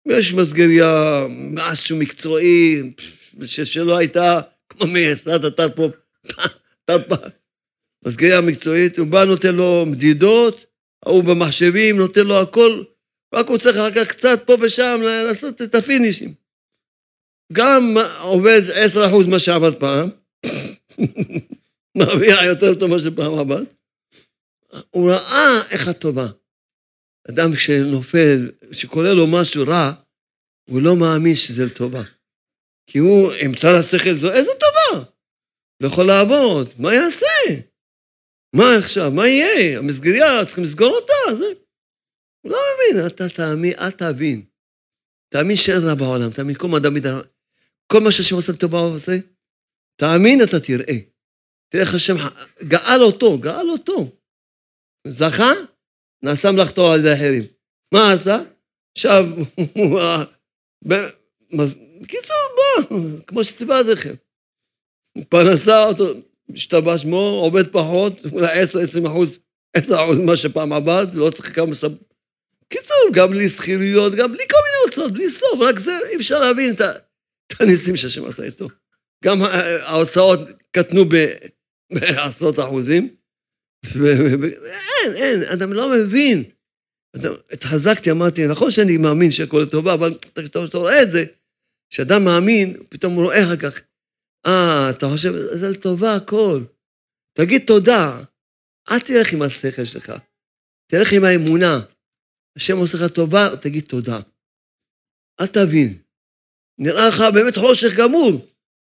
יש 0.08 0.32
מסגריה, 0.32 1.26
משהו 1.30 1.96
מקצועי, 1.96 2.82
שלא 3.46 3.96
הייתה 3.96 4.40
כמו 4.68 4.86
מייסדת 4.86 5.60
פה, 5.76 5.88
מסגריה 8.04 8.40
מקצועית, 8.40 8.98
הוא 8.98 9.06
בא, 9.06 9.24
נותן 9.24 9.54
לו 9.54 9.84
מדידות, 9.86 10.66
ההוא 11.06 11.24
במחשבים, 11.24 11.96
נותן 11.96 12.26
לו 12.26 12.40
הכל, 12.40 12.82
רק 13.34 13.48
הוא 13.48 13.58
צריך 13.58 13.76
אחר 13.76 13.94
כך 13.94 14.08
קצת 14.08 14.42
פה 14.46 14.56
ושם 14.60 15.00
לעשות 15.02 15.62
את 15.62 15.74
הפינישים. 15.74 16.34
גם 17.52 17.94
עובד 18.20 18.60
10% 19.24 19.30
מה 19.30 19.38
שעבד 19.38 19.74
פעם, 19.78 20.08
מרוויח 21.98 22.42
יותר 22.42 22.74
טוב 22.74 22.90
ממה 22.90 23.00
שפעם 23.00 23.38
עבד. 23.38 23.64
הוא 24.90 25.10
ראה 25.10 25.62
איך 25.70 25.88
הטובה. 25.88 26.26
אדם 27.30 27.56
שנופל, 27.56 28.50
שקורה 28.72 29.12
לו 29.14 29.26
משהו 29.26 29.64
רע, 29.66 29.92
הוא 30.70 30.82
לא 30.82 30.96
מאמין 30.96 31.34
שזה 31.34 31.64
לטובה. 31.64 32.02
כי 32.86 32.98
הוא 32.98 33.32
אמצא 33.46 33.78
לשכל 33.78 34.14
זו, 34.14 34.32
איזה 34.32 34.50
טובה? 34.60 35.04
לא 35.80 35.86
יכול 35.86 36.04
לעבוד, 36.06 36.68
מה 36.78 36.94
יעשה? 36.94 37.26
מה 38.56 38.76
עכשיו, 38.78 39.10
מה 39.10 39.28
יהיה? 39.28 39.78
המסגריה, 39.78 40.44
צריכים 40.46 40.64
לסגור 40.64 40.96
אותה, 40.96 41.34
זה... 41.38 41.44
הוא 42.40 42.52
לא 42.52 42.58
מבין, 42.74 43.06
אתה 43.06 43.28
תאמין, 43.28 43.72
אל 43.78 43.90
תבין. 43.90 44.42
תאמין 45.32 45.56
שאין 45.56 45.82
רע 45.84 45.94
בעולם, 45.94 46.30
תאמין 46.30 46.54
כל 46.54 46.68
מה 46.68 46.78
דוד, 46.78 47.06
כל 47.92 48.00
מה 48.00 48.12
שהשם 48.12 48.34
עושה 48.34 48.52
לטובה 48.52 48.78
עושה, 48.78 49.12
תאמין, 50.00 50.42
אתה 50.42 50.60
תראה. 50.60 50.98
תראה 51.68 51.84
איך 51.84 51.94
השם 51.94 52.14
גאל 52.62 53.02
אותו, 53.02 53.38
גאל 53.38 53.70
אותו. 53.70 54.10
זכה, 55.08 55.52
נעשה 56.22 56.52
מלאכתו 56.52 56.92
על 56.92 57.00
ידי 57.00 57.12
אחרים. 57.14 57.44
מה 57.94 58.12
עשה? 58.12 58.38
עכשיו, 58.96 59.24
הוא... 59.74 60.00
בקיצור, 62.00 62.36
בוא, 62.56 62.98
כמו 63.26 63.44
שסיפרתי 63.44 63.90
לכם. 63.92 64.14
פרנסה 65.28 65.84
אותו, 65.84 66.04
השתבש 66.54 67.02
שמו, 67.02 67.40
עובד 67.44 67.72
פחות, 67.72 68.12
אולי 68.32 68.62
10-20 68.62 69.08
אחוז, 69.08 69.38
10 69.76 70.04
אחוז 70.04 70.18
ממה 70.18 70.36
שפעם 70.36 70.72
עבד, 70.72 71.06
לא 71.12 71.30
צריך 71.30 71.54
כמה 71.54 71.74
סב... 71.74 71.92
קיצור, 72.68 73.08
גם 73.12 73.30
בלי 73.30 73.48
שכירויות, 73.48 74.12
גם 74.12 74.32
בלי 74.32 74.44
כל 74.50 74.56
מיני 74.64 74.76
הוצאות, 74.84 75.12
בלי 75.12 75.30
סוף, 75.30 75.60
רק 75.60 75.78
זה, 75.78 75.98
אי 76.10 76.16
אפשר 76.16 76.38
להבין 76.38 76.74
את, 76.74 76.80
את 76.80 77.07
הניסים 77.60 77.96
שהשם 77.96 78.24
עשה 78.24 78.42
איתו. 78.42 78.68
גם 79.24 79.38
ההוצאות 79.82 80.40
קטנו 80.70 81.04
בעשרות 81.92 82.58
אחוזים, 82.58 83.16
ואין, 83.84 85.14
אין, 85.14 85.42
אדם 85.42 85.72
לא 85.72 85.90
מבין. 85.96 86.44
התחזקתי, 87.52 88.10
אמרתי, 88.10 88.46
נכון 88.46 88.70
שאני 88.70 88.96
מאמין 88.96 89.30
שהכל 89.30 89.58
לטובה, 89.66 89.94
אבל 89.94 90.12
אתה 90.44 90.78
רואה 90.78 91.02
את 91.02 91.10
זה, 91.10 91.24
כשאדם 91.90 92.24
מאמין, 92.24 92.76
פתאום 92.88 93.12
הוא 93.12 93.24
רואה 93.24 93.44
אחר 93.44 93.56
כך, 93.56 93.80
אה, 94.46 94.90
אתה 94.90 95.06
חושב, 95.06 95.32
זה 95.52 95.68
לטובה 95.68 96.14
הכל. 96.14 96.64
תגיד 97.38 97.62
תודה, 97.66 98.22
אל 98.90 99.00
תלך 99.00 99.32
עם 99.32 99.42
השכל 99.42 99.84
שלך, 99.84 100.12
תלך 100.90 101.12
עם 101.12 101.24
האמונה. 101.24 101.80
השם 102.56 102.76
עושה 102.76 102.98
לך 102.98 103.12
טובה, 103.12 103.56
תגיד 103.60 103.84
תודה. 103.84 104.20
אל 105.40 105.46
תבין. 105.46 106.07
נראה 106.78 107.08
לך 107.08 107.22
באמת 107.34 107.56
חושך 107.56 107.94
גמור, 107.96 108.48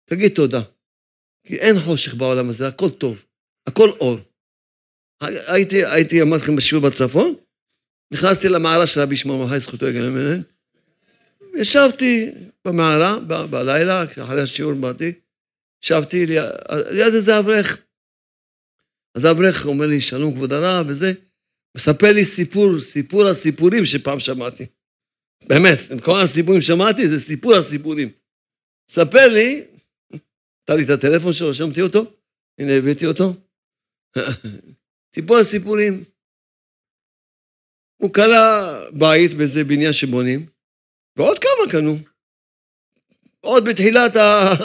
תגיד 0.05 0.35
תודה. 0.35 0.62
כי 1.47 1.57
אין 1.57 1.80
חושך 1.80 2.14
בעולם 2.14 2.49
הזה, 2.49 2.68
הכל 2.68 2.91
טוב, 2.91 3.24
הכל 3.66 3.91
אור. 3.91 4.18
הייתי, 5.20 5.85
הייתי, 5.85 6.22
אמרתי 6.22 6.43
לכם 6.43 6.57
בשיעור 6.57 6.85
בצפון, 6.85 7.35
נכנסתי 8.12 8.49
למערה 8.49 8.87
של 8.87 9.01
רבי 9.01 9.16
שמעון 9.16 9.41
מרחי, 9.41 9.61
זכותו 9.61 9.87
יגן 9.87 10.03
ממנו, 10.03 10.43
ישבתי 11.55 12.30
במערה, 12.64 13.18
ב- 13.18 13.51
בלילה, 13.51 14.05
אחרי 14.05 14.43
השיעור 14.43 14.74
באתי, 14.74 15.12
ישבתי 15.85 16.26
ליד, 16.26 16.45
ליד 16.91 17.14
איזה 17.14 17.39
אברך. 17.39 17.82
אז 19.14 19.24
האברך 19.24 19.66
אומר 19.66 19.87
לי, 19.87 20.01
שלום 20.01 20.35
כבוד 20.35 20.53
הרב, 20.53 20.87
וזה, 20.89 21.12
מספר 21.76 22.12
לי 22.12 22.24
סיפור, 22.24 22.80
סיפור 22.80 23.26
הסיפורים 23.26 23.85
שפעם 23.85 24.20
שמעתי. 24.20 24.66
באמת, 25.49 25.78
כל 26.05 26.20
הסיפורים 26.24 26.61
שמעתי, 26.61 27.09
זה 27.09 27.20
סיפור 27.20 27.55
הסיפורים. 27.55 28.09
ספר 28.90 29.26
לי, 29.32 29.64
נתן 30.12 30.76
לי 30.76 30.84
את 30.84 30.90
הטלפון 30.90 31.32
שלו, 31.32 31.49
רשמתי 31.49 31.82
אותו, 31.82 32.12
הנה 32.59 32.72
הבאתי 32.72 33.07
אותו. 33.07 33.34
סיפור 35.14 35.36
הסיפורים. 35.36 36.05
הוא 37.97 38.12
קנה 38.12 38.62
בית 38.99 39.32
באיזה 39.32 39.64
בניין 39.64 39.92
שבונים, 39.92 40.47
ועוד 41.16 41.38
כמה 41.38 41.72
קנו. 41.72 41.97
עוד 43.40 43.64
בתחילת 43.64 44.12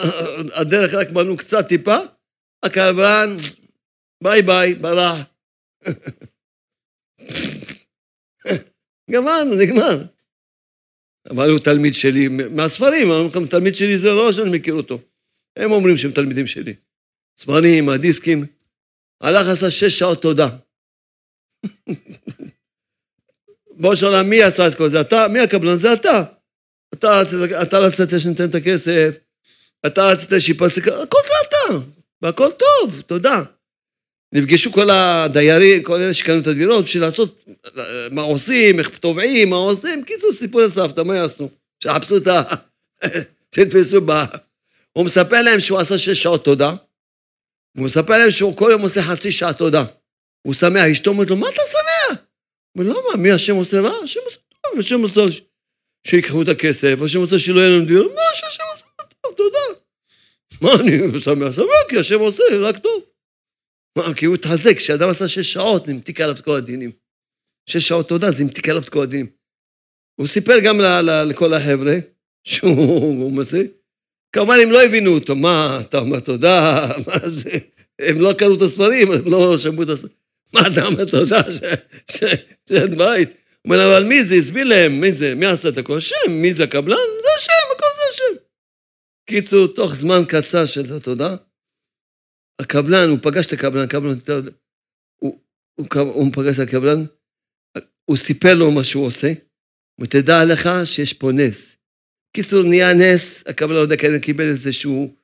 הדרך 0.62 0.94
רק 0.94 1.10
בנו 1.10 1.38
קצת 1.38 1.68
טיפה, 1.68 1.98
הקבלן, 2.64 3.36
ביי 4.24 4.42
ביי, 4.42 4.74
ברח. 4.74 5.18
גמרנו, 9.12 9.56
נגמר. 9.56 10.19
אבל 11.30 11.50
הוא 11.50 11.60
תלמיד 11.60 11.94
שלי, 11.94 12.28
מהספרים, 12.28 13.12
אני 13.12 13.20
אומר 13.20 13.28
לכם, 13.28 13.48
תלמיד 13.48 13.76
שלי 13.76 13.98
זה 13.98 14.12
לא 14.12 14.32
שאני 14.32 14.58
מכיר 14.58 14.74
אותו. 14.74 15.00
הם 15.56 15.72
אומרים 15.72 15.98
שהם 15.98 16.12
תלמידים 16.12 16.48
שלי. 16.48 16.74
ספרים, 17.40 17.90
הדיסקים. 17.90 18.46
הלך 19.22 19.48
עשה 19.48 19.72
שש 19.72 20.00
שעות 20.00 20.22
תודה. 20.22 20.50
בוא 23.82 23.96
שאלה, 23.96 24.24
מי 24.24 24.44
עשה 24.44 24.68
את 24.68 24.76
כל 24.76 24.90
זה? 24.90 25.02
אתה? 25.02 25.28
מי 25.28 25.40
הקבלן? 25.40 25.78
זה 25.78 25.94
אתה. 25.94 26.24
אתה, 26.94 27.22
אתה 27.62 27.78
רצית 27.78 28.10
שניתן 28.20 28.50
את 28.50 28.56
הכסף, 28.56 29.18
אתה 29.86 30.06
רצית 30.06 30.30
שיפסק, 30.40 30.88
הכל 30.88 31.18
זה 31.28 31.34
אתה, 31.48 31.76
והכל 32.22 32.50
טוב, 32.52 33.02
תודה. 33.02 33.44
נפגשו 34.34 34.72
כל 34.72 34.90
הדיירים, 34.90 35.84
כל 35.84 35.96
אלה 35.96 36.14
שקנו 36.14 36.40
את 36.40 36.48
הדירות, 36.48 36.86
בשביל 36.86 37.04
לעשות 37.04 37.46
מה 38.12 38.22
עושים, 38.22 38.80
איך 38.80 38.90
תובעים, 38.90 39.50
מה 39.50 39.56
עושים, 39.56 40.04
קיצור 40.04 40.32
סיפור 40.32 40.62
לסבתא, 40.62 41.02
מה 41.02 41.16
יעשו? 41.16 41.50
שיחפשו 41.84 42.18
את 42.18 42.28
ה... 42.28 42.42
שיתפסו 43.56 44.02
ב... 44.06 44.12
הוא 44.94 45.06
מספר 45.06 45.42
להם 45.42 45.60
שהוא 45.60 45.80
עשה 45.80 45.98
שש 45.98 46.24
שעות 46.24 46.46
תודה, 46.46 46.74
הוא 47.78 47.86
מספר 47.86 48.18
להם 48.18 48.32
שהוא 48.32 48.58
כל 48.58 48.70
יום 48.72 48.82
עושה 48.82 49.02
חצי 49.02 49.32
שעה 49.32 49.54
תודה. 49.54 49.84
הוא 50.42 50.54
שמח, 50.54 50.84
אשתו 50.92 51.10
אומרת 51.10 51.30
לו, 51.30 51.36
מה 51.36 51.50
אתה 51.50 51.62
שמח? 51.72 52.20
הוא 52.72 52.84
אומר, 52.84 52.94
למה, 52.94 53.24
מי 53.24 53.32
השם 53.32 53.56
עושה 53.56 53.82
רע? 53.82 53.92
השם 54.04 54.20
עושה 54.26 54.38
טוב, 54.62 54.80
השם 54.80 55.02
עושה... 55.02 55.22
שיקחו 56.08 56.42
את 56.42 56.48
הכסף, 56.48 56.96
השם 57.06 57.20
רוצה 57.20 57.40
שלא 57.40 57.60
יהיה 57.60 57.70
לנו 57.70 57.86
דיון, 57.86 58.08
מה 58.08 58.22
שהשם 58.34 58.64
עושה 58.74 58.86
טוב, 59.22 59.34
תודה. 59.38 59.80
מה 60.62 60.70
אני 60.80 61.20
שמח? 61.20 61.56
שמח, 61.56 61.68
כי 61.90 61.98
השם 61.98 62.20
עושה 62.20 62.44
רק 62.62 62.78
טוב. 62.78 63.04
כי 64.16 64.26
הוא 64.26 64.36
התחזק, 64.36 64.78
כשאדם 64.78 65.10
עשה 65.10 65.28
שש 65.28 65.54
שעות, 65.54 65.88
נמתיק 65.88 66.22
עליו 66.22 66.36
את 66.36 66.42
כל 66.42 66.56
הדינים. 66.56 66.92
שש 67.70 67.88
שעות 67.88 68.10
תודה, 68.10 68.32
זה 68.32 68.44
המתיק 68.44 68.70
עליו 68.70 68.82
את 68.82 68.90
כל 68.90 69.04
הדינים. 69.04 69.28
הוא 70.16 70.28
סיפר 70.28 70.60
גם 70.60 70.80
לכל 71.26 71.54
החבר'ה, 71.54 71.98
שהוא 72.44 73.40
עושה, 73.42 73.62
כמובן 74.34 74.58
הם 74.64 74.72
לא 74.72 74.84
הבינו 74.84 75.12
אותו, 75.12 75.36
מה, 75.36 75.82
אתה 75.82 76.00
אומר 76.00 76.20
תודה, 76.20 76.88
מה 77.08 77.30
זה, 77.30 77.50
הם 78.00 78.22
לא 78.22 78.34
קראו 78.34 78.56
את 78.56 78.62
הספרים, 78.62 79.12
הם 79.12 79.22
לא 79.26 79.58
שמעו 79.58 79.84
את 79.84 79.90
הספרים. 79.90 80.20
מה 80.54 80.62
אתה 80.68 80.86
אומר, 80.86 81.06
תודה 81.06 81.42
שאין 82.12 82.98
בית? 82.98 83.30
הוא 83.30 83.76
אומר, 83.76 83.88
אבל 83.88 84.04
מי 84.04 84.24
זה? 84.24 84.36
הסביר 84.36 84.64
להם, 84.64 85.02
מי 85.02 85.12
זה? 85.12 85.36
מי 85.36 85.46
עשה 85.46 85.70
את 85.70 85.78
הכל? 85.78 85.98
השם, 85.98 86.16
מי 86.30 86.54
זה 86.54 86.64
הקבלן? 86.64 86.96
זה 86.96 87.28
השם, 87.38 87.76
הכל 87.76 87.88
זה 87.96 88.04
השם. 88.14 88.44
קיצור, 89.26 89.68
תוך 89.68 89.96
זמן 89.96 90.24
קצר 90.28 90.66
של 90.66 90.96
התודה, 90.96 91.36
הקבלן, 92.60 93.10
הוא 93.10 93.20
פגש 93.22 93.46
את 93.46 93.54
הקבלן, 93.54 93.84
הקבלן, 93.84 94.18
הוא, 95.20 95.40
הוא, 95.76 95.88
הוא 96.00 96.32
פגש 96.34 96.60
את 96.60 96.68
הקבלן, 96.68 97.06
הוא 98.06 98.18
סיפר 98.18 98.54
לו 98.54 98.72
מה 98.72 98.84
שהוא 98.84 99.06
עושה, 99.06 99.34
ותדע 100.02 100.46
לך 100.46 100.70
שיש 100.86 101.14
פה 101.14 101.32
נס. 101.32 101.76
קיצור, 102.34 102.64
נהיה 102.64 102.94
נס, 102.94 103.44
הקבלן, 103.48 103.76
לא 103.76 103.80
יודע, 103.80 103.98
כנראה 103.98 104.20
קיבל 104.20 104.48
איזשהו 104.48 105.16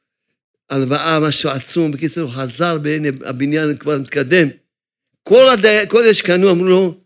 הלוואה, 0.69 1.19
משהו 1.19 1.49
עצום, 1.49 1.91
בקיצור, 1.91 2.23
הוא 2.23 2.31
חזר, 2.31 2.77
והנה 2.83 3.07
הבניין 3.25 3.77
כבר 3.77 3.97
מתקדם. 3.97 4.47
כל, 5.23 5.49
הדי... 5.49 5.83
כל 5.89 6.03
אלה 6.03 6.13
שקנו 6.13 6.51
אמרו 6.51 6.65
לו, 6.65 7.01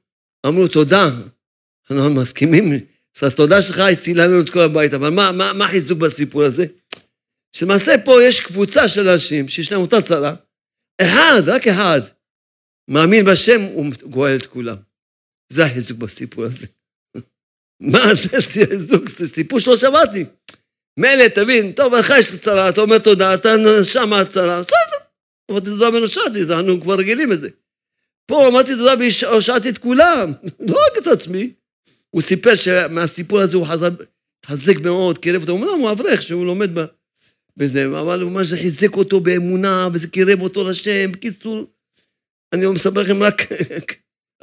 אמרו 0.46 0.68
תודה, 0.68 1.10
אנחנו 1.92 2.14
מסכימים, 2.14 2.74
אז 3.18 3.24
התודה 3.24 3.62
שלך 3.62 3.80
הצילה 3.80 4.28
לנו 4.28 4.42
את 4.42 4.50
כל 4.50 4.60
הבית, 4.60 4.94
אבל 4.94 5.10
מה, 5.10 5.32
מה, 5.32 5.54
מה 5.54 5.68
חיזוק 5.68 6.00
בסיפור 6.00 6.44
הזה? 6.44 6.66
שלמעשה 7.56 7.96
פה 8.06 8.24
יש 8.24 8.40
קבוצה 8.40 8.90
של 8.90 9.08
אנשים 9.10 9.48
שיש 9.48 9.72
להם 9.72 9.82
אותה 9.82 10.02
צרה, 10.02 10.36
אחד, 11.02 11.42
רק 11.46 11.68
אחד, 11.68 12.02
מאמין 12.88 13.26
בשם, 13.26 13.62
הוא 13.62 13.86
גואל 14.04 14.36
את 14.36 14.46
כולם. 14.46 14.76
זה 15.50 15.66
החיזוק 15.66 15.98
בסיפור 15.98 16.44
הזה. 16.44 16.68
מה 17.92 18.14
זה 18.14 18.38
חיזוק? 18.42 19.10
זה 19.10 19.28
סיפור 19.28 19.60
שלא 19.60 19.78
שמעתי. 19.78 20.26
מילא, 21.00 21.28
תבין, 21.28 21.72
טוב, 21.72 21.94
לך 21.94 22.14
יש 22.20 22.36
צרה, 22.40 22.70
אתה 22.70 22.82
אומר 22.82 23.00
תודה, 23.00 23.34
אתה 23.34 23.56
שם 23.84 24.14
הצרה, 24.14 24.62
בסדר. 24.62 25.06
אמרתי 25.52 25.66
תודה 25.66 25.90
ונושעתי, 25.90 26.40
אנחנו 26.50 26.82
כבר 26.82 26.96
רגילים 26.96 27.32
לזה. 27.32 27.50
פה 28.26 28.48
אמרתי 28.48 28.76
תודה 28.76 28.94
והושעתי 29.00 29.70
את 29.70 29.78
כולם, 29.78 30.32
לא 30.70 30.78
רק 30.86 30.98
את 30.98 31.08
עצמי. 31.08 31.54
הוא 32.10 32.22
סיפר 32.22 32.56
שמהסיפור 32.56 33.40
הזה 33.40 33.58
הוא 33.58 33.68
התחזק 34.42 34.80
מאוד, 34.80 35.18
קירב 35.18 35.42
אותו, 35.42 35.58
אמנם 35.58 35.80
הוא 35.80 35.92
אברך 35.92 36.22
שהוא 36.22 36.46
לומד 36.46 36.70
בזה, 37.60 37.86
אבל 37.86 38.22
הוא 38.22 38.32
ממש 38.32 38.54
חיזק 38.54 38.96
אותו 38.96 39.20
באמונה, 39.20 39.90
וזה 39.94 40.08
קירב 40.08 40.42
אותו 40.42 40.70
לשם. 40.70 41.12
בקיצור, 41.12 41.66
אני 42.54 42.68
מספר 42.68 43.02
לכם 43.02 43.24
רק, 43.24 43.42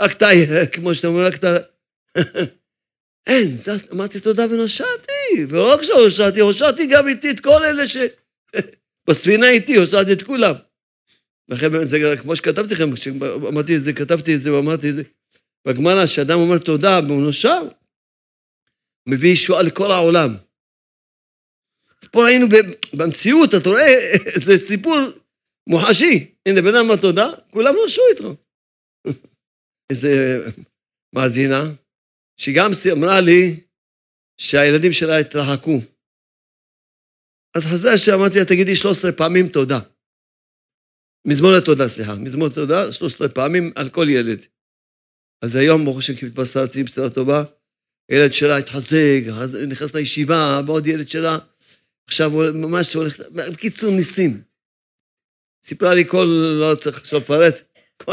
רק 0.01 0.23
ה... 0.23 0.67
כמו 0.73 0.95
שאתה 0.95 1.09
אומר, 1.09 1.27
רק 1.27 1.45
ה... 1.45 1.57
אין, 3.29 3.55
זה, 3.55 3.73
אמרתי 3.93 4.21
תודה 4.21 4.47
ונושעתי, 4.51 5.45
ולא 5.49 5.73
רק 5.73 5.83
שהושעתי, 5.83 6.41
הושעתי 6.41 6.87
גם 6.87 7.09
איתי 7.09 7.31
את 7.31 7.41
כל 7.41 7.65
אלה 7.65 7.87
ש... 7.87 7.97
בספינה 9.09 9.51
איתי, 9.51 9.77
הושעתי 9.77 10.13
את 10.13 10.23
כולם. 10.23 10.55
לכן 11.49 11.85
זה 11.85 12.15
כמו 12.23 12.37
שכתבתי 12.37 12.75
לכם, 12.75 12.95
כשאמרתי 12.95 13.77
את 13.77 13.81
זה, 13.81 13.93
כתבתי 13.93 14.35
את 14.35 14.41
זה 14.41 14.53
ואמרתי 14.53 14.91
את 14.91 14.95
זה. 14.95 15.03
בגמרא, 15.67 16.07
כשאדם 16.07 16.39
אומר 16.39 16.59
תודה 16.59 17.01
והוא 17.07 17.23
נושב, 17.23 17.63
מביא 19.09 19.31
ישועה 19.33 19.63
לכל 19.63 19.91
העולם. 19.91 20.37
פה 22.05 22.25
ראינו 22.25 22.47
במציאות, 22.93 23.55
אתה 23.55 23.69
רואה, 23.69 23.87
זה 24.47 24.57
סיפור 24.57 24.97
מוחשי. 25.69 26.35
הנה, 26.49 26.63
בן 26.63 26.75
אדם 26.75 26.85
אמר 26.85 26.97
תודה, 27.01 27.27
כולם 27.51 27.75
נשו 27.87 28.03
איתו. 28.11 28.37
איזה 29.91 30.39
מאזינה, 31.15 31.63
שגם 32.41 32.71
אמרה 32.93 33.21
לי 33.21 33.61
שהילדים 34.41 34.93
שלה 34.93 35.19
התרחקו. 35.19 35.79
אז 37.57 37.67
חזר 37.73 37.97
שאמרתי 37.97 38.39
לה, 38.39 38.45
תגידי 38.45 38.77
13 38.77 39.13
פעמים 39.13 39.49
תודה. 39.49 39.81
מזמור 41.29 41.51
לתודה, 41.59 41.89
סליחה, 41.89 42.15
מזמור 42.15 42.49
לתודה, 42.49 42.93
13 42.93 43.29
פעמים 43.29 43.73
על 43.77 43.89
כל 43.89 44.07
ילד. 44.09 44.47
אז 45.45 45.57
היום, 45.57 45.85
ברוך 45.85 45.99
השם, 45.99 46.15
כי 46.15 46.27
התבשרתי 46.27 46.83
בסדר 46.83 47.09
טובה, 47.09 47.45
ילד 48.11 48.33
שלה 48.33 48.57
התחזק, 48.57 49.21
נכנס 49.69 49.95
לישיבה, 49.95 50.61
ועוד 50.67 50.87
ילד 50.87 51.09
שלה, 51.09 51.39
עכשיו 52.07 52.33
הוא 52.33 52.51
ממש 52.51 52.95
הולך, 52.95 53.21
בקיצור, 53.53 53.91
ניסים. 53.91 54.43
סיפרה 55.65 55.95
לי 55.95 56.05
כל, 56.09 56.27
לא 56.61 56.75
צריך 56.75 56.99
עכשיו 56.99 57.19
לפרט, 57.19 57.55
כל 57.97 58.13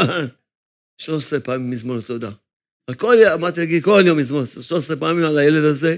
13 0.98 1.40
פעמים 1.40 1.70
מזמור 1.70 1.98
לתודה. 1.98 2.32
על 2.88 2.96
כל 2.96 3.16
יום, 3.22 3.32
אמרתי 3.32 3.60
להגיד 3.60 3.84
כל 3.84 4.04
יום 4.06 4.18
מזמור, 4.18 4.46
13 4.46 4.96
פעמים 4.96 5.26
על 5.26 5.38
הילד 5.38 5.64
הזה, 5.64 5.96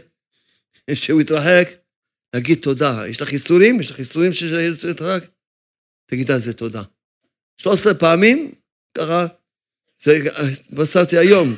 שהוא 0.93 1.21
התרחק, 1.21 1.69
להגיד 2.33 2.59
תודה. 2.61 3.03
יש 3.07 3.21
לך 3.21 3.29
חיסורים? 3.29 3.79
יש 3.79 3.91
לך 3.91 3.95
חיסורים 3.95 4.33
שהילד 4.33 4.75
התרחק? 4.91 5.23
תגיד 6.05 6.31
על 6.31 6.39
זה 6.39 6.53
תודה. 6.53 6.83
13 7.61 7.93
פעמים, 7.93 8.51
ככה, 8.97 9.27
התבשרתי 10.07 11.17
היום. 11.17 11.55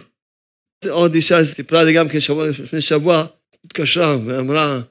עוד 0.90 1.14
אישה 1.14 1.46
סיפרה 1.46 1.84
לי 1.84 1.94
גם 1.94 2.10
כן 2.10 2.20
שבוע, 2.20 2.48
לפני 2.50 2.82
שבוע, 2.82 3.26
התקשרה 3.66 4.18
ואמרה 4.26 4.82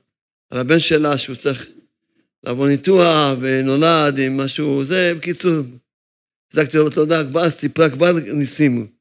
על 0.51 0.59
הבן 0.59 0.80
שלה 0.80 1.18
שהוא 1.18 1.36
צריך 1.36 1.68
לעבור 2.42 2.66
ניתוח 2.66 3.38
ונולד 3.40 4.18
עם 4.18 4.36
משהו, 4.36 4.84
זה, 4.84 5.12
בקיצור, 5.16 5.53
החזקתי 6.51 6.76
לו 6.76 6.90
תודה, 6.90 7.24
כבר 7.28 7.51
סיפרה 7.51 7.90
כבר 7.90 8.12
ניסים. 8.12 8.92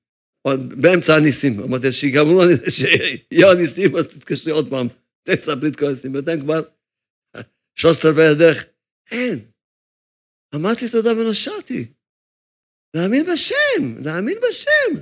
באמצע 0.58 1.16
הניסים, 1.16 1.60
אמרתי, 1.60 1.92
שיגמרו, 1.92 2.42
שיהיו 2.76 3.52
הניסים, 3.52 3.96
אז 3.96 4.08
תתקשרי 4.08 4.54
עוד 4.54 4.70
פעם, 4.70 4.88
תספרי 5.24 5.70
את 5.70 5.76
כל 5.76 5.86
הניסים, 5.86 6.16
ואתם 6.16 6.40
כבר 6.40 6.62
שלושת 7.76 8.06
רבעי 8.06 8.28
הדרך, 8.28 8.66
אין. 9.12 9.46
אמרתי 10.56 10.90
תודה 10.92 11.12
ונושעתי. 11.12 11.88
להאמין 12.96 13.26
בשם, 13.34 14.04
להאמין 14.04 14.38
בשם. 14.50 15.02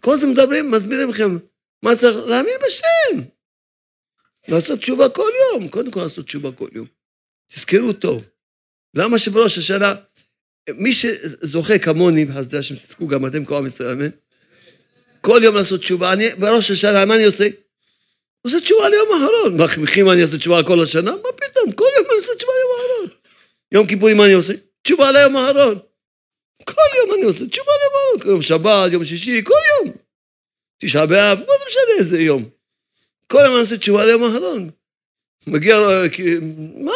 כל 0.00 0.14
הזמן 0.14 0.30
מדברים, 0.30 0.70
מסבירים 0.70 1.08
לכם 1.10 1.36
מה 1.84 1.90
צריך, 1.96 2.16
להאמין 2.16 2.56
בשם. 2.66 3.35
לעשות 4.48 4.78
תשובה 4.78 5.08
כל 5.08 5.30
יום, 5.52 5.68
קודם 5.68 5.90
כל 5.90 6.00
לעשות 6.00 6.26
תשובה 6.26 6.52
כל 6.52 6.68
יום. 6.72 6.86
תזכרו 7.52 7.92
טוב. 7.92 8.24
למה 8.94 9.18
שבראש 9.18 9.58
השנה, 9.58 9.94
מי 10.70 10.92
שזוכה 10.92 11.78
כמוני, 11.78 12.26
זה 12.40 12.58
השם 12.58 12.74
תזכו 12.74 13.06
גם 13.06 13.26
אתם 13.26 13.44
כל 13.44 13.56
עם 13.56 13.66
ישראל, 13.66 13.90
אמן? 13.90 14.08
כל 15.20 15.40
יום 15.44 15.56
לעשות 15.56 15.80
תשובה, 15.80 16.12
אני 16.12 16.30
בראש 16.38 16.70
השנה, 16.70 17.04
מה 17.04 17.16
אני 17.16 17.24
עושה? 17.24 17.48
עושה 18.42 18.60
תשובה 18.60 18.88
ליום 18.88 19.08
האחרון. 19.12 19.60
וכי 19.82 20.02
אני 20.02 20.22
עושה 20.22 20.38
תשובה 20.38 20.62
כל 20.62 20.82
השנה? 20.82 21.10
מה 21.10 21.32
פתאום? 21.36 21.72
כל 21.72 21.84
יום 21.96 22.06
אני 22.10 22.16
עושה 22.16 22.32
תשובה 22.36 22.52
ליום 22.52 22.70
האחרון. 22.80 23.18
יום 23.72 23.86
כיפורים 23.86 24.16
מה 24.16 24.24
אני 24.24 24.32
עושה? 24.32 24.52
תשובה 24.82 25.12
ליום 25.12 25.36
האחרון. 25.36 25.78
כל 26.64 26.96
יום 26.96 27.14
אני 27.14 27.22
עושה 27.22 27.46
תשובה 27.46 27.72
ליום 27.80 28.14
האחרון. 28.14 28.32
יום 28.32 28.42
שבת, 28.42 28.92
יום 28.92 29.04
שישי, 29.04 29.44
כל 29.44 29.52
יום. 29.68 29.92
תשעה 30.78 31.06
באב, 31.06 31.38
מה 31.38 31.44
זה 31.58 31.64
משנה 31.68 31.98
איזה 31.98 32.18
יום? 32.18 32.55
כל 33.32 33.44
אני 33.46 33.60
עושה 33.60 33.78
תשובה 33.78 34.04
ליום 34.04 34.22
האחרון. 34.22 34.70
מגיע, 35.46 35.76
מה, 36.76 36.92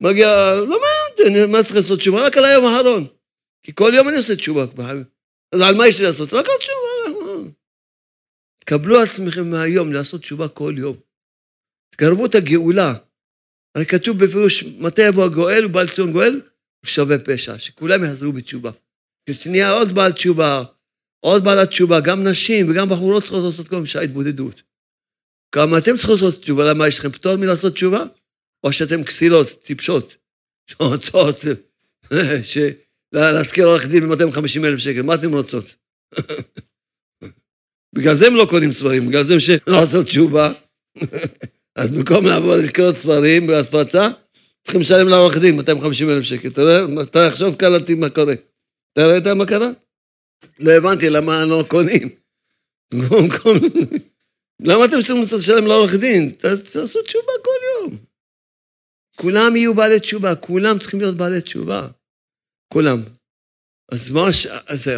מגיע, 0.00 0.54
לא 0.54 0.78
מעניין, 0.80 1.50
מה 1.50 1.62
צריך 1.62 1.76
לעשות 1.76 1.98
תשובה? 1.98 2.26
רק 2.26 2.36
על 2.36 2.44
היום 2.44 2.64
האחרון. 2.64 3.06
כי 3.62 3.72
כל 3.74 3.92
יום 3.94 4.08
אני 4.08 4.16
עושה 4.16 4.36
תשובה. 4.36 4.64
אז 5.52 5.60
על 5.60 5.74
מה 5.74 5.88
יש 5.88 5.98
לי 5.98 6.06
לעשות? 6.06 6.32
רק 6.32 6.46
על 6.48 6.54
תשובה. 6.58 7.50
תקבלו 8.58 9.00
עצמכם 9.00 9.50
מהיום 9.50 9.92
לעשות 9.92 10.20
תשובה 10.20 10.48
כל 10.48 10.74
יום. 10.78 10.96
תקרבו 11.90 12.26
את 12.26 12.34
הגאולה. 12.34 12.94
הרי 13.74 13.86
כתוב 13.86 14.24
בפירוש, 14.24 14.64
מתי 14.64 15.02
יבוא 15.02 15.24
הגואל 15.24 15.66
ובעל 15.66 15.88
ציון 15.88 16.12
גואל? 16.12 16.32
הוא 16.80 16.88
שווה 16.88 17.18
פשע, 17.18 17.58
שכולם 17.58 18.04
יחזרו 18.04 18.32
בתשובה. 18.32 18.70
כשנהיה 19.30 19.70
עוד 19.70 19.94
בעל 19.94 20.12
תשובה, 20.12 20.62
עוד 21.20 21.44
בעלת 21.44 21.68
תשובה, 21.68 22.00
גם 22.00 22.26
נשים 22.26 22.70
וגם 22.70 22.88
בחורות 22.88 23.22
צריכות 23.22 23.44
לעשות 23.44 23.68
כל 23.68 23.76
משעה 23.76 24.02
התבודדות. 24.02 24.62
כמה 25.56 25.78
אתם 25.78 25.96
צריכות 25.96 26.20
לעשות 26.20 26.42
תשובה, 26.42 26.64
למה 26.64 26.88
יש 26.88 26.98
לכם 26.98 27.10
פטור 27.10 27.36
מלעשות 27.36 27.72
תשובה? 27.72 28.04
או 28.64 28.72
שאתם 28.72 29.04
כסילות, 29.04 29.48
טיפשות, 29.62 30.16
שרוצות 30.70 31.36
להשכיר 33.12 33.66
עורך 33.66 33.88
דין 33.88 34.08
ב-250 34.08 34.64
אלף 34.64 34.78
שקל, 34.78 35.02
מה 35.02 35.14
אתם 35.14 35.34
רוצות? 35.34 35.74
בגלל 37.96 38.14
זה 38.14 38.26
הם 38.26 38.34
לא 38.34 38.46
קונים 38.50 38.72
ספרים, 38.72 39.08
בגלל 39.08 39.22
זה 39.24 39.32
הם 39.32 39.40
שלא 39.40 39.58
לעשות 39.66 40.06
תשובה. 40.06 40.52
אז 41.78 41.90
במקום 41.92 42.26
לעבור 42.26 42.56
לקרוא 42.56 42.92
ספרים 42.92 43.46
בהספצה, 43.46 44.08
צריכים 44.62 44.80
לשלם 44.80 45.08
לעורך 45.08 45.36
דין 45.38 45.56
250 45.56 46.10
אלף 46.10 46.24
שקל. 46.24 46.48
אתה 46.48 46.62
רואה? 46.62 47.02
אתה 47.02 47.26
עכשיו 47.26 47.58
קלטתי 47.58 47.94
מה 47.94 48.08
קורה. 48.08 48.34
אתה 48.92 49.06
ראית 49.06 49.26
מה 49.26 49.46
קרה? 49.46 49.70
לא 50.60 50.72
הבנתי 50.72 51.10
למה 51.10 51.44
לא 51.44 51.64
קונים. 51.68 52.08
למה 54.62 54.84
אתם 54.84 54.96
צריכים 55.00 55.22
לשלם 55.38 55.66
לעורך 55.66 55.94
דין? 56.00 56.30
תעשו 56.30 57.02
תשובה 57.02 57.32
כל 57.44 57.60
יום. 57.72 57.98
כולם 59.16 59.56
יהיו 59.56 59.74
בעלי 59.74 60.00
תשובה, 60.00 60.36
כולם 60.36 60.78
צריכים 60.78 61.00
להיות 61.00 61.16
בעלי 61.16 61.40
תשובה. 61.40 61.88
כולם. 62.72 62.98
אז 63.92 64.10
מה 64.10 64.32
ש... 64.32 64.46
אז 64.46 64.90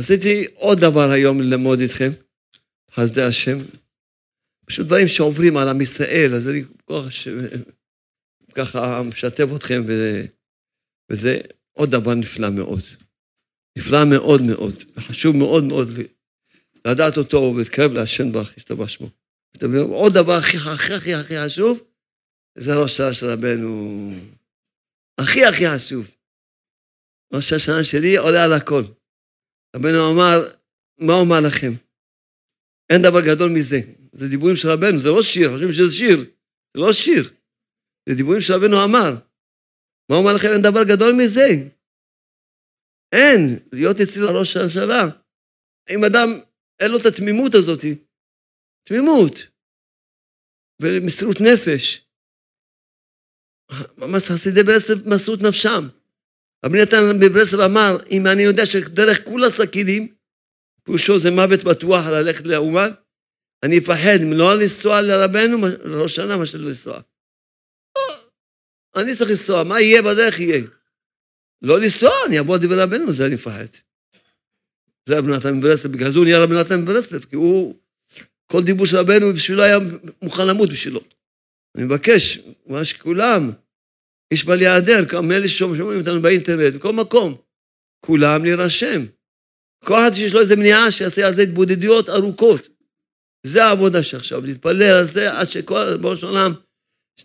עשיתי 0.00 0.46
עוד 0.54 0.78
דבר 0.78 1.10
היום 1.10 1.40
ללמוד 1.40 1.80
איתכם, 1.80 2.10
חסדי 2.92 3.22
השם. 3.22 3.58
פשוט 4.66 4.86
דברים 4.86 5.08
שעוברים 5.08 5.56
על 5.56 5.68
עם 5.68 5.80
ישראל, 5.80 6.34
אז 6.34 6.48
אני 6.48 6.62
ש... 7.10 7.28
ככה 8.54 9.02
משתף 9.02 9.46
אתכם 9.56 9.82
וזה 11.10 11.40
עוד 11.72 11.90
דבר 11.90 12.14
נפלא 12.14 12.50
מאוד. 12.50 12.82
נפלא 13.78 13.98
מאוד 14.04 14.42
מאוד, 14.42 14.74
וחשוב 14.96 15.36
מאוד 15.36 15.64
מאוד 15.64 15.88
לדעת 16.90 17.16
אותו 17.16 17.36
ולהתקרב 17.36 17.92
להשם 17.92 18.32
ברך, 18.32 18.56
ישתבח 18.56 18.88
שמו. 18.88 19.08
עוד 19.90 20.12
דבר 20.14 20.32
הכי 20.32 20.56
הכי 20.56 20.94
הכי 20.94 21.14
הכי 21.14 21.34
חשוב, 21.44 21.82
זה 22.58 22.76
ראש 22.76 22.92
השנה 22.92 23.12
של 23.12 23.26
רבנו. 23.26 24.12
הכי 25.20 25.44
הכי 25.44 25.64
חשוב. 25.74 26.14
ראש 27.34 27.52
השנה 27.52 27.84
שלי 27.84 28.16
עולה 28.16 28.44
על 28.44 28.52
הכל. 28.52 28.82
רבנו 29.76 30.10
אמר, 30.12 30.54
מה 30.98 31.14
אומר 31.14 31.40
לכם? 31.40 31.72
אין 32.90 33.02
דבר 33.02 33.20
גדול 33.20 33.50
מזה. 33.50 33.78
זה 34.12 34.28
דיבורים 34.28 34.56
של 34.56 34.68
רבנו, 34.68 35.00
זה 35.00 35.08
לא 35.08 35.22
שיר, 35.22 35.50
חושבים 35.52 35.72
שזה 35.72 35.94
שיר. 35.94 36.18
זה 36.74 36.80
לא 36.80 36.92
שיר. 36.92 37.30
זה 38.08 38.14
דיבורים 38.14 38.40
של 38.40 38.52
רבנו 38.52 38.84
אמר. 38.84 39.14
מה 40.10 40.16
אומר 40.16 40.34
לכם? 40.34 40.48
אין 40.52 40.62
דבר 40.62 40.84
גדול 40.84 41.12
מזה. 41.12 41.48
אין. 43.12 43.58
להיות 43.72 43.96
אצלי 44.00 44.22
לראש 44.22 44.56
הממשלה. 44.56 45.04
אם 45.90 46.04
אדם, 46.04 46.28
אין 46.80 46.90
לו 46.90 46.98
את 46.98 47.06
התמימות 47.06 47.54
הזאת. 47.54 47.84
תמימות. 48.84 49.34
ומסירות 50.82 51.36
נפש. 51.40 52.04
ממש 53.96 54.22
חסידי 54.30 54.62
ברסלב 54.62 55.08
מסרו 55.08 55.34
את 55.34 55.40
נפשם. 55.40 55.88
רבי 56.64 56.82
נתן 56.82 57.20
בברסלב 57.20 57.60
אמר, 57.60 57.96
אם 58.10 58.26
אני 58.26 58.42
יודע 58.42 58.66
שדרך 58.66 59.24
כולה 59.24 59.50
סכינים, 59.50 60.14
פירושו 60.82 61.18
זה 61.18 61.30
מוות 61.30 61.64
בטוח 61.64 62.06
ללכת 62.06 62.44
לאומן, 62.46 62.90
אני 63.62 63.78
אפחד 63.78 64.18
לא 64.32 64.54
לנסוע 64.54 65.00
לרבנו, 65.02 65.58
לראש 65.84 66.16
שנה, 66.16 66.36
מה 66.36 66.46
שלא 66.46 66.68
לנסוע. 66.68 67.00
אני 68.96 69.16
צריך 69.16 69.30
לנסוע, 69.30 69.64
מה 69.64 69.80
יהיה 69.80 70.02
בדרך 70.02 70.40
יהיה. 70.40 70.62
לא 71.62 71.80
לנסוע, 71.80 72.10
אני 72.26 72.40
אבוא 72.40 72.56
לדבר 72.56 72.82
רבנו, 72.82 73.12
זה 73.12 73.26
אני 73.26 73.34
מפחד. 73.34 73.87
זה 75.08 75.18
רבי 75.18 75.32
נתן 75.32 75.60
בברסלב, 75.60 75.92
בגלל 75.92 76.10
זה 76.10 76.18
הוא 76.18 76.24
נהיה 76.24 76.38
רבי 76.38 76.54
נתן 76.54 76.84
בברסלב, 76.84 77.24
כי 77.30 77.36
הוא, 77.36 77.74
כל 78.46 78.62
דיבור 78.62 78.86
של 78.86 78.96
רבנו 78.96 79.32
בשבילו 79.32 79.62
היה 79.62 79.78
מוכן 80.22 80.46
למות 80.46 80.70
בשבילו. 80.70 81.00
אני 81.74 81.84
מבקש, 81.84 82.38
מה 82.66 82.84
שכולם, 82.84 83.50
יש 84.32 84.46
מה 84.46 84.54
להיעדר, 84.54 85.04
כמה 85.04 85.36
אלה 85.36 85.48
ששומעים 85.48 85.98
אותנו 85.98 86.22
באינטרנט, 86.22 86.74
בכל 86.74 86.92
מקום, 86.92 87.34
כולם 88.00 88.44
להירשם. 88.44 89.04
כל 89.84 89.98
אחד 89.98 90.10
שיש 90.14 90.32
לו 90.34 90.40
איזה 90.40 90.56
מניעה, 90.56 90.90
שיעשה 90.90 91.26
על 91.26 91.34
זה 91.34 91.42
התבודדויות 91.42 92.08
ארוכות. 92.08 92.68
זה 93.46 93.64
העבודה 93.64 94.02
שעכשיו, 94.02 94.46
להתפלל 94.46 94.82
על 94.82 95.04
זה 95.04 95.38
עד 95.38 95.50
שכל, 95.50 95.96
בראש 95.96 96.24
העולם, 96.24 96.52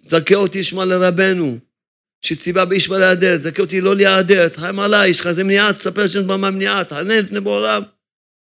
תזכה 0.05 0.35
אותי 0.35 0.59
ישמע 0.59 0.85
לרבנו, 0.85 1.57
שציווה 2.25 2.65
באיש 2.65 2.89
מה 2.89 2.97
להיעדר, 2.99 3.37
תזכה 3.37 3.61
אותי 3.61 3.81
לא 3.81 3.95
להיעדר, 3.95 4.49
תחיים 4.49 4.79
עליי, 4.79 5.09
יש 5.09 5.19
לך 5.19 5.27
איזה 5.27 5.43
מניעה, 5.43 5.73
תספר 5.73 6.07
שם 6.07 6.27
במה 6.27 6.51
מניעה, 6.51 6.85
תענה 6.85 7.19
לפני 7.21 7.39
בעולם. 7.39 7.81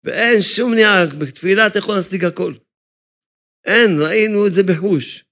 ואין 0.03 0.41
שום 0.41 0.72
מניעה, 0.72 1.05
בתפילה 1.20 1.68
אתה 1.68 1.80
יכול 1.80 1.95
להשיג 1.95 2.26
הכל. 2.26 2.53
אין, 3.66 3.89
ראינו 4.01 4.47
את 4.47 4.53
זה 4.53 4.63
בחוש. 4.63 5.26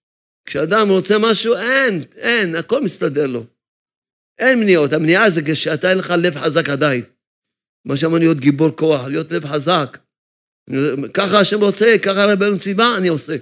כשאדם 0.45 0.89
רוצה 0.89 1.15
משהו, 1.19 1.55
אין, 1.55 1.93
אין, 2.15 2.55
הכל 2.55 2.81
מסתדר 2.81 3.27
לו. 3.27 3.45
אין 4.39 4.59
מניעות, 4.59 4.93
המניעה 4.93 5.29
זה 5.29 5.41
כשאתה 5.45 5.89
אין 5.89 5.97
לך 5.97 6.13
לב 6.23 6.33
חזק 6.35 6.69
עדיין. 6.69 7.03
מה 7.85 7.97
שאמרנו 7.97 8.19
להיות 8.19 8.39
גיבור 8.39 8.69
כוח, 8.77 9.01
להיות 9.07 9.31
לב 9.31 9.45
חזק. 9.45 9.97
ככה 11.13 11.39
השם 11.39 11.59
רוצה, 11.59 11.95
ככה 12.05 12.25
רבנו 12.33 12.59
ציווה, 12.59 12.97
אני 12.97 13.07
עושה. 13.07 13.35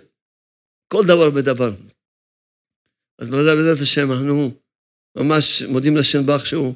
כל 0.93 1.03
דבר 1.07 1.29
בדבר. 1.29 1.71
אז 3.21 3.29
בעזרת 3.29 3.81
השם, 3.81 4.11
אנחנו 4.11 4.60
ממש 5.15 5.61
מודים 5.61 5.97
לשם 5.97 6.25
בך 6.25 6.45
שהוא, 6.45 6.73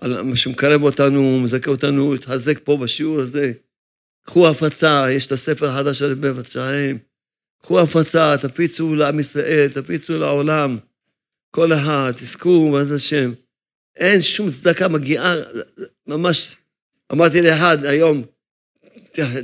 על 0.00 0.22
מה 0.22 0.36
שהוא 0.36 0.52
מקרב 0.52 0.82
אותנו, 0.82 1.40
מזכה 1.40 1.70
אותנו 1.70 2.12
להתחזק 2.12 2.58
פה 2.64 2.76
בשיעור 2.76 3.20
הזה. 3.20 3.52
קחו 4.26 4.48
הפצה, 4.48 5.06
יש 5.10 5.26
את 5.26 5.32
הספר 5.32 5.68
החדש 5.68 5.98
של 5.98 6.14
בבת 6.14 6.46
שלהם. 6.46 6.98
קחו 7.62 7.80
הפצה, 7.80 8.34
תפיצו 8.42 8.94
לעם 8.94 9.20
ישראל, 9.20 9.68
תפיצו 9.68 10.18
לעולם. 10.18 10.78
כל 11.50 11.72
אחד, 11.72 12.12
תזכו, 12.16 12.72
בעזרת 12.72 12.98
השם. 12.98 13.32
אין 13.96 14.22
שום 14.22 14.50
צדקה 14.50 14.88
מגיעה, 14.88 15.34
ממש, 16.06 16.56
אמרתי 17.12 17.42
לאחד 17.42 17.84
היום, 17.84 18.22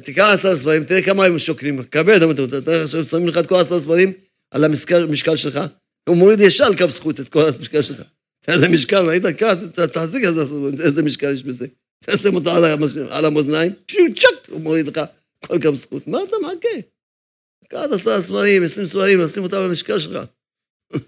תיקח 0.05 0.25
עשרה 0.33 0.57
ספרים, 0.57 0.85
תראה 0.85 1.03
כמה 1.03 1.25
הם 1.25 1.39
שוקלים, 1.39 1.85
כבד, 1.85 2.21
תראה 2.65 2.83
עכשיו 2.83 3.05
שמים 3.05 3.29
לך 3.29 3.39
את 3.39 3.47
כל 3.47 3.57
עשרה 3.57 3.79
ספרים 3.79 4.13
על 4.51 4.65
המשקל 4.65 5.37
שלך, 5.37 5.61
הוא 6.09 6.17
מוריד 6.17 6.41
ישר 6.41 6.65
על 6.65 6.77
קו 6.77 6.91
זכות 6.91 7.21
את 7.21 7.29
כל 7.29 7.49
המשקל 7.49 7.83
שלך. 7.83 8.03
איזה 8.49 8.69
משקל, 8.69 9.07
ראית 9.09 9.23
כאן, 9.39 9.55
תחזיק 9.93 10.25
איזה 10.81 11.03
משקל 11.03 11.33
יש 11.33 11.45
בזה. 11.45 11.67
תשים 12.05 12.35
אותו 12.35 12.51
על 13.11 13.25
המאזניים, 13.25 13.73
צ'ק, 14.15 14.49
הוא 14.49 14.61
מוריד 14.61 14.89
לך 14.89 15.01
כל 15.47 15.63
קו 15.63 15.75
זכות. 15.75 16.09
מה 16.09 16.19
אתה 16.23 16.37
מחכה? 16.43 16.89
לקחת 17.65 17.93
עשרה 17.93 18.21
ספרים, 18.21 18.63
עשרים 18.63 18.87
ספרים, 18.87 19.21
לשים 19.21 19.43
אותם 19.43 19.57
על 19.57 19.65
המשקל 19.65 19.99
שלך. 19.99 20.25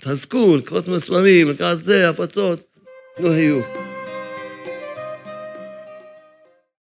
תחזקו, 0.00 0.56
לקחות 0.56 0.88
מהספרים, 0.88 1.50
לקחת 1.50 1.78
זה, 1.78 2.08
הפצות, 2.08 2.76
לא 3.18 3.30
היו. 3.30 3.83